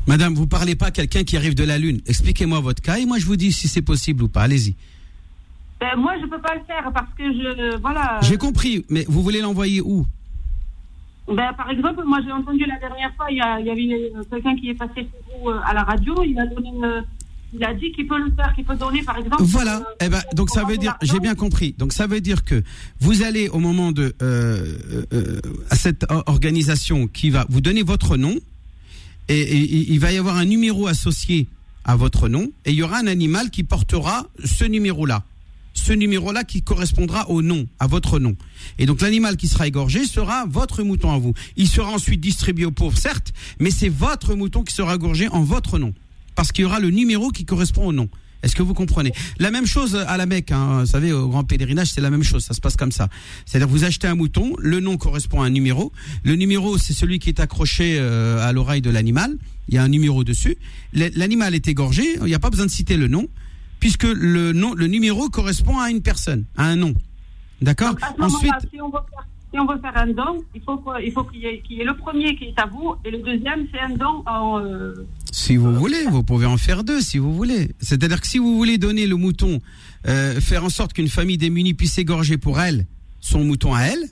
Madame, 0.07 0.33
vous 0.33 0.47
parlez 0.47 0.75
pas 0.75 0.87
à 0.87 0.91
quelqu'un 0.91 1.23
qui 1.23 1.37
arrive 1.37 1.55
de 1.55 1.63
la 1.63 1.77
Lune. 1.77 2.01
Expliquez-moi 2.07 2.59
votre 2.59 2.81
cas 2.81 2.97
et 2.97 3.05
moi 3.05 3.17
je 3.19 3.25
vous 3.25 3.35
dis 3.35 3.51
si 3.51 3.67
c'est 3.67 3.81
possible 3.81 4.23
ou 4.23 4.27
pas. 4.27 4.41
Allez-y. 4.43 4.75
Ben, 5.79 5.95
moi, 5.97 6.13
je 6.21 6.27
peux 6.27 6.39
pas 6.39 6.53
le 6.53 6.61
faire 6.67 6.91
parce 6.93 7.09
que 7.17 7.23
je, 7.23 7.77
voilà. 7.79 8.19
J'ai 8.21 8.37
compris, 8.37 8.85
mais 8.89 9.03
vous 9.07 9.23
voulez 9.23 9.41
l'envoyer 9.41 9.81
où? 9.81 10.05
Ben, 11.27 11.53
par 11.57 11.71
exemple, 11.71 12.03
moi, 12.05 12.19
j'ai 12.23 12.31
entendu 12.31 12.65
la 12.65 12.77
dernière 12.77 13.11
fois, 13.15 13.25
il 13.31 13.37
y, 13.37 13.41
a, 13.41 13.59
il 13.59 13.65
y 13.65 13.69
avait 13.71 14.11
quelqu'un 14.29 14.55
qui 14.55 14.69
est 14.69 14.75
passé 14.75 14.93
chez 14.97 15.09
vous 15.41 15.49
euh, 15.49 15.59
à 15.65 15.73
la 15.73 15.81
radio, 15.83 16.23
il 16.23 16.37
a 16.39 16.45
donné, 16.45 16.69
il 17.53 17.63
a 17.63 17.73
dit 17.73 17.91
qu'il 17.93 18.05
peut 18.07 18.19
le 18.19 18.31
faire, 18.35 18.53
qu'il 18.53 18.63
peut 18.63 18.75
donner, 18.75 19.01
par 19.01 19.17
exemple. 19.17 19.41
Voilà. 19.41 19.77
euh, 19.77 20.05
Eh 20.05 20.09
ben, 20.09 20.21
donc 20.35 20.51
ça 20.51 20.63
veut 20.65 20.77
dire, 20.77 20.95
j'ai 21.01 21.19
bien 21.19 21.33
compris. 21.33 21.73
Donc 21.79 21.93
ça 21.93 22.05
veut 22.05 22.21
dire 22.21 22.43
que 22.43 22.61
vous 22.99 23.23
allez 23.23 23.49
au 23.49 23.57
moment 23.59 23.91
de 23.91 24.13
euh, 24.21 24.77
euh, 25.13 25.41
à 25.71 25.75
cette 25.75 26.05
organisation 26.27 27.07
qui 27.07 27.31
va 27.31 27.47
vous 27.49 27.61
donner 27.61 27.81
votre 27.81 28.17
nom 28.17 28.35
il 29.31 29.99
va 29.99 30.11
y 30.11 30.17
avoir 30.17 30.37
un 30.37 30.45
numéro 30.45 30.87
associé 30.87 31.47
à 31.83 31.95
votre 31.95 32.27
nom 32.27 32.51
et 32.65 32.71
il 32.71 32.75
y 32.75 32.83
aura 32.83 32.97
un 32.97 33.07
animal 33.07 33.49
qui 33.49 33.63
portera 33.63 34.27
ce 34.43 34.65
numéro-là. 34.65 35.23
Ce 35.73 35.93
numéro-là 35.93 36.43
qui 36.43 36.61
correspondra 36.61 37.29
au 37.29 37.41
nom, 37.41 37.65
à 37.79 37.87
votre 37.87 38.19
nom. 38.19 38.35
Et 38.77 38.85
donc 38.85 39.01
l'animal 39.01 39.37
qui 39.37 39.47
sera 39.47 39.67
égorgé 39.67 40.05
sera 40.05 40.45
votre 40.45 40.83
mouton 40.83 41.11
à 41.11 41.17
vous. 41.17 41.33
Il 41.55 41.67
sera 41.67 41.91
ensuite 41.91 42.19
distribué 42.19 42.65
aux 42.65 42.71
pauvres, 42.71 42.97
certes, 42.97 43.33
mais 43.59 43.71
c'est 43.71 43.89
votre 43.89 44.35
mouton 44.35 44.63
qui 44.63 44.73
sera 44.73 44.95
égorgé 44.95 45.29
en 45.29 45.43
votre 45.43 45.79
nom. 45.79 45.93
Parce 46.35 46.51
qu'il 46.51 46.63
y 46.63 46.65
aura 46.65 46.79
le 46.79 46.89
numéro 46.89 47.29
qui 47.29 47.45
correspond 47.45 47.87
au 47.87 47.93
nom. 47.93 48.09
Est-ce 48.43 48.55
que 48.55 48.63
vous 48.63 48.73
comprenez? 48.73 49.11
La 49.39 49.51
même 49.51 49.65
chose 49.65 49.95
à 49.95 50.17
la 50.17 50.25
Mecque, 50.25 50.51
hein, 50.51 50.81
vous 50.81 50.85
savez, 50.85 51.13
au 51.13 51.27
grand 51.27 51.43
pèlerinage, 51.43 51.91
c'est 51.91 52.01
la 52.01 52.09
même 52.09 52.23
chose, 52.23 52.43
ça 52.43 52.53
se 52.53 52.61
passe 52.61 52.75
comme 52.75 52.91
ça. 52.91 53.07
C'est-à-dire 53.45 53.67
vous 53.67 53.83
achetez 53.83 54.07
un 54.07 54.15
mouton, 54.15 54.53
le 54.57 54.79
nom 54.79 54.97
correspond 54.97 55.41
à 55.41 55.45
un 55.45 55.49
numéro. 55.49 55.91
Le 56.23 56.35
numéro, 56.35 56.77
c'est 56.77 56.93
celui 56.93 57.19
qui 57.19 57.29
est 57.29 57.39
accroché 57.39 57.97
euh, 57.99 58.39
à 58.47 58.51
l'oreille 58.51 58.81
de 58.81 58.89
l'animal. 58.89 59.37
Il 59.69 59.75
y 59.75 59.77
a 59.77 59.83
un 59.83 59.89
numéro 59.89 60.23
dessus. 60.23 60.57
L'animal 60.93 61.55
est 61.55 61.67
égorgé, 61.67 62.03
il 62.17 62.25
n'y 62.25 62.33
a 62.33 62.39
pas 62.39 62.49
besoin 62.49 62.65
de 62.65 62.71
citer 62.71 62.97
le 62.97 63.07
nom, 63.07 63.27
puisque 63.79 64.03
le 64.03 64.53
nom, 64.53 64.73
le 64.73 64.87
numéro 64.87 65.29
correspond 65.29 65.79
à 65.79 65.89
une 65.89 66.01
personne, 66.01 66.45
à 66.57 66.65
un 66.65 66.75
nom. 66.75 66.93
D'accord? 67.61 67.91
Donc, 67.91 68.03
à 68.03 68.13
ce 68.17 68.21
Ensuite, 68.23 68.43
moment-là, 68.51 68.69
si 68.73 68.81
on 68.81 68.87
veut 68.87 68.99
faire, 69.09 69.27
si 69.53 69.59
on 69.59 69.65
veut 69.65 69.79
faire 69.79 69.97
un 69.97 70.07
don, 70.07 70.43
il 70.55 70.61
faut 70.61 70.77
qu'il 71.25 71.61
qu'il 71.63 71.77
y 71.77 71.81
ait 71.81 71.83
le 71.83 71.95
premier 71.95 72.35
qui 72.35 72.45
est 72.45 72.59
à 72.59 72.65
vous 72.65 72.95
et 73.03 73.11
le 73.11 73.17
deuxième, 73.19 73.67
c'est 73.73 73.79
un 73.79 73.89
don 73.95 74.23
en. 74.25 74.59
euh, 74.59 75.05
Si 75.31 75.57
vous 75.57 75.73
voulez, 75.75 76.03
vous 76.09 76.23
pouvez 76.23 76.45
en 76.45 76.57
faire 76.57 76.83
deux 76.83 77.01
si 77.01 77.17
vous 77.17 77.33
voulez. 77.35 77.71
C'est-à-dire 77.81 78.21
que 78.21 78.27
si 78.27 78.37
vous 78.37 78.55
voulez 78.55 78.77
donner 78.77 79.07
le 79.07 79.15
mouton, 79.15 79.59
euh, 80.07 80.39
faire 80.39 80.63
en 80.63 80.69
sorte 80.69 80.93
qu'une 80.93 81.09
famille 81.09 81.37
démunie 81.37 81.73
puisse 81.73 81.97
égorger 81.97 82.37
pour 82.37 82.59
elle 82.61 82.85
son 83.19 83.43
mouton 83.43 83.73
à 83.73 83.81
elle, 83.81 84.03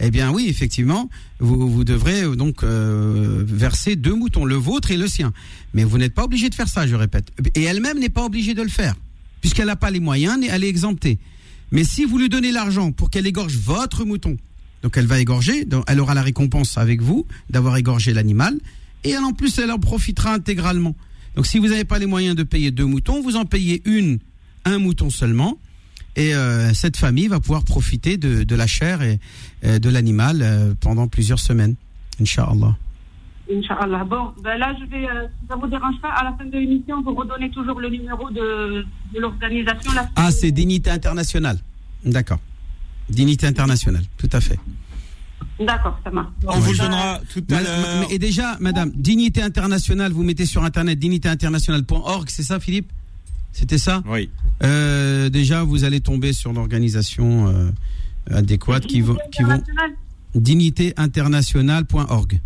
eh 0.00 0.10
bien 0.10 0.30
oui, 0.30 0.46
effectivement, 0.48 1.08
vous, 1.40 1.68
vous 1.70 1.84
devrez 1.84 2.22
euh, 2.22 2.36
donc 2.36 2.62
verser 2.64 3.96
deux 3.96 4.14
moutons, 4.14 4.44
le 4.44 4.56
vôtre 4.56 4.90
et 4.90 4.96
le 4.96 5.06
sien. 5.06 5.32
Mais 5.74 5.84
vous 5.84 5.96
n'êtes 5.96 6.14
pas 6.14 6.24
obligé 6.24 6.50
de 6.50 6.54
faire 6.54 6.68
ça, 6.68 6.86
je 6.86 6.94
répète. 6.96 7.32
Et 7.54 7.62
elle-même 7.62 7.98
n'est 7.98 8.08
pas 8.10 8.24
obligée 8.24 8.54
de 8.54 8.62
le 8.62 8.68
faire, 8.68 8.94
puisqu'elle 9.40 9.66
n'a 9.66 9.76
pas 9.76 9.90
les 9.90 10.00
moyens, 10.00 10.38
elle 10.50 10.64
est 10.64 10.68
exemptée. 10.68 11.18
Mais 11.70 11.84
si 11.84 12.04
vous 12.04 12.18
lui 12.18 12.28
donnez 12.28 12.52
l'argent 12.52 12.92
pour 12.92 13.08
qu'elle 13.10 13.26
égorge 13.26 13.56
votre 13.56 14.04
mouton, 14.04 14.36
donc 14.82 14.96
elle 14.96 15.06
va 15.06 15.20
égorger, 15.20 15.64
donc 15.64 15.84
elle 15.88 16.00
aura 16.00 16.14
la 16.14 16.22
récompense 16.22 16.78
avec 16.78 17.00
vous 17.00 17.26
d'avoir 17.50 17.76
égorgé 17.76 18.12
l'animal, 18.12 18.54
et 19.04 19.10
elle, 19.10 19.24
en 19.24 19.32
plus 19.32 19.58
elle 19.58 19.70
en 19.70 19.78
profitera 19.78 20.34
intégralement. 20.34 20.94
Donc 21.36 21.46
si 21.46 21.58
vous 21.58 21.68
n'avez 21.68 21.84
pas 21.84 21.98
les 21.98 22.06
moyens 22.06 22.36
de 22.36 22.42
payer 22.42 22.70
deux 22.70 22.84
moutons, 22.84 23.22
vous 23.22 23.36
en 23.36 23.44
payez 23.44 23.82
une, 23.84 24.18
un 24.64 24.78
mouton 24.78 25.10
seulement, 25.10 25.58
et 26.16 26.34
euh, 26.34 26.74
cette 26.74 26.96
famille 26.96 27.28
va 27.28 27.40
pouvoir 27.40 27.64
profiter 27.64 28.16
de, 28.18 28.42
de 28.42 28.54
la 28.54 28.66
chair 28.66 29.02
et 29.02 29.18
euh, 29.64 29.78
de 29.78 29.88
l'animal 29.88 30.40
euh, 30.42 30.74
pendant 30.78 31.08
plusieurs 31.08 31.38
semaines, 31.38 31.74
Inch'Allah. 32.20 32.76
Inch'Allah. 33.50 34.04
Bon, 34.04 34.32
ben 34.42 34.56
là, 34.56 34.74
je 34.78 34.84
vais, 34.86 35.06
si 35.06 35.48
ça 35.48 35.56
vous 35.56 35.66
dérange 35.66 36.00
pas, 36.00 36.10
à 36.10 36.24
la 36.24 36.32
fin 36.36 36.44
de 36.44 36.56
l'émission, 36.56 37.02
vous 37.02 37.14
redonnez 37.14 37.50
toujours 37.50 37.80
le 37.80 37.88
numéro 37.88 38.30
de, 38.30 38.84
de 39.12 39.20
l'organisation. 39.20 39.90
Ah, 40.16 40.30
c'est 40.30 40.52
Dignité 40.52 40.90
Internationale. 40.90 41.58
D'accord. 42.04 42.38
Dignité 43.12 43.46
Internationale, 43.46 44.02
tout 44.18 44.28
à 44.32 44.40
fait. 44.40 44.58
D'accord, 45.60 45.98
ça 46.02 46.10
marche. 46.10 46.28
On 46.46 46.58
vous 46.58 46.72
le 46.72 46.78
donnera 46.78 47.20
tout 47.32 47.44
à 47.50 47.62
l'heure. 47.62 48.06
Et 48.10 48.18
déjà, 48.18 48.56
madame, 48.60 48.90
Dignité 48.94 49.42
Internationale, 49.42 50.10
vous 50.12 50.22
mettez 50.24 50.46
sur 50.46 50.64
internet 50.64 50.98
dignitéinternationale.org, 50.98 52.28
c'est 52.30 52.42
ça, 52.42 52.58
Philippe? 52.58 52.90
C'était 53.52 53.78
ça? 53.78 54.02
Oui. 54.06 54.30
Euh, 54.62 55.28
Déjà, 55.28 55.62
vous 55.62 55.84
allez 55.84 56.00
tomber 56.00 56.32
sur 56.32 56.52
l'organisation 56.52 57.48
euh, 57.48 57.70
adéquate 58.30 58.86
qui, 58.86 59.02
vont- 59.02 59.18
qui 59.30 59.42
vont. 59.42 59.50
International 59.52 59.90
dignitéinternationale.org. 60.34 62.40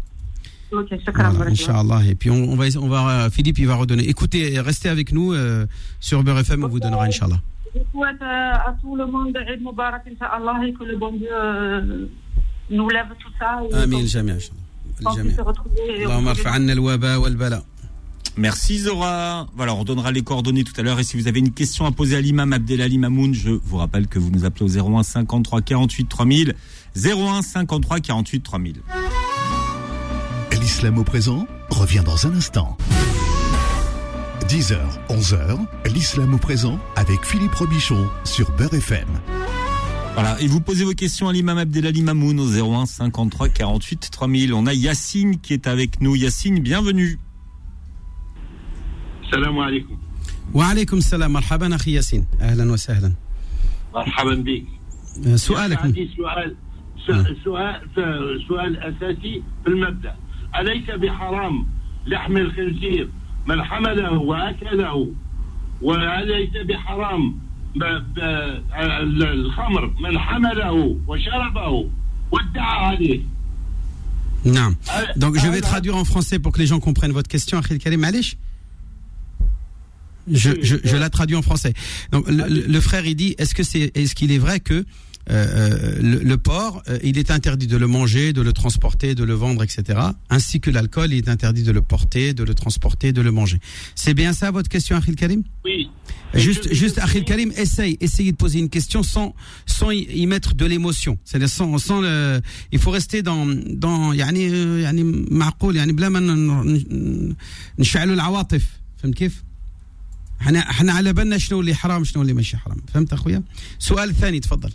Voilà. 0.73 1.51
Inch'Allah. 1.51 2.01
Et 2.09 2.15
puis, 2.17 2.31
on, 2.31 2.51
on 2.53 2.57
va, 2.57 2.65
on 2.81 2.89
va, 2.89 3.09
euh, 3.27 3.31
Philippe, 3.31 3.59
il 3.61 3.67
va 3.67 3.77
redonner. 3.77 4.09
Écoutez, 4.09 4.59
restez 4.61 4.89
avec 4.89 5.13
nous 5.13 5.33
euh, 5.33 5.67
sur 6.01 6.25
Beurre 6.25 6.41
FM, 6.41 6.65
on 6.65 6.69
vous 6.69 6.81
donnera, 6.81 7.05
Inch'Allah. 7.05 7.41
Je 7.77 8.25
à 8.25 8.77
tout 8.81 8.97
le 8.97 9.07
monde 9.07 9.37
Eid 9.37 9.61
Mubarak, 9.63 10.05
Inch'Allah, 10.07 10.61
que 10.79 10.85
le 10.85 10.97
bon 10.97 11.13
Dieu 11.13 11.29
eh, 11.31 12.75
nous 12.75 12.89
lève 12.89 13.09
tout 13.19 13.31
ça. 13.39 13.61
Amin. 13.73 14.03
Merci 18.39 18.79
Zora. 18.81 19.47
Voilà, 19.55 19.75
on 19.75 19.85
donnera 19.85 20.13
les 20.13 20.23
coordonnées 20.23 20.65
tout 20.65 20.79
à 20.79 20.83
l'heure. 20.83 21.01
Et 21.01 21.05
si 21.05 21.17
vous 21.17 21.27
avez 21.27 21.39
une 21.39 21.53
question 21.53 21.87
à 21.87 21.93
poser 21.93 22.17
à 22.17 22.21
l'imam 22.21 22.53
Abdelali 22.53 22.99
Mamoun, 22.99 23.35
je 23.35 23.51
vous 23.51 23.79
rappelle 23.79 24.09
que 24.09 24.19
vous 24.19 24.31
nous 24.31 24.45
appelez 24.45 24.65
au 24.65 24.97
01 24.97 25.03
53 25.03 25.63
48 25.63 26.09
3000. 26.09 26.55
01 26.97 27.43
53 27.43 28.01
48 28.01 28.41
3000. 28.43 28.83
L'islam 30.61 30.99
au 30.99 31.05
présent 31.05 31.47
revient 31.71 32.03
dans 32.05 32.27
un 32.27 32.35
instant. 32.35 32.77
10h, 34.48 34.78
11h, 35.10 35.60
l'islam 35.94 36.34
au 36.34 36.38
présent 36.38 36.80
avec 36.96 37.24
Philippe 37.24 37.54
Robichon 37.54 38.08
sur 38.24 38.52
Beurre 38.58 38.74
FM. 38.74 39.08
Voilà, 40.14 40.40
et 40.42 40.48
vous 40.48 40.60
posez 40.60 40.84
vos 40.84 40.94
questions 40.94 41.30
à 41.30 41.34
l'imam 41.34 41.58
Abdelali 41.58 42.02
Mamoun 42.02 42.40
au 42.40 42.48
01 42.48 42.86
53 42.86 43.50
48 43.50 44.10
3000. 44.12 44.54
On 44.54 44.68
a 44.68 44.74
Yacine 44.74 45.40
qui 45.40 45.54
est 45.54 45.68
avec 45.68 46.02
nous. 46.02 46.16
Yacine, 46.16 46.60
bienvenue. 46.60 47.18
السلام 49.24 49.60
عليكم 49.60 49.98
وعليكم 50.54 50.98
السلام 50.98 51.34
مرحبا 51.34 51.76
أخي 51.76 51.92
ياسين 51.94 52.26
أهلا 52.42 52.72
وسهلا 52.72 53.14
مرحبا 53.96 54.36
بك 54.36 54.64
آه، 55.28 55.36
سؤالك 55.36 55.78
عندي 55.80 56.10
سؤال 56.18 56.56
س- 57.08 57.44
سؤال 57.44 57.82
سؤال 58.48 58.78
اساسي 58.78 59.44
في 59.64 59.68
المبدا 59.70 60.16
اليس 60.60 60.90
بحرام 60.92 61.68
لحم 62.08 62.38
الخنزير 62.38 63.10
من 63.48 63.64
حمله 63.64 64.12
واكله 64.14 65.12
وليس 65.82 66.50
بحرام 66.70 67.40
ب- 67.76 67.84
ب- 67.84 68.20
ال- 68.74 69.24
الخمر 69.24 69.94
من 70.04 70.20
حمله 70.20 70.98
وشربه 71.08 71.90
وادعى 72.32 72.86
عليه 72.88 73.22
Non. 74.46 74.72
Donc 75.18 75.38
je 75.38 75.48
vais 75.48 75.60
Ah, 75.64 75.72
traduire 75.72 75.96
en 75.96 76.04
français 76.06 76.40
pour 76.40 76.52
que 76.52 76.60
les 76.60 76.66
gens 76.66 76.80
comprennent 76.80 77.12
votre 77.12 77.28
question, 77.30 77.58
Akhil 77.60 77.78
Karim 77.78 78.04
Alish. 78.04 78.38
Je, 80.32 80.52
je, 80.62 80.76
je 80.84 80.96
la 80.98 81.10
traduis 81.10 81.36
en 81.36 81.42
français. 81.42 81.74
Donc 82.12 82.28
le, 82.28 82.48
le- 82.48 82.66
le 82.68 82.80
frère 82.82 83.06
il 83.06 83.16
dit 83.16 83.36
est-ce 83.40 83.54
que 83.56 83.64
c'est 83.64 83.92
est-ce 83.96 84.14
qu'il 84.16 84.32
est 84.32 84.38
vrai 84.38 84.60
que 84.60 84.86
euh, 85.30 85.34
euh, 85.34 86.02
le, 86.02 86.18
le 86.32 86.38
porc 86.38 86.82
euh, 86.90 86.98
il 87.10 87.16
est 87.22 87.30
interdit 87.38 87.68
de 87.68 87.78
le 87.78 87.86
manger, 87.98 88.34
de 88.34 88.42
le 88.42 88.54
transporter, 88.62 89.14
de 89.22 89.24
le 89.24 89.36
vendre, 89.44 89.62
etc. 89.68 90.00
Ainsi 90.32 90.60
que 90.64 90.72
l'alcool 90.72 91.14
il 91.14 91.20
est 91.20 91.30
interdit 91.30 91.64
de 91.70 91.72
le 91.72 91.84
porter, 91.94 92.34
de 92.34 92.44
le 92.44 92.54
transporter, 92.56 93.14
de 93.14 93.22
le 93.22 93.32
manger. 93.40 93.60
C'est 94.02 94.16
bien 94.22 94.32
ça 94.34 94.50
votre 94.58 94.68
question, 94.76 94.94
Akhil 94.98 95.16
Karim 95.16 95.44
Oui. 95.64 95.90
Juste, 96.34 96.66
Je- 96.70 96.74
juste, 96.84 96.98
Akhil 96.98 97.24
Karim, 97.32 97.52
essaye, 97.64 97.98
essayez 98.08 98.32
de 98.32 98.38
poser 98.38 98.58
une 98.66 98.70
question 98.78 99.04
sans, 99.04 99.36
sans 99.76 99.92
y, 99.92 100.00
y 100.24 100.26
mettre 100.34 100.52
de 100.62 100.66
l'émotion. 100.66 101.14
C'est-à-dire 101.26 101.50
sans, 101.50 101.78
sans 101.78 102.00
le, 102.02 102.42
il 102.72 102.80
faut 102.80 102.90
rester 103.00 103.22
dans, 103.22 103.46
dans, 103.86 104.14
يعني, 104.14 104.50
euh, 104.50 104.80
يعني 104.84 105.04
معقول, 105.32 105.76
يعني 105.76 105.92
بلا 105.94 106.10
ما 106.10 106.20
ن- 106.20 106.74
ن- 106.74 107.36
نشعلوا 107.80 108.14
العواطف. 108.16 108.66
فهمت 108.98 109.16
كيف؟ 109.16 109.44
احنا 110.42 110.60
احنا 110.60 110.94
على 110.94 111.14
بالنا 111.14 111.38
شنو 111.38 111.60
اللي 111.62 111.76
حرام 111.76 112.04
شنو 112.04 112.22
اللي 112.22 112.34
ماشي 112.34 112.58
حرام. 112.58 112.78
فهمت 112.94 113.14
اخويا؟ 113.14 113.44
السؤال 113.80 114.10
الثاني 114.10 114.40
تفضل. 114.40 114.72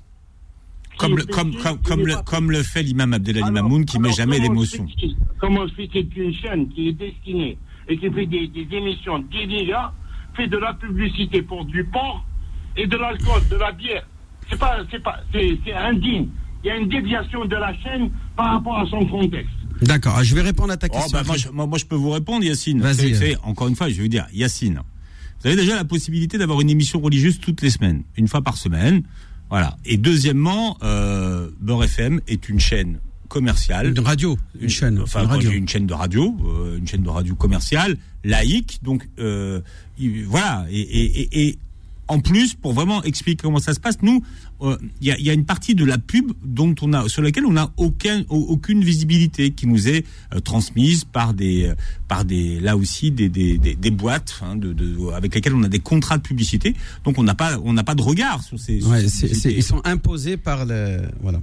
Comme 1.02 1.18
le, 1.18 1.24
comme, 1.26 1.56
comme, 1.56 1.78
comme 1.82 2.06
le, 2.06 2.16
comme 2.24 2.52
le 2.52 2.64
fait 2.64 2.84
l'imam 2.84 3.14
Abdelali 3.14 3.52
Mamoun 3.52 3.86
qui 3.86 4.00
met 4.00 4.12
jamais 4.14 4.38
comment 4.38 4.50
d'émotion. 4.50 4.88
Comment 5.40 5.66
expliquer 5.66 6.06
qu'une 6.06 6.34
chaîne 6.34 6.70
qui 6.70 6.90
est 6.90 6.94
destinée 6.94 7.58
et 7.90 7.98
qui 7.98 8.10
fait 8.12 8.26
des, 8.28 8.48
des 8.48 8.68
émissions 8.76 9.20
d'ILIA 9.20 9.92
fait 10.36 10.48
de 10.48 10.58
la 10.58 10.74
publicité 10.76 11.42
pour 11.42 11.66
du 11.66 11.84
porc 11.86 12.24
et 12.78 12.86
de 12.88 12.96
l'alcool, 12.96 13.42
de 13.50 13.56
la 13.58 13.72
bière? 13.72 14.08
C'est 14.50 14.60
pas, 14.60 14.78
c'est 14.92 15.02
pas, 15.02 15.20
c'est 15.34 15.58
c'est 15.66 15.74
indigne. 15.74 16.28
Il 16.64 16.68
y 16.68 16.70
a 16.70 16.78
une 16.78 16.90
déviation 16.90 17.46
de 17.46 17.56
la 17.56 17.74
chaîne 17.82 18.12
par 18.36 18.52
rapport 18.54 18.78
à 18.80 18.86
son 18.86 19.04
contexte. 19.06 19.50
D'accord, 19.82 20.14
ah, 20.18 20.24
je 20.24 20.36
vais 20.36 20.42
répondre 20.42 20.72
à 20.72 20.78
ta 20.78 20.88
Oh, 20.92 20.94
question. 20.94 21.18
bah, 21.18 21.24
moi, 21.26 21.38
je, 21.38 21.50
moi, 21.50 21.66
moi, 21.66 21.78
je 21.80 21.86
peux 21.86 21.96
vous 21.96 22.12
répondre, 22.12 22.44
Yacine. 22.46 22.80
Vas-y, 22.82 22.96
C'est- 22.96 23.14
c'est- 23.16 23.38
encore 23.44 23.68
une 23.68 23.76
fois, 23.76 23.90
je 23.90 23.96
vais 23.96 24.04
vous 24.04 24.08
dire, 24.10 24.28
Yacine, 24.32 24.80
vous 25.40 25.48
avez 25.48 25.56
déjà 25.56 25.76
la 25.76 25.86
possibilité 25.86 26.38
d'avoir 26.38 26.62
une 26.62 26.70
émission 26.70 27.00
religieuse 27.00 27.40
toutes 27.40 27.64
les 27.64 27.72
semaines, 27.72 28.04
une 28.16 28.28
fois 28.28 28.44
par 28.44 28.58
semaine. 28.58 29.02
Voilà. 29.52 29.78
Et 29.86 29.98
deuxièmement, 29.98 30.78
euh, 30.82 31.50
Beurre 31.60 31.84
FM 31.84 32.22
est 32.28 32.50
une 32.50 32.60
chaîne 32.60 32.98
commerciale. 33.28 33.88
Une 33.96 34.00
radio, 34.00 34.38
une 34.60 34.70
chaîne, 34.70 35.00
Enfin, 35.00 35.22
une 35.22 35.28
quand 35.28 35.34
radio. 35.36 35.52
j'ai 35.52 35.58
une 35.58 35.68
chaîne 35.70 35.86
de 35.86 35.94
radio, 35.94 36.36
euh, 36.46 36.78
une 36.78 36.88
chaîne 36.88 37.04
de 37.04 37.10
radio 37.10 37.36
commerciale, 37.36 37.98
laïque. 38.24 38.80
Donc 38.82 39.08
euh, 39.20 39.62
il- 40.00 40.26
voilà. 40.26 40.66
Et, 40.72 40.80
et, 40.82 41.22
et, 41.22 41.48
et 41.50 41.60
en 42.08 42.20
plus, 42.20 42.56
pour 42.56 42.74
vraiment 42.74 43.02
expliquer 43.04 43.42
comment 43.44 43.60
ça 43.60 43.74
se 43.74 43.80
passe, 43.80 43.98
nous, 44.02 44.22
euh, 44.62 44.76
il 45.00 45.08
y, 45.08 45.12
a, 45.12 45.18
il 45.18 45.26
y 45.26 45.30
a 45.30 45.34
une 45.34 45.46
partie 45.46 45.76
de 45.76 45.86
la 45.86 45.98
pub 45.98 46.34
dont 46.44 46.76
on 46.82 46.92
a, 46.94 47.08
sur 47.08 47.22
laquelle 47.22 47.46
on 47.46 47.54
n'a 47.54 47.72
aucun, 47.78 48.24
au- 48.30 48.48
aucune 48.50 48.84
visibilité, 48.84 49.52
qui 49.52 49.66
nous 49.66 49.88
est 49.88 50.06
euh, 50.34 50.40
transmise 50.42 51.06
par 51.06 51.34
des, 51.34 51.68
euh, 51.68 51.76
par 52.10 52.26
des, 52.26 52.60
là 52.60 52.76
aussi 52.76 53.12
des, 53.12 53.30
des, 53.30 53.58
des, 53.58 53.76
des 53.76 53.92
boîtes 53.92 54.40
hein, 54.44 54.56
de, 54.58 54.74
de, 54.74 55.10
avec 55.14 55.34
lesquelles 55.36 55.56
on 55.56 55.64
a 55.64 55.70
des 55.70 55.80
contrats 55.80 56.18
de 56.18 56.24
publicité. 56.24 56.76
Donc 57.06 57.18
on 57.18 57.24
n'a 57.24 57.36
pas, 57.36 57.58
on 57.64 57.72
n'a 57.74 57.84
pas 57.84 57.96
de 57.96 58.02
regard 58.02 58.44
sur 58.44 58.60
ces. 58.60 58.82
sur 58.82 58.90
Ouais, 58.90 59.02
ces 59.04 59.10
c'est- 59.10 59.28
publicités. 59.28 59.56
ils 59.58 59.64
sont 59.64 59.82
imposés 59.86 60.36
par 60.38 60.66
le. 60.66 61.02
Voilà. 61.22 61.40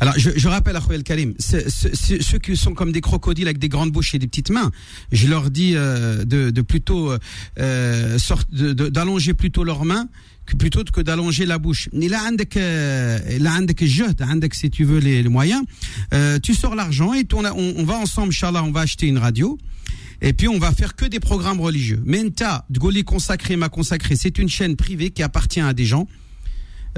Alors, 0.00 0.14
je, 0.18 0.30
je 0.36 0.48
rappelle 0.48 0.76
à 0.76 0.80
Khouel 0.80 1.02
Karim, 1.02 1.34
c'est- 1.38 1.68
c'est- 1.70 1.94
c'est- 1.94 2.22
ceux 2.22 2.38
qui 2.38 2.56
sont 2.56 2.74
comme 2.74 2.92
des 2.92 3.00
crocodiles 3.00 3.46
avec 3.46 3.58
des 3.58 3.68
grandes 3.68 3.92
bouches 3.92 4.14
et 4.14 4.18
des 4.18 4.26
petites 4.26 4.50
mains, 4.50 4.70
je 5.12 5.26
leur 5.26 5.50
dis 5.50 5.72
euh, 5.74 6.24
de, 6.24 6.50
de 6.50 6.62
plutôt 6.62 7.12
euh, 7.58 8.18
sort- 8.18 8.44
de- 8.52 8.72
de- 8.74 8.88
d'allonger 8.88 9.32
plutôt 9.34 9.64
leurs 9.64 9.84
mains 9.84 10.08
que 10.44 10.54
plutôt 10.56 10.84
que 10.84 11.00
d'allonger 11.00 11.46
la 11.46 11.58
bouche. 11.58 11.88
Mais 11.92 12.08
là, 12.08 12.20
عندك, 12.20 12.56
euh, 12.56 13.38
là, 13.38 13.50
عندك 13.50 13.82
الجهد, 13.82 14.22
عندك, 14.22 14.54
si 14.54 14.70
tu 14.70 14.84
veux 14.84 14.98
les, 15.00 15.22
les 15.22 15.28
moyens, 15.28 15.64
euh, 16.12 16.38
tu 16.40 16.54
sors 16.54 16.74
l'argent 16.74 17.14
et 17.14 17.26
on, 17.32 17.44
a- 17.44 17.52
on, 17.52 17.74
on 17.78 17.84
va 17.84 17.94
ensemble, 17.96 18.28
Inch'Allah, 18.28 18.62
on 18.64 18.70
va 18.72 18.80
acheter 18.80 19.06
une 19.06 19.18
radio. 19.18 19.58
Et 20.22 20.32
puis 20.32 20.48
on 20.48 20.58
va 20.58 20.72
faire 20.72 20.94
que 20.94 21.04
des 21.06 21.20
programmes 21.20 21.60
religieux. 21.60 22.00
Menta, 22.04 22.64
Dgoli 22.70 23.02
consacré, 23.04 23.56
m'a 23.56 23.68
consacré, 23.68 24.14
c'est 24.16 24.38
une 24.38 24.48
chaîne 24.48 24.74
privée 24.76 25.10
qui 25.10 25.22
appartient 25.22 25.60
à 25.60 25.72
des 25.72 25.84
gens. 25.86 26.06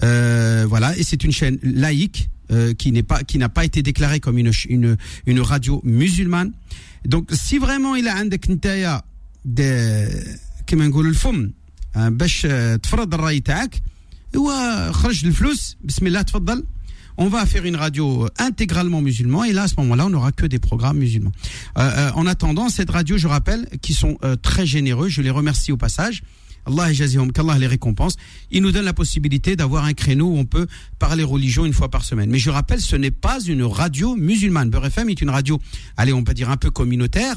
Euh, 0.04 0.64
voilà, 0.68 0.96
et 0.96 1.02
c'est 1.02 1.24
une 1.24 1.32
chaîne 1.32 1.58
laïque 1.62 2.28
euh, 2.52 2.74
qui 2.74 2.92
n'est 2.92 3.02
pas 3.02 3.22
qui 3.22 3.38
n'a 3.38 3.48
pas 3.48 3.64
été 3.64 3.82
déclarée 3.82 4.20
comme 4.20 4.38
une 4.38 4.52
ch- 4.52 4.66
une 4.70 4.96
une 5.26 5.40
radio 5.40 5.80
musulmane. 5.84 6.52
Donc 7.04 7.30
si 7.32 7.58
vraiment 7.58 7.94
il 7.96 8.06
a 8.08 8.14
عندك 8.14 8.50
نتايا 8.50 9.02
de 9.44 10.08
كما 10.66 10.86
نقولوا 10.88 11.10
الفم 11.10 11.50
آه، 11.96 12.08
باش 12.08 12.46
آه، 12.50 12.76
تفرض 12.76 13.14
الراي 13.14 13.40
تاعك 13.40 13.82
هو 14.36 14.52
خرج 14.92 15.26
الفلوس 15.26 15.76
بسم 15.84 16.06
الله 16.06 16.22
تفضل 16.22 16.64
on 17.20 17.28
va 17.28 17.44
faire 17.46 17.64
une 17.64 17.74
radio 17.76 18.28
intégralement 18.38 19.00
musulman 19.02 19.42
et 19.42 19.52
là 19.52 19.62
à 19.64 19.68
ce 19.68 19.74
moment-là 19.78 20.06
on 20.06 20.10
n'aura 20.10 20.30
que 20.30 20.46
des 20.46 20.60
programmes 20.60 20.98
musulmans. 20.98 21.32
Euh, 21.76 21.80
euh, 21.80 22.10
en 22.20 22.26
attendant 22.26 22.68
cette 22.68 22.90
radio, 22.90 23.18
je 23.18 23.26
rappelle, 23.26 23.62
qui 23.82 23.92
sont 23.92 24.14
euh, 24.22 24.36
très 24.36 24.66
généreux, 24.66 25.08
je 25.08 25.20
les 25.26 25.30
remercie 25.40 25.72
au 25.72 25.76
passage. 25.76 26.22
Allah 26.65 26.89
qu'Allah 27.33 27.59
les 27.59 27.67
récompense. 27.67 28.15
Il 28.51 28.61
nous 28.61 28.71
donne 28.71 28.85
la 28.85 28.93
possibilité 28.93 29.55
d'avoir 29.55 29.85
un 29.85 29.93
créneau 29.93 30.27
où 30.27 30.37
on 30.37 30.45
peut 30.45 30.67
parler 30.99 31.23
religion 31.23 31.65
une 31.65 31.73
fois 31.73 31.89
par 31.89 32.03
semaine. 32.03 32.29
Mais 32.29 32.39
je 32.39 32.49
rappelle, 32.49 32.81
ce 32.81 32.95
n'est 32.95 33.11
pas 33.11 33.39
une 33.41 33.63
radio 33.63 34.15
musulmane. 34.15 34.69
Beurre 34.69 34.85
FM 34.85 35.09
est 35.09 35.21
une 35.21 35.29
radio, 35.29 35.59
allez, 35.97 36.13
on 36.13 36.23
peut 36.23 36.33
dire 36.33 36.49
un 36.49 36.57
peu 36.57 36.71
communautaire, 36.71 37.35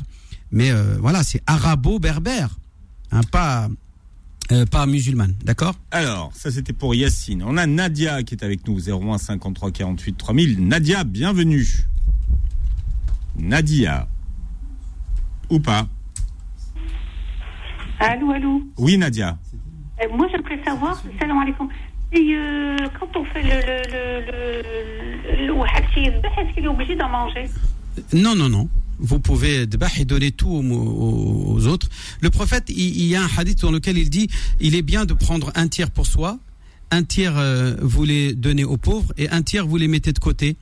mais 0.50 0.70
euh, 0.70 0.96
voilà, 1.00 1.22
c'est 1.22 1.42
arabo-berbère, 1.46 2.56
hein, 3.10 3.22
pas 3.30 3.68
euh, 4.52 4.64
pas 4.64 4.86
musulmane, 4.86 5.34
d'accord? 5.42 5.74
Alors, 5.90 6.30
ça 6.32 6.52
c'était 6.52 6.72
pour 6.72 6.94
Yacine. 6.94 7.42
On 7.44 7.56
a 7.56 7.66
Nadia 7.66 8.22
qui 8.22 8.34
est 8.34 8.44
avec 8.44 8.66
nous, 8.68 8.78
01 8.78 9.18
53 9.18 9.72
48 9.72 10.16
3000. 10.16 10.68
Nadia, 10.68 11.02
bienvenue. 11.02 11.66
Nadia. 13.36 14.08
Ou 15.50 15.58
pas? 15.58 15.88
Allô, 17.98 18.30
allô. 18.32 18.62
Oui, 18.78 18.98
Nadia. 18.98 19.38
Euh, 20.02 20.08
moi, 20.16 20.26
j'aimerais 20.30 20.62
savoir, 20.64 21.02
salam 21.18 21.38
alaikum, 21.38 21.68
et, 22.12 22.18
euh, 22.34 22.76
quand 23.00 23.08
on 23.16 23.24
fait 23.24 23.42
le, 23.42 23.48
le, 23.48 25.42
le, 25.42 25.46
le, 25.46 25.52
est-ce 26.38 26.54
qu'il 26.54 26.64
est 26.64 26.68
obligé 26.68 26.94
d'en 26.96 27.08
manger? 27.08 27.46
Non, 28.12 28.34
non, 28.34 28.48
non. 28.48 28.68
Vous 28.98 29.18
pouvez 29.20 29.62
et 29.98 30.04
donner 30.04 30.30
tout 30.30 30.48
aux, 30.48 30.62
aux- 30.62 31.54
aux 31.56 31.66
autres. 31.66 31.88
Le 32.20 32.30
prophète, 32.30 32.64
il, 32.68 32.78
il 32.96 33.06
y 33.06 33.16
a 33.16 33.22
un 33.22 33.28
hadith 33.36 33.60
dans 33.62 33.70
lequel 33.70 33.98
il 33.98 34.08
dit 34.08 34.28
il 34.60 34.74
est 34.74 34.82
bien 34.82 35.04
de 35.04 35.12
prendre 35.14 35.50
un 35.54 35.68
tiers 35.68 35.90
pour 35.90 36.06
soi, 36.06 36.38
un 36.90 37.02
tiers 37.02 37.36
euh, 37.36 37.76
vous 37.82 38.04
les 38.04 38.34
donnez 38.34 38.64
aux 38.64 38.76
pauvres 38.78 39.12
et 39.18 39.28
un 39.30 39.42
tiers 39.42 39.66
vous 39.66 39.76
les 39.76 39.88
mettez 39.88 40.12
de 40.12 40.18
côté 40.18 40.56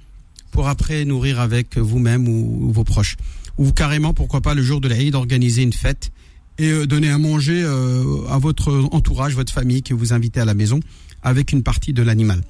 pour 0.50 0.66
après 0.68 1.04
nourrir 1.04 1.38
avec 1.40 1.76
vous-même 1.78 2.26
ou, 2.28 2.66
ou 2.68 2.72
vos 2.72 2.84
proches. 2.84 3.16
Ou 3.58 3.70
carrément, 3.72 4.14
pourquoi 4.14 4.40
pas, 4.40 4.54
le 4.54 4.62
jour 4.62 4.80
de 4.80 4.88
l'Aïd, 4.88 5.14
organiser 5.14 5.62
une 5.62 5.72
fête 5.72 6.10
et 6.58 6.70
euh, 6.70 6.86
donner 6.86 7.10
à 7.10 7.18
manger 7.18 7.62
euh, 7.64 8.26
à 8.28 8.38
votre 8.38 8.88
entourage, 8.92 9.34
votre 9.34 9.52
famille 9.52 9.82
que 9.82 9.94
vous 9.94 10.12
invitez 10.12 10.40
à 10.40 10.44
la 10.44 10.54
maison 10.54 10.80
avec 11.22 11.52
une 11.52 11.62
partie 11.62 11.92
de 11.92 12.02
l'animal. 12.02 12.40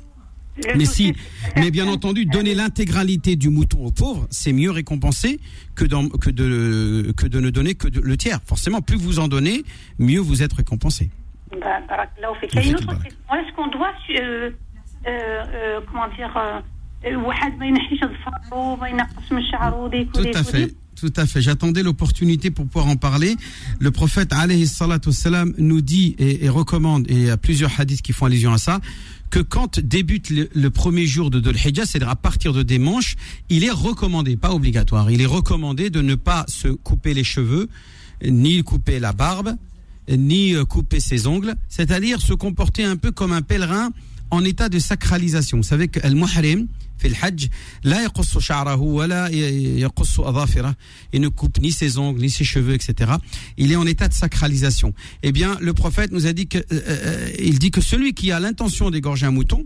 Mais 0.76 0.84
si, 0.84 1.14
mais 1.56 1.72
bien 1.72 1.88
entendu, 1.88 2.26
donner 2.26 2.54
l'intégralité 2.54 3.34
du 3.34 3.48
mouton 3.48 3.86
aux 3.86 3.90
pauvres, 3.90 4.28
c'est 4.30 4.52
mieux 4.52 4.70
récompensé 4.70 5.40
que, 5.74 5.84
que, 5.84 6.30
de, 6.30 7.12
que 7.16 7.26
de 7.26 7.40
ne 7.40 7.50
donner 7.50 7.74
que 7.74 7.88
le 7.88 8.16
tiers. 8.16 8.38
Forcément, 8.46 8.80
plus 8.80 8.96
vous 8.96 9.18
en 9.18 9.26
donnez, 9.26 9.64
mieux 9.98 10.20
vous 10.20 10.44
êtes 10.44 10.52
récompensé. 10.52 11.10
Est-ce 13.32 13.56
qu'on 13.56 13.66
doit, 13.66 13.92
comment 15.90 16.08
dire, 16.16 16.32
tout 20.12 20.38
à 20.38 20.44
fait. 20.44 20.74
Tout 20.96 21.12
à 21.16 21.26
fait. 21.26 21.42
J'attendais 21.42 21.82
l'opportunité 21.82 22.50
pour 22.50 22.66
pouvoir 22.66 22.86
en 22.86 22.96
parler. 22.96 23.36
Le 23.78 23.90
prophète, 23.90 24.32
alayhi 24.32 24.70
wassalam, 24.80 25.54
nous 25.58 25.80
dit 25.80 26.14
et, 26.18 26.48
recommande, 26.48 27.06
et 27.10 27.14
il 27.14 27.22
y 27.24 27.30
a 27.30 27.36
plusieurs 27.36 27.78
hadiths 27.78 28.02
qui 28.02 28.12
font 28.12 28.26
allusion 28.26 28.52
à 28.52 28.58
ça, 28.58 28.80
que 29.30 29.40
quand 29.40 29.80
débute 29.80 30.30
le, 30.30 30.48
le 30.54 30.70
premier 30.70 31.06
jour 31.06 31.30
de 31.30 31.40
Dhul 31.40 31.56
Hijjah, 31.56 31.86
c'est-à-dire 31.86 32.10
à 32.10 32.16
partir 32.16 32.52
de 32.52 32.62
dimanche, 32.62 33.16
il 33.48 33.64
est 33.64 33.70
recommandé, 33.70 34.36
pas 34.36 34.52
obligatoire, 34.52 35.10
il 35.10 35.20
est 35.20 35.26
recommandé 35.26 35.90
de 35.90 36.00
ne 36.00 36.14
pas 36.14 36.44
se 36.48 36.68
couper 36.68 37.14
les 37.14 37.24
cheveux, 37.24 37.68
ni 38.24 38.62
couper 38.62 39.00
la 39.00 39.12
barbe, 39.12 39.56
ni 40.08 40.54
euh, 40.54 40.64
couper 40.64 41.00
ses 41.00 41.26
ongles, 41.26 41.54
c'est-à-dire 41.68 42.20
se 42.20 42.34
comporter 42.34 42.84
un 42.84 42.96
peu 42.96 43.10
comme 43.10 43.32
un 43.32 43.42
pèlerin 43.42 43.90
en 44.30 44.44
état 44.44 44.68
de 44.68 44.78
sacralisation. 44.78 45.58
Vous 45.58 45.62
savez 45.62 45.88
que 45.88 46.00
Al-Muhrim, 46.04 46.66
fait 46.98 47.08
le 47.08 47.16
Hajj, 47.20 47.48
il 51.12 51.20
ne 51.20 51.28
coupe 51.28 51.60
ni 51.60 51.72
ses 51.72 51.98
ongles, 51.98 52.20
ni 52.20 52.30
ses 52.30 52.44
cheveux, 52.44 52.74
etc. 52.74 53.12
Il 53.56 53.72
est 53.72 53.76
en 53.76 53.86
état 53.86 54.08
de 54.08 54.14
sacralisation. 54.14 54.94
Eh 55.22 55.32
bien, 55.32 55.56
le 55.60 55.72
prophète 55.72 56.12
nous 56.12 56.26
a 56.26 56.32
dit 56.32 56.46
que, 56.46 56.58
euh, 56.58 56.62
euh, 56.72 57.30
il 57.40 57.58
dit 57.58 57.70
que 57.70 57.80
celui 57.80 58.14
qui 58.14 58.30
a 58.32 58.40
l'intention 58.40 58.90
d'égorger 58.90 59.26
un 59.26 59.32
mouton, 59.32 59.64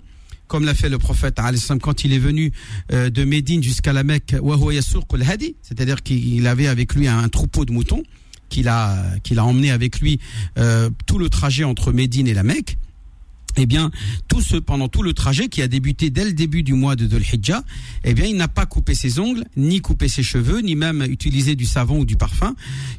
comme 0.49 0.65
l'a 0.65 0.75
fait 0.75 0.89
le 0.89 0.99
prophète 0.99 1.39
quand 1.81 2.05
il 2.05 2.13
est 2.13 2.19
venu 2.19 2.53
euh, 2.93 3.11
de 3.11 3.25
Médine 3.25 3.63
jusqu'à 3.63 3.93
la 3.93 4.03
Mecque, 4.03 4.35
c'est-à-dire 5.63 6.03
qu'il 6.03 6.47
avait 6.47 6.67
avec 6.67 6.95
lui 6.95 7.07
un 7.07 7.29
troupeau 7.29 7.65
de 7.65 7.73
moutons 7.73 8.03
qu'il 8.49 8.69
a, 8.69 9.05
qu'il 9.23 9.39
a 9.39 9.45
emmené 9.45 9.71
avec 9.71 10.01
lui 10.01 10.19
euh, 10.59 10.91
tout 11.07 11.19
le 11.19 11.29
trajet 11.29 11.65
entre 11.65 11.93
Médine 11.93 12.27
et 12.27 12.35
la 12.35 12.43
Mecque 12.43 12.77
eh 13.57 13.67
bien, 13.67 13.91
tout 14.29 14.41
ce, 14.41 14.57
pendant 14.57 14.89
tout 14.89 15.03
le 15.03 15.13
trajet 15.13 15.49
qui 15.49 15.63
a 15.63 15.69
débuté 15.69 16.11
dès 16.11 16.25
le 16.25 16.33
début 16.33 16.63
du 16.63 16.75
mois 16.75 16.97
de 16.97 17.07
Dhul 17.07 17.23
Hijjah, 17.23 17.63
eh 18.05 18.15
bien, 18.15 18.27
il 18.27 18.37
n'a 18.37 18.49
pas 18.49 18.67
coupé 18.67 18.95
ses 18.95 19.19
ongles, 19.19 19.45
ni 19.57 19.81
coupé 19.81 20.09
ses 20.09 20.23
cheveux, 20.23 20.61
ni 20.61 20.77
même 20.77 21.03
utilisé 21.03 21.57
du 21.57 21.67
savon 21.67 22.01
ou 22.01 22.05
du 22.05 22.17
parfum, 22.17 22.55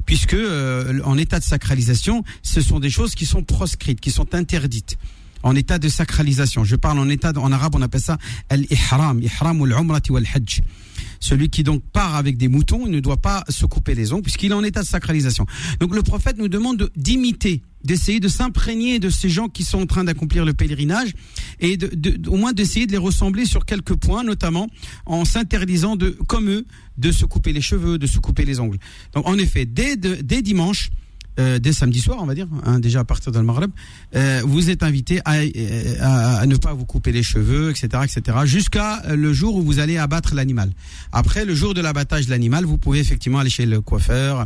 puisque 0.06 0.34
euh, 0.34 1.00
en 1.06 1.18
état 1.18 1.39
de 1.39 1.43
sacralisation, 1.45 2.24
ce 2.43 2.62
sont 2.62 2.80
des 2.80 2.89
choses 2.89 3.16
qui 3.16 3.26
sont 3.26 3.43
proscrites, 3.43 4.02
qui 4.02 4.12
sont 4.12 4.36
interdites. 4.36 4.97
En 5.41 5.56
état 5.56 5.80
de 5.80 5.88
sacralisation. 5.88 6.66
Je 6.66 6.76
parle 6.76 7.00
en 7.00 7.08
état, 7.08 7.32
en 7.38 7.54
arabe, 7.54 7.76
on 7.76 7.82
appelle 7.82 8.02
ça 8.02 8.18
al-ihram, 8.50 9.22
ihram 9.22 9.62
al-umrati 9.62 10.12
wal-hajj. 10.12 10.62
Celui 11.20 11.49
qui 11.49 11.63
donc 11.63 11.84
part 11.91 12.15
avec 12.15 12.38
des 12.38 12.47
moutons, 12.47 12.88
ne 12.88 12.99
doit 12.99 13.22
pas 13.22 13.43
se 13.49 13.65
couper 13.65 13.95
les 13.95 14.13
ongles 14.13 14.24
puisqu'il 14.24 14.51
est 14.51 14.55
en 14.55 14.63
état 14.63 14.82
de 14.82 14.88
sacralisation. 14.88 15.45
Donc 15.80 15.93
le 15.95 16.01
prophète 16.01 16.38
nous 16.38 16.47
demande 16.47 16.78
de- 16.78 16.91
d'imiter, 16.95 17.61
d'essayer 17.84 18.20
de 18.20 18.28
s'imprégner 18.28 18.99
de 18.99 19.09
ces 19.09 19.30
gens 19.30 19.47
qui 19.49 19.63
sont 19.63 19.82
en 19.82 19.86
train 19.86 20.03
d'accomplir 20.03 20.45
le 20.45 20.53
pèlerinage 20.53 21.11
et 21.59 21.78
de, 21.78 21.88
de- 21.93 22.30
au 22.30 22.36
moins 22.38 22.53
d'essayer 22.53 22.86
de 22.88 22.91
les 22.91 22.97
ressembler 22.97 23.45
sur 23.45 23.65
quelques 23.65 23.95
points, 23.95 24.24
notamment 24.24 24.67
en 25.05 25.26
s'interdisant 25.26 25.95
de, 25.95 26.09
comme 26.28 26.49
eux, 26.49 26.65
de 26.97 27.11
se 27.11 27.26
couper 27.26 27.53
les 27.53 27.61
cheveux, 27.61 27.97
de 27.97 28.07
se 28.07 28.20
couper 28.20 28.45
les 28.45 28.59
ongles. 28.59 28.78
Donc 29.13 29.28
en 29.28 29.38
effet, 29.38 29.65
dès, 29.65 29.97
dès 29.97 30.41
dimanche, 30.41 30.89
euh, 31.39 31.59
dès 31.59 31.73
samedi 31.73 31.99
soir, 31.99 32.17
on 32.21 32.25
va 32.25 32.35
dire, 32.35 32.47
hein, 32.65 32.79
déjà 32.79 32.99
à 32.99 33.03
partir 33.03 33.31
de 33.31 33.39
Maghreb, 33.39 33.71
euh, 34.15 34.41
vous 34.45 34.69
êtes 34.69 34.83
invité 34.83 35.21
à, 35.25 35.35
euh, 35.37 35.95
à, 36.01 36.39
à 36.39 36.45
ne 36.45 36.55
pas 36.55 36.73
vous 36.73 36.85
couper 36.85 37.11
les 37.11 37.23
cheveux, 37.23 37.69
etc., 37.71 37.87
etc., 38.03 38.37
jusqu'à 38.45 39.01
euh, 39.05 39.15
le 39.15 39.33
jour 39.33 39.55
où 39.55 39.61
vous 39.63 39.79
allez 39.79 39.97
abattre 39.97 40.35
l'animal. 40.35 40.71
Après, 41.11 41.45
le 41.45 41.55
jour 41.55 41.73
de 41.73 41.81
l'abattage 41.81 42.25
de 42.25 42.31
l'animal, 42.31 42.65
vous 42.65 42.77
pouvez 42.77 42.99
effectivement 42.99 43.39
aller 43.39 43.49
chez 43.49 43.65
le 43.65 43.81
coiffeur 43.81 44.45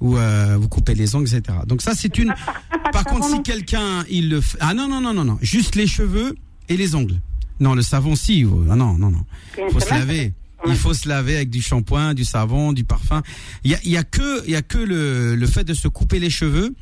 ou 0.00 0.16
euh, 0.16 0.56
vous 0.60 0.68
couper 0.68 0.94
les 0.94 1.14
ongles, 1.14 1.28
etc. 1.34 1.58
Donc 1.66 1.82
ça, 1.82 1.92
c'est 1.94 2.18
une. 2.18 2.34
Par 2.92 3.04
contre, 3.04 3.28
si 3.28 3.42
quelqu'un 3.42 4.04
il 4.10 4.28
le 4.28 4.40
fait, 4.40 4.58
ah 4.60 4.74
non 4.74 4.88
non 4.88 5.00
non 5.00 5.14
non 5.14 5.24
non, 5.24 5.38
juste 5.42 5.74
les 5.74 5.86
cheveux 5.86 6.36
et 6.68 6.76
les 6.76 6.94
ongles. 6.94 7.20
Non, 7.60 7.74
le 7.74 7.82
savon 7.82 8.14
si. 8.14 8.46
Ah 8.70 8.76
non 8.76 8.98
non 8.98 9.10
non. 9.10 9.24
faut 9.70 9.80
se 9.80 9.90
laver. 9.90 10.32
Il 10.66 10.76
faut 10.76 10.94
se 10.94 11.08
laver 11.08 11.36
avec 11.36 11.50
du 11.50 11.60
shampoing, 11.62 12.14
du 12.14 12.24
savon, 12.24 12.72
du 12.72 12.84
parfum. 12.84 13.22
Il 13.64 13.70
y 13.70 13.74
a, 13.74 13.78
y 13.84 13.96
a 13.96 14.04
que, 14.04 14.48
y 14.48 14.54
a 14.54 14.62
que 14.62 14.78
le, 14.78 15.34
le 15.36 15.46
fait 15.46 15.64
de 15.64 15.74
se 15.74 15.88
couper 15.88 16.18
les 16.18 16.30
cheveux 16.30 16.74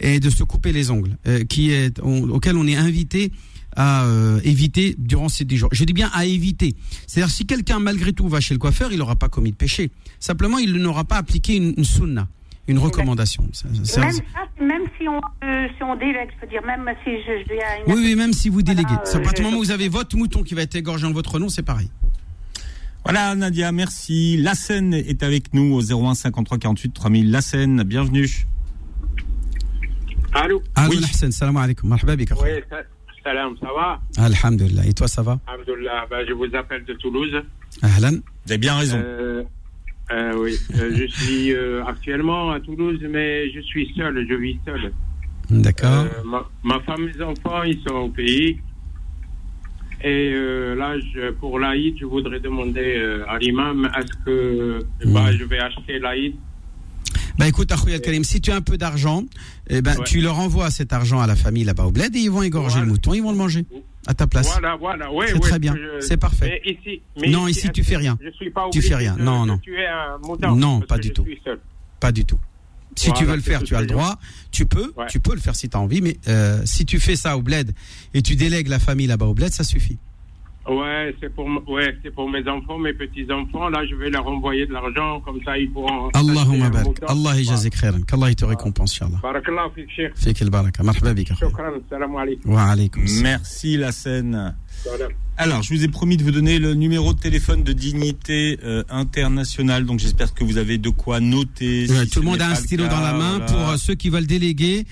et 0.00 0.20
de 0.20 0.30
se 0.30 0.42
couper 0.44 0.72
les 0.72 0.90
ongles, 0.90 1.16
euh, 1.26 1.44
qui 1.44 1.72
est 1.72 2.00
on- 2.02 2.30
auquel 2.30 2.56
on 2.56 2.66
est 2.66 2.76
invité 2.76 3.32
à 3.76 4.04
euh, 4.04 4.40
éviter 4.44 4.96
durant 4.98 5.28
ces 5.28 5.44
10 5.44 5.56
jours. 5.58 5.68
Je 5.72 5.84
dis 5.84 5.92
bien 5.92 6.10
à 6.14 6.24
éviter. 6.24 6.74
C'est-à-dire 7.06 7.30
si 7.32 7.46
quelqu'un 7.46 7.78
malgré 7.78 8.12
tout 8.12 8.26
va 8.28 8.40
chez 8.40 8.54
le 8.54 8.58
coiffeur, 8.58 8.92
il 8.92 8.98
n'aura 8.98 9.16
pas 9.16 9.28
commis 9.28 9.50
de 9.52 9.56
péché. 9.56 9.90
Simplement, 10.18 10.58
il 10.58 10.72
n'aura 10.74 11.04
pas 11.04 11.16
appliqué 11.16 11.56
une, 11.56 11.74
une 11.76 11.84
sunna, 11.84 12.26
une 12.66 12.78
recommandation. 12.78 13.42
Même, 14.60 14.82
si 14.98 15.06
on, 15.08 15.18
euh, 15.46 15.68
si 15.76 15.82
on 15.82 15.94
délègue, 15.96 16.30
je 16.36 16.46
veux 16.46 16.50
dire, 16.50 16.62
même 16.66 16.84
si 17.04 17.10
je, 17.10 17.44
je 17.46 17.54
une 17.54 17.94
oui, 17.94 18.02
oui, 18.04 18.14
même 18.16 18.32
si 18.32 18.48
vous 18.48 18.62
déléguez. 18.62 18.88
Voilà, 18.88 19.02
C'est 19.04 19.16
à 19.18 19.20
partir 19.20 19.34
du 19.34 19.40
euh, 19.42 19.44
moment 19.50 19.58
où 19.60 19.64
vous 19.64 19.70
avez 19.70 19.88
votre 19.88 20.16
mouton 20.16 20.42
qui 20.42 20.54
va 20.54 20.62
être 20.62 20.74
égorgé 20.74 21.06
en 21.06 21.12
votre 21.12 21.38
nom, 21.38 21.48
c'est 21.48 21.62
pareil. 21.62 21.90
Voilà 23.04 23.34
Nadia, 23.34 23.72
merci. 23.72 24.36
La 24.36 24.54
scène 24.54 24.94
est 24.94 25.22
avec 25.22 25.52
nous 25.54 25.74
au 25.74 25.80
01 25.82 26.14
53 26.14 26.58
48 26.58 26.90
3000. 26.92 27.30
La 27.30 27.40
scène, 27.40 27.82
bienvenue. 27.82 28.28
Allô 30.32 30.62
Allô, 30.76 30.90
Oui. 30.92 31.00
Hassan, 31.02 31.32
salam 31.32 31.56
alaikum. 31.56 31.88
Marhaba 31.88 32.14
bik, 32.16 32.30
akhi. 32.32 32.40
Oui, 32.42 32.50
sa- 32.68 32.82
salam, 33.24 33.54
ça 33.60 33.68
va 33.74 34.00
Alhamdulillah. 34.16 34.86
Et 34.86 34.92
toi, 34.92 35.08
ça 35.08 35.22
va 35.22 35.40
Alhamdulillah, 35.46 36.06
ben, 36.10 36.24
je 36.28 36.32
vous 36.34 36.54
appelle 36.54 36.84
de 36.84 36.94
Toulouse. 36.94 37.34
Ahlan. 37.82 38.12
Vous 38.46 38.52
avez 38.52 38.58
bien 38.58 38.76
raison. 38.76 38.98
Euh, 39.02 39.42
euh, 40.12 40.32
oui, 40.38 40.54
euh, 40.76 40.90
je 40.96 41.06
suis 41.06 41.52
euh, 41.52 41.84
actuellement 41.86 42.50
à 42.52 42.60
Toulouse, 42.60 43.00
mais 43.10 43.50
je 43.52 43.60
suis 43.60 43.92
seul, 43.96 44.26
je 44.28 44.34
vis 44.34 44.58
seul. 44.64 44.92
D'accord. 45.50 46.04
Euh, 46.04 46.22
ma, 46.24 46.46
ma 46.62 46.80
femme, 46.80 47.06
mes 47.06 47.22
enfants, 47.24 47.62
ils 47.64 47.80
sont 47.86 47.94
au 47.94 48.08
pays. 48.08 48.60
Et 50.02 50.32
euh, 50.32 50.74
là, 50.74 50.98
je, 50.98 51.30
pour 51.32 51.58
l'Aïd, 51.58 51.96
je 52.00 52.06
voudrais 52.06 52.40
demander 52.40 52.96
euh, 52.96 53.24
à 53.28 53.38
l'imam, 53.38 53.90
est-ce 53.98 54.12
que 54.24 54.78
bah, 55.06 55.30
je 55.32 55.44
vais 55.44 55.58
acheter 55.58 55.98
l'Aïd? 55.98 56.34
Bah 57.38 57.48
écoute, 57.48 57.72
Akhoya 57.72 57.98
Karim, 58.00 58.22
si 58.24 58.40
tu 58.40 58.50
as 58.50 58.56
un 58.56 58.60
peu 58.60 58.76
d'argent, 58.76 59.24
eh 59.68 59.80
ben, 59.80 59.96
Ouais. 59.96 60.04
tu 60.04 60.20
leur 60.20 60.38
envoies 60.38 60.70
cet 60.70 60.92
argent 60.92 61.20
à 61.20 61.26
la 61.26 61.36
famille 61.36 61.64
là-bas 61.64 61.84
au 61.84 61.90
bled 61.90 62.14
et 62.14 62.18
ils 62.18 62.30
vont 62.30 62.42
égorger 62.42 62.68
Voilà. 62.80 62.86
le 62.86 62.92
mouton, 62.92 63.14
ils 63.14 63.22
vont 63.22 63.30
le 63.30 63.36
manger 63.38 63.64
à 64.06 64.12
ta 64.14 64.26
place. 64.26 64.50
Voilà, 64.52 64.76
voilà, 64.76 65.12
oui, 65.12 65.26
C'est 65.28 65.38
très 65.40 65.58
bien, 65.58 65.74
je- 65.74 66.00
c'est 66.04 66.16
parfait. 66.18 66.60
Mais 66.64 66.72
ici, 66.72 67.02
mais 67.20 67.28
Non, 67.28 67.48
ici, 67.48 67.70
tu 67.70 67.80
est-ce 67.80 67.90
fais 67.90 67.96
rien. 67.96 68.18
Je 68.22 68.30
suis 68.32 68.50
pas 68.50 68.68
Tu 68.72 68.82
fais 68.82 68.94
rien. 68.94 69.16
de- 69.16 69.22
Non, 69.22 69.46
non. 69.46 69.58
tuer 69.58 69.86
un 69.86 70.18
mouton? 70.26 70.54
Non, 70.54 70.80
pas 70.80 70.98
du 70.98 71.12
tout. 71.12 71.24
Pas 71.98 72.12
du 72.12 72.24
tout. 72.24 72.38
Si 72.96 73.06
Voilà, 73.06 73.18
tu 73.20 73.24
veux 73.26 73.36
le 73.36 73.40
c'est 73.42 73.50
faire, 73.50 73.62
tu 73.62 73.74
as 73.76 73.80
le 73.80 73.86
droit. 73.86 74.18
Tu 74.50 74.66
peux, 74.66 74.92
Ouais. 74.96 75.06
tu 75.08 75.20
peux 75.20 75.34
le 75.34 75.40
faire 75.40 75.54
si 75.54 75.68
tu 75.68 75.76
as 75.76 75.80
envie, 75.80 76.00
mais 76.02 76.16
euh, 76.28 76.60
si 76.64 76.84
tu 76.84 76.98
fais 76.98 77.16
ça 77.16 77.36
au 77.36 77.42
bled 77.42 77.72
et 78.14 78.20
tu 78.22 78.34
délègues 78.36 78.68
la 78.68 78.78
famille 78.78 79.06
là-bas 79.06 79.26
au 79.26 79.34
bled, 79.34 79.52
ça 79.52 79.64
suffit. 79.64 79.98
Ouais, 80.68 81.14
c'est 81.20 81.34
pour, 81.34 81.46
ouais, 81.68 81.96
c'est 82.02 82.10
pour 82.14 82.28
mes 82.30 82.46
enfants, 82.46 82.78
mes 82.78 82.92
petits-enfants. 82.92 83.70
Là, 83.70 83.80
je 83.90 83.94
vais 83.96 84.10
leur 84.10 84.26
envoyer 84.26 84.66
de 84.66 84.72
l'argent, 84.72 85.20
comme 85.22 85.40
ça, 85.44 85.56
ils 85.56 85.70
pourront. 85.72 86.10
Allahumma 86.12 86.68
barak. 86.68 86.98
Allah 87.08 87.34
yajazik 87.36 87.74
khairan. 87.80 88.02
Qu'Allah 88.02 88.34
te 88.34 88.44
récompense, 88.44 88.92
Inch'Allah. 88.92 89.18
Barakallah 89.22 89.70
fik, 89.74 89.88
Cheikh. 89.90 90.12
Fik 90.16 90.42
al-baraka. 90.42 90.82
Marhaba 90.82 91.14
bik. 91.14 91.32
Shukran, 91.34 91.80
salam 91.88 92.14
alaikum. 92.14 92.52
Wa 92.52 92.64
alaykum. 92.70 93.02
Merci 93.22 93.78
la 93.78 93.90
scène. 93.90 94.54
Alors, 95.36 95.62
je 95.62 95.72
vous 95.74 95.84
ai 95.84 95.88
promis 95.88 96.16
de 96.16 96.22
vous 96.22 96.30
donner 96.30 96.58
le 96.58 96.74
numéro 96.74 97.14
de 97.14 97.18
téléphone 97.18 97.62
de 97.62 97.72
dignité 97.72 98.58
euh, 98.62 98.82
internationale. 98.90 99.86
Donc, 99.86 99.98
j'espère 99.98 100.34
que 100.34 100.44
vous 100.44 100.58
avez 100.58 100.76
de 100.78 100.90
quoi 100.90 101.20
noter. 101.20 101.86
Ouais, 101.88 102.04
Si 102.04 102.10
tout 102.10 102.20
le 102.20 102.26
monde 102.26 102.42
a 102.42 102.48
un 102.48 102.54
stylo 102.54 102.84
cas, 102.84 102.90
dans 102.90 103.00
la 103.00 103.12
main 103.12 103.38
voilà. 103.38 103.46
pour 103.46 103.68
euh, 103.70 103.76
ceux 103.76 103.94
qui 103.94 104.10
veulent 104.10 104.26
déléguer 104.26 104.86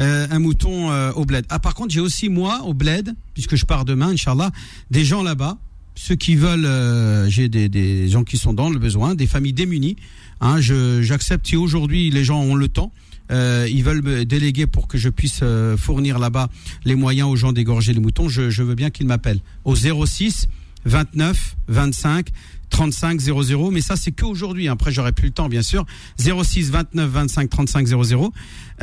euh, 0.00 0.26
un 0.30 0.38
mouton 0.40 0.90
euh, 0.90 1.12
au 1.12 1.24
bled. 1.24 1.46
Ah, 1.48 1.58
par 1.58 1.74
contre, 1.74 1.94
j'ai 1.94 2.00
aussi 2.00 2.28
moi 2.28 2.62
au 2.64 2.74
bled, 2.74 3.14
puisque 3.32 3.56
je 3.56 3.64
pars 3.64 3.84
demain, 3.84 4.08
inchallah, 4.08 4.50
des 4.90 5.04
gens 5.04 5.22
là-bas, 5.22 5.56
ceux 5.94 6.16
qui 6.16 6.34
veulent, 6.34 6.66
euh, 6.66 7.28
j'ai 7.30 7.48
des, 7.48 7.68
des 7.68 8.08
gens 8.08 8.24
qui 8.24 8.36
sont 8.36 8.52
dans 8.52 8.70
le 8.70 8.78
besoin, 8.78 9.14
des 9.14 9.26
familles 9.28 9.52
démunies. 9.52 9.96
Hein, 10.40 10.60
je 10.60 11.00
j'accepte 11.00 11.46
si 11.46 11.56
aujourd'hui 11.56 12.10
les 12.10 12.24
gens 12.24 12.40
ont 12.42 12.56
le 12.56 12.68
temps. 12.68 12.92
Euh, 13.30 13.66
ils 13.70 13.82
veulent 13.82 14.02
me 14.02 14.24
déléguer 14.24 14.66
pour 14.66 14.88
que 14.88 14.98
je 14.98 15.08
puisse 15.08 15.40
euh, 15.42 15.76
fournir 15.76 16.18
là-bas 16.18 16.48
les 16.84 16.94
moyens 16.94 17.28
aux 17.28 17.36
gens 17.36 17.52
d'égorger 17.52 17.92
les 17.92 18.00
moutons. 18.00 18.28
Je, 18.28 18.50
je 18.50 18.62
veux 18.62 18.74
bien 18.74 18.90
qu'ils 18.90 19.06
m'appellent 19.06 19.40
au 19.64 19.74
06 19.74 20.48
29 20.84 21.56
25 21.68 22.28
35 22.70 23.20
00. 23.20 23.70
Mais 23.70 23.80
ça, 23.80 23.96
c'est 23.96 24.12
que 24.12 24.24
aujourd'hui. 24.24 24.68
Après, 24.68 24.92
j'aurai 24.92 25.12
plus 25.12 25.26
le 25.26 25.32
temps, 25.32 25.48
bien 25.48 25.62
sûr. 25.62 25.86
06 26.18 26.70
29 26.70 27.08
25 27.10 27.50
35 27.50 27.86
00. 27.86 28.32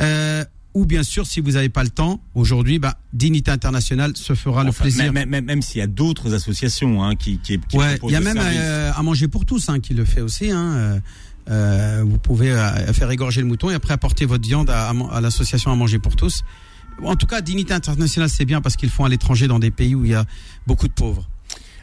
Euh, 0.00 0.44
ou 0.74 0.86
bien 0.86 1.02
sûr, 1.02 1.26
si 1.26 1.40
vous 1.40 1.52
n'avez 1.52 1.68
pas 1.68 1.84
le 1.84 1.90
temps, 1.90 2.22
aujourd'hui, 2.34 2.78
bah, 2.78 2.96
Dignité 3.12 3.50
Internationale 3.50 4.16
se 4.16 4.34
fera 4.34 4.64
le 4.64 4.72
plaisir. 4.72 5.12
Même, 5.12 5.28
même, 5.28 5.44
même 5.44 5.60
s'il 5.60 5.80
y 5.80 5.82
a 5.82 5.86
d'autres 5.86 6.32
associations 6.32 7.04
hein, 7.04 7.14
qui, 7.14 7.38
qui, 7.38 7.60
qui 7.60 7.76
Ouais, 7.76 7.98
il 8.04 8.10
y 8.10 8.16
a 8.16 8.20
même 8.20 8.38
euh, 8.40 8.90
à 8.94 9.02
manger 9.02 9.28
pour 9.28 9.44
tous 9.44 9.68
hein, 9.68 9.80
qui 9.80 9.92
le 9.92 10.06
fait 10.06 10.22
aussi. 10.22 10.50
Hein. 10.50 11.02
Euh, 11.50 12.04
vous 12.06 12.18
pouvez 12.18 12.52
euh, 12.52 12.92
faire 12.92 13.10
égorger 13.10 13.40
le 13.40 13.46
mouton 13.46 13.70
et 13.70 13.74
après 13.74 13.94
apporter 13.94 14.26
votre 14.26 14.46
viande 14.46 14.70
à, 14.70 14.90
à, 14.90 14.94
à 15.12 15.20
l'association 15.20 15.72
à 15.72 15.76
manger 15.76 15.98
pour 15.98 16.16
tous. 16.16 16.44
En 17.02 17.16
tout 17.16 17.26
cas, 17.26 17.40
Dignité 17.40 17.74
Internationale, 17.74 18.30
c'est 18.30 18.44
bien 18.44 18.60
parce 18.60 18.76
qu'ils 18.76 18.90
font 18.90 19.04
à 19.04 19.08
l'étranger 19.08 19.48
dans 19.48 19.58
des 19.58 19.70
pays 19.70 19.94
où 19.94 20.04
il 20.04 20.12
y 20.12 20.14
a 20.14 20.24
beaucoup 20.66 20.88
de 20.88 20.92
pauvres. 20.92 21.28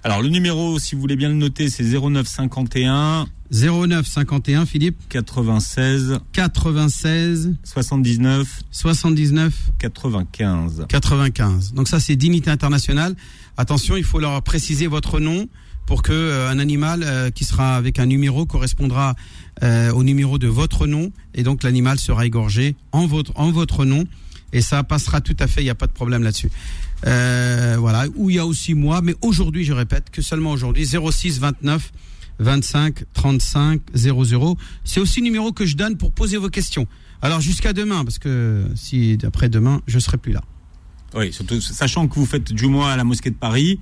Alors 0.04 0.22
le 0.22 0.30
numéro, 0.30 0.80
si 0.80 0.96
vous 0.96 1.02
voulez 1.02 1.18
bien 1.18 1.28
le 1.28 1.36
noter, 1.36 1.70
c'est 1.70 1.84
09 1.84 2.26
51 2.26 3.28
09 3.52 4.08
51 4.08 4.66
Philippe 4.66 4.98
96 5.10 6.20
96 6.32 7.56
79 7.64 8.62
79 8.72 9.54
95. 9.78 10.86
95. 10.88 11.74
Donc 11.74 11.90
ça 11.90 12.00
c'est 12.00 12.16
Dignité 12.16 12.50
Internationale. 12.50 13.16
Attention, 13.58 13.98
il 13.98 14.06
faut 14.06 14.20
leur 14.20 14.42
préciser 14.42 14.88
votre 14.88 15.20
nom 15.20 15.48
pour 15.90 16.04
que 16.04 16.14
euh, 16.14 16.52
un 16.52 16.60
animal 16.60 17.02
euh, 17.02 17.32
qui 17.32 17.44
sera 17.46 17.76
avec 17.76 17.98
un 17.98 18.06
numéro 18.06 18.46
correspondra 18.46 19.16
euh, 19.64 19.92
au 19.92 20.04
numéro 20.04 20.38
de 20.38 20.48
votre 20.48 20.86
nom 20.86 21.12
et 21.34 21.42
donc 21.42 21.64
l'animal 21.64 21.98
sera 21.98 22.28
égorgé 22.28 22.76
en 22.92 23.08
votre 23.08 23.32
en 23.34 23.50
votre 23.52 23.86
nom 23.86 24.06
et 24.54 24.62
ça 24.62 24.84
passera 24.84 25.20
tout 25.20 25.36
à 25.40 25.48
fait, 25.48 25.62
il 25.62 25.64
n'y 25.64 25.72
a 25.72 25.76
pas 25.76 25.88
de 25.88 25.92
problème 25.92 26.22
là-dessus. 26.22 26.52
Voilà, 27.04 28.06
où 28.16 28.30
il 28.30 28.36
y 28.36 28.40
a 28.40 28.46
aussi 28.46 28.76
moi, 28.76 29.02
mais 29.02 29.16
aujourd'hui, 29.22 29.64
je 29.64 29.74
répète 29.74 30.12
que 30.12 30.22
seulement 30.22 30.52
aujourd'hui 30.52 30.86
06 30.86 31.40
29 31.40 31.92
25 32.38 33.04
35 33.14 33.82
00. 33.96 34.58
C'est 34.84 35.00
aussi 35.00 35.22
le 35.22 35.24
numéro 35.24 35.52
que 35.52 35.66
je 35.66 35.76
donne 35.76 35.98
pour 35.98 36.12
poser 36.12 36.38
vos 36.38 36.50
questions. 36.50 36.86
Alors 37.24 37.42
jusqu'à 37.42 37.74
demain 37.74 38.04
parce 38.04 38.20
que 38.20 38.64
si 38.76 39.18
après 39.24 39.50
demain, 39.50 39.82
je 39.88 39.98
serai 39.98 40.18
plus 40.18 40.34
là. 40.34 40.44
Oui, 41.16 41.34
surtout 41.34 41.60
sachant 41.62 42.08
que 42.08 42.14
vous 42.14 42.28
faites 42.28 42.54
du 42.54 42.68
mois 42.68 42.92
à 42.92 42.96
la 42.96 43.04
mosquée 43.04 43.32
de 43.32 43.36
Paris, 43.36 43.80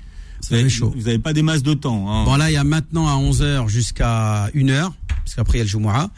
vous 0.50 0.54
avez, 0.56 0.70
chaud. 0.70 0.94
vous 0.96 1.08
avez 1.08 1.20
pas 1.20 1.34
des 1.34 1.42
masses 1.42 1.64
de 1.64 1.74
temps. 1.74 2.10
Hein. 2.12 2.24
Bon 2.26 2.36
là, 2.36 2.50
il 2.50 2.54
y 2.54 2.58
a 2.58 2.64
maintenant 2.64 3.08
à 3.08 3.16
11h 3.20 3.68
jusqu'à 3.68 4.50
1h, 4.56 4.92
parce 5.24 5.36
qu'après 5.36 5.58
il 5.58 5.60
y 5.60 5.62
a 5.62 5.64
le 5.66 5.70
Jumu'ah, 5.70 6.10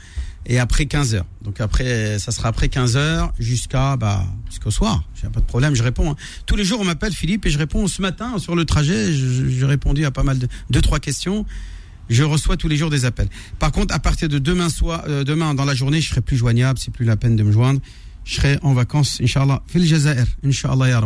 et 0.46 0.60
après 0.60 0.86
15h. 0.86 1.22
Donc 1.44 1.62
après, 1.62 2.18
ça 2.20 2.32
sera 2.32 2.50
après 2.50 2.68
15h 2.68 3.32
jusqu'à 3.40 3.98
bah, 3.98 4.24
jusqu'au 4.50 4.72
soir. 4.72 5.04
J'ai 5.22 5.28
pas 5.30 5.40
de 5.40 5.46
problème, 5.46 5.76
je 5.76 5.84
réponds. 5.84 6.12
hein. 6.12 6.16
Tous 6.46 6.56
les 6.56 6.64
jours, 6.64 6.80
on 6.80 6.86
m'appelle 6.86 7.14
Philippe 7.14 7.46
et 7.46 7.50
je 7.50 7.58
réponds 7.58 7.88
ce 7.88 8.02
matin 8.02 8.38
sur 8.40 8.56
le 8.56 8.66
trajet. 8.66 9.14
je- 9.14 9.48
J'ai 9.50 9.66
répondu 9.66 10.06
à 10.06 10.12
pas 10.12 10.24
mal 10.24 10.40
de 10.40 10.48
deux 10.70 10.82
trois 10.82 11.00
questions. 11.00 11.46
Je 12.10 12.24
reçois 12.24 12.58
tous 12.58 12.68
les 12.68 12.76
jours 12.78 12.90
des 12.90 13.06
appels. 13.06 13.30
Par 13.60 13.72
contre, 13.72 13.94
à 13.94 14.00
partir 14.00 14.30
de 14.30 14.40
demain 14.40 14.70
soir, 14.70 15.04
euh, 15.08 15.24
demain 15.24 15.54
dans 15.54 15.66
la 15.66 15.76
journée, 15.76 16.02
je 16.02 16.10
serai 16.10 16.22
plus 16.22 16.38
joignable. 16.38 16.80
C'est 16.80 16.92
plus 16.92 17.06
la 17.06 17.16
peine 17.18 17.36
de 17.36 17.44
me 17.44 17.52
joindre. 17.52 17.80
Je 18.26 18.36
serai 18.36 18.58
en 18.64 18.74
vacances, 18.74 19.20
Inch'Allah, 19.22 19.62
fil 19.68 19.86
Jazair, 19.86 20.26
Inch'Allah 20.44 20.90
ya. 20.90 21.02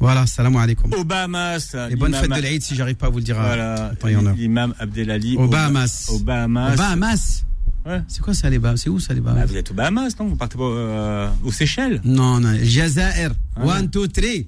Voilà, 0.00 0.26
salam 0.26 0.56
alaikum. 0.56 0.92
Au 0.94 1.04
Bahamas. 1.04 1.74
Et 1.90 1.96
bonne 1.96 2.14
fête 2.14 2.30
de 2.30 2.40
l'Aïd 2.40 2.62
si 2.62 2.74
j'arrive 2.74 2.96
pas 2.96 3.06
à 3.06 3.10
vous 3.10 3.18
le 3.18 3.24
dire. 3.24 3.36
Voilà, 3.36 3.92
heure. 4.04 4.34
l'imam 4.36 4.74
Abdelali. 4.78 5.36
Bahamas. 5.36 6.10
Aux 6.12 6.18
Bahamas. 6.20 7.44
Ouais. 7.86 8.02
C'est 8.06 8.20
quoi 8.20 8.34
ça 8.34 8.50
les 8.50 8.58
Bahamas 8.58 8.76
C'est 8.76 8.90
où 8.90 9.00
ça 9.00 9.14
les 9.14 9.20
Bah, 9.20 9.32
Bahamas 9.32 9.46
vous 9.46 9.56
êtes 9.56 9.70
aux 9.70 9.74
Bahamas, 9.74 10.10
non? 10.20 10.26
Vous 10.26 10.36
partez 10.36 10.58
pas 10.58 10.64
euh, 10.64 11.28
aux 11.44 11.52
Seychelles? 11.52 12.00
Non, 12.04 12.38
non, 12.38 12.54
Jazair. 12.62 13.32
Ah. 13.56 13.64
One, 13.64 13.90
two, 13.90 14.06
three. 14.08 14.46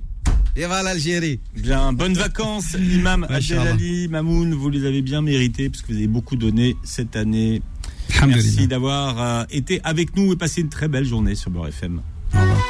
Et 0.56 0.66
voilà 0.66 0.82
l'Algérie. 0.82 1.40
Bien, 1.56 1.92
bonnes 1.92 2.14
vacances, 2.14 2.74
Imam. 2.74 3.24
Abdelali, 3.30 4.08
Mamoun, 4.08 4.52
vous 4.54 4.68
les 4.68 4.84
avez 4.84 5.00
bien 5.00 5.22
mérités 5.22 5.70
parce 5.70 5.82
que 5.82 5.88
vous 5.88 5.98
avez 5.98 6.08
beaucoup 6.08 6.36
donné 6.36 6.76
cette 6.82 7.16
année. 7.16 7.62
Merci 8.26 8.66
d'avoir 8.66 9.20
euh, 9.20 9.44
été 9.50 9.80
avec 9.84 10.16
nous 10.16 10.32
et 10.32 10.36
passé 10.36 10.60
une 10.60 10.68
très 10.68 10.88
belle 10.88 11.04
journée 11.04 11.34
sur 11.34 11.50
Beurre 11.50 11.68
FM. 11.68 12.02
Au 12.34 12.40
revoir. 12.40 12.69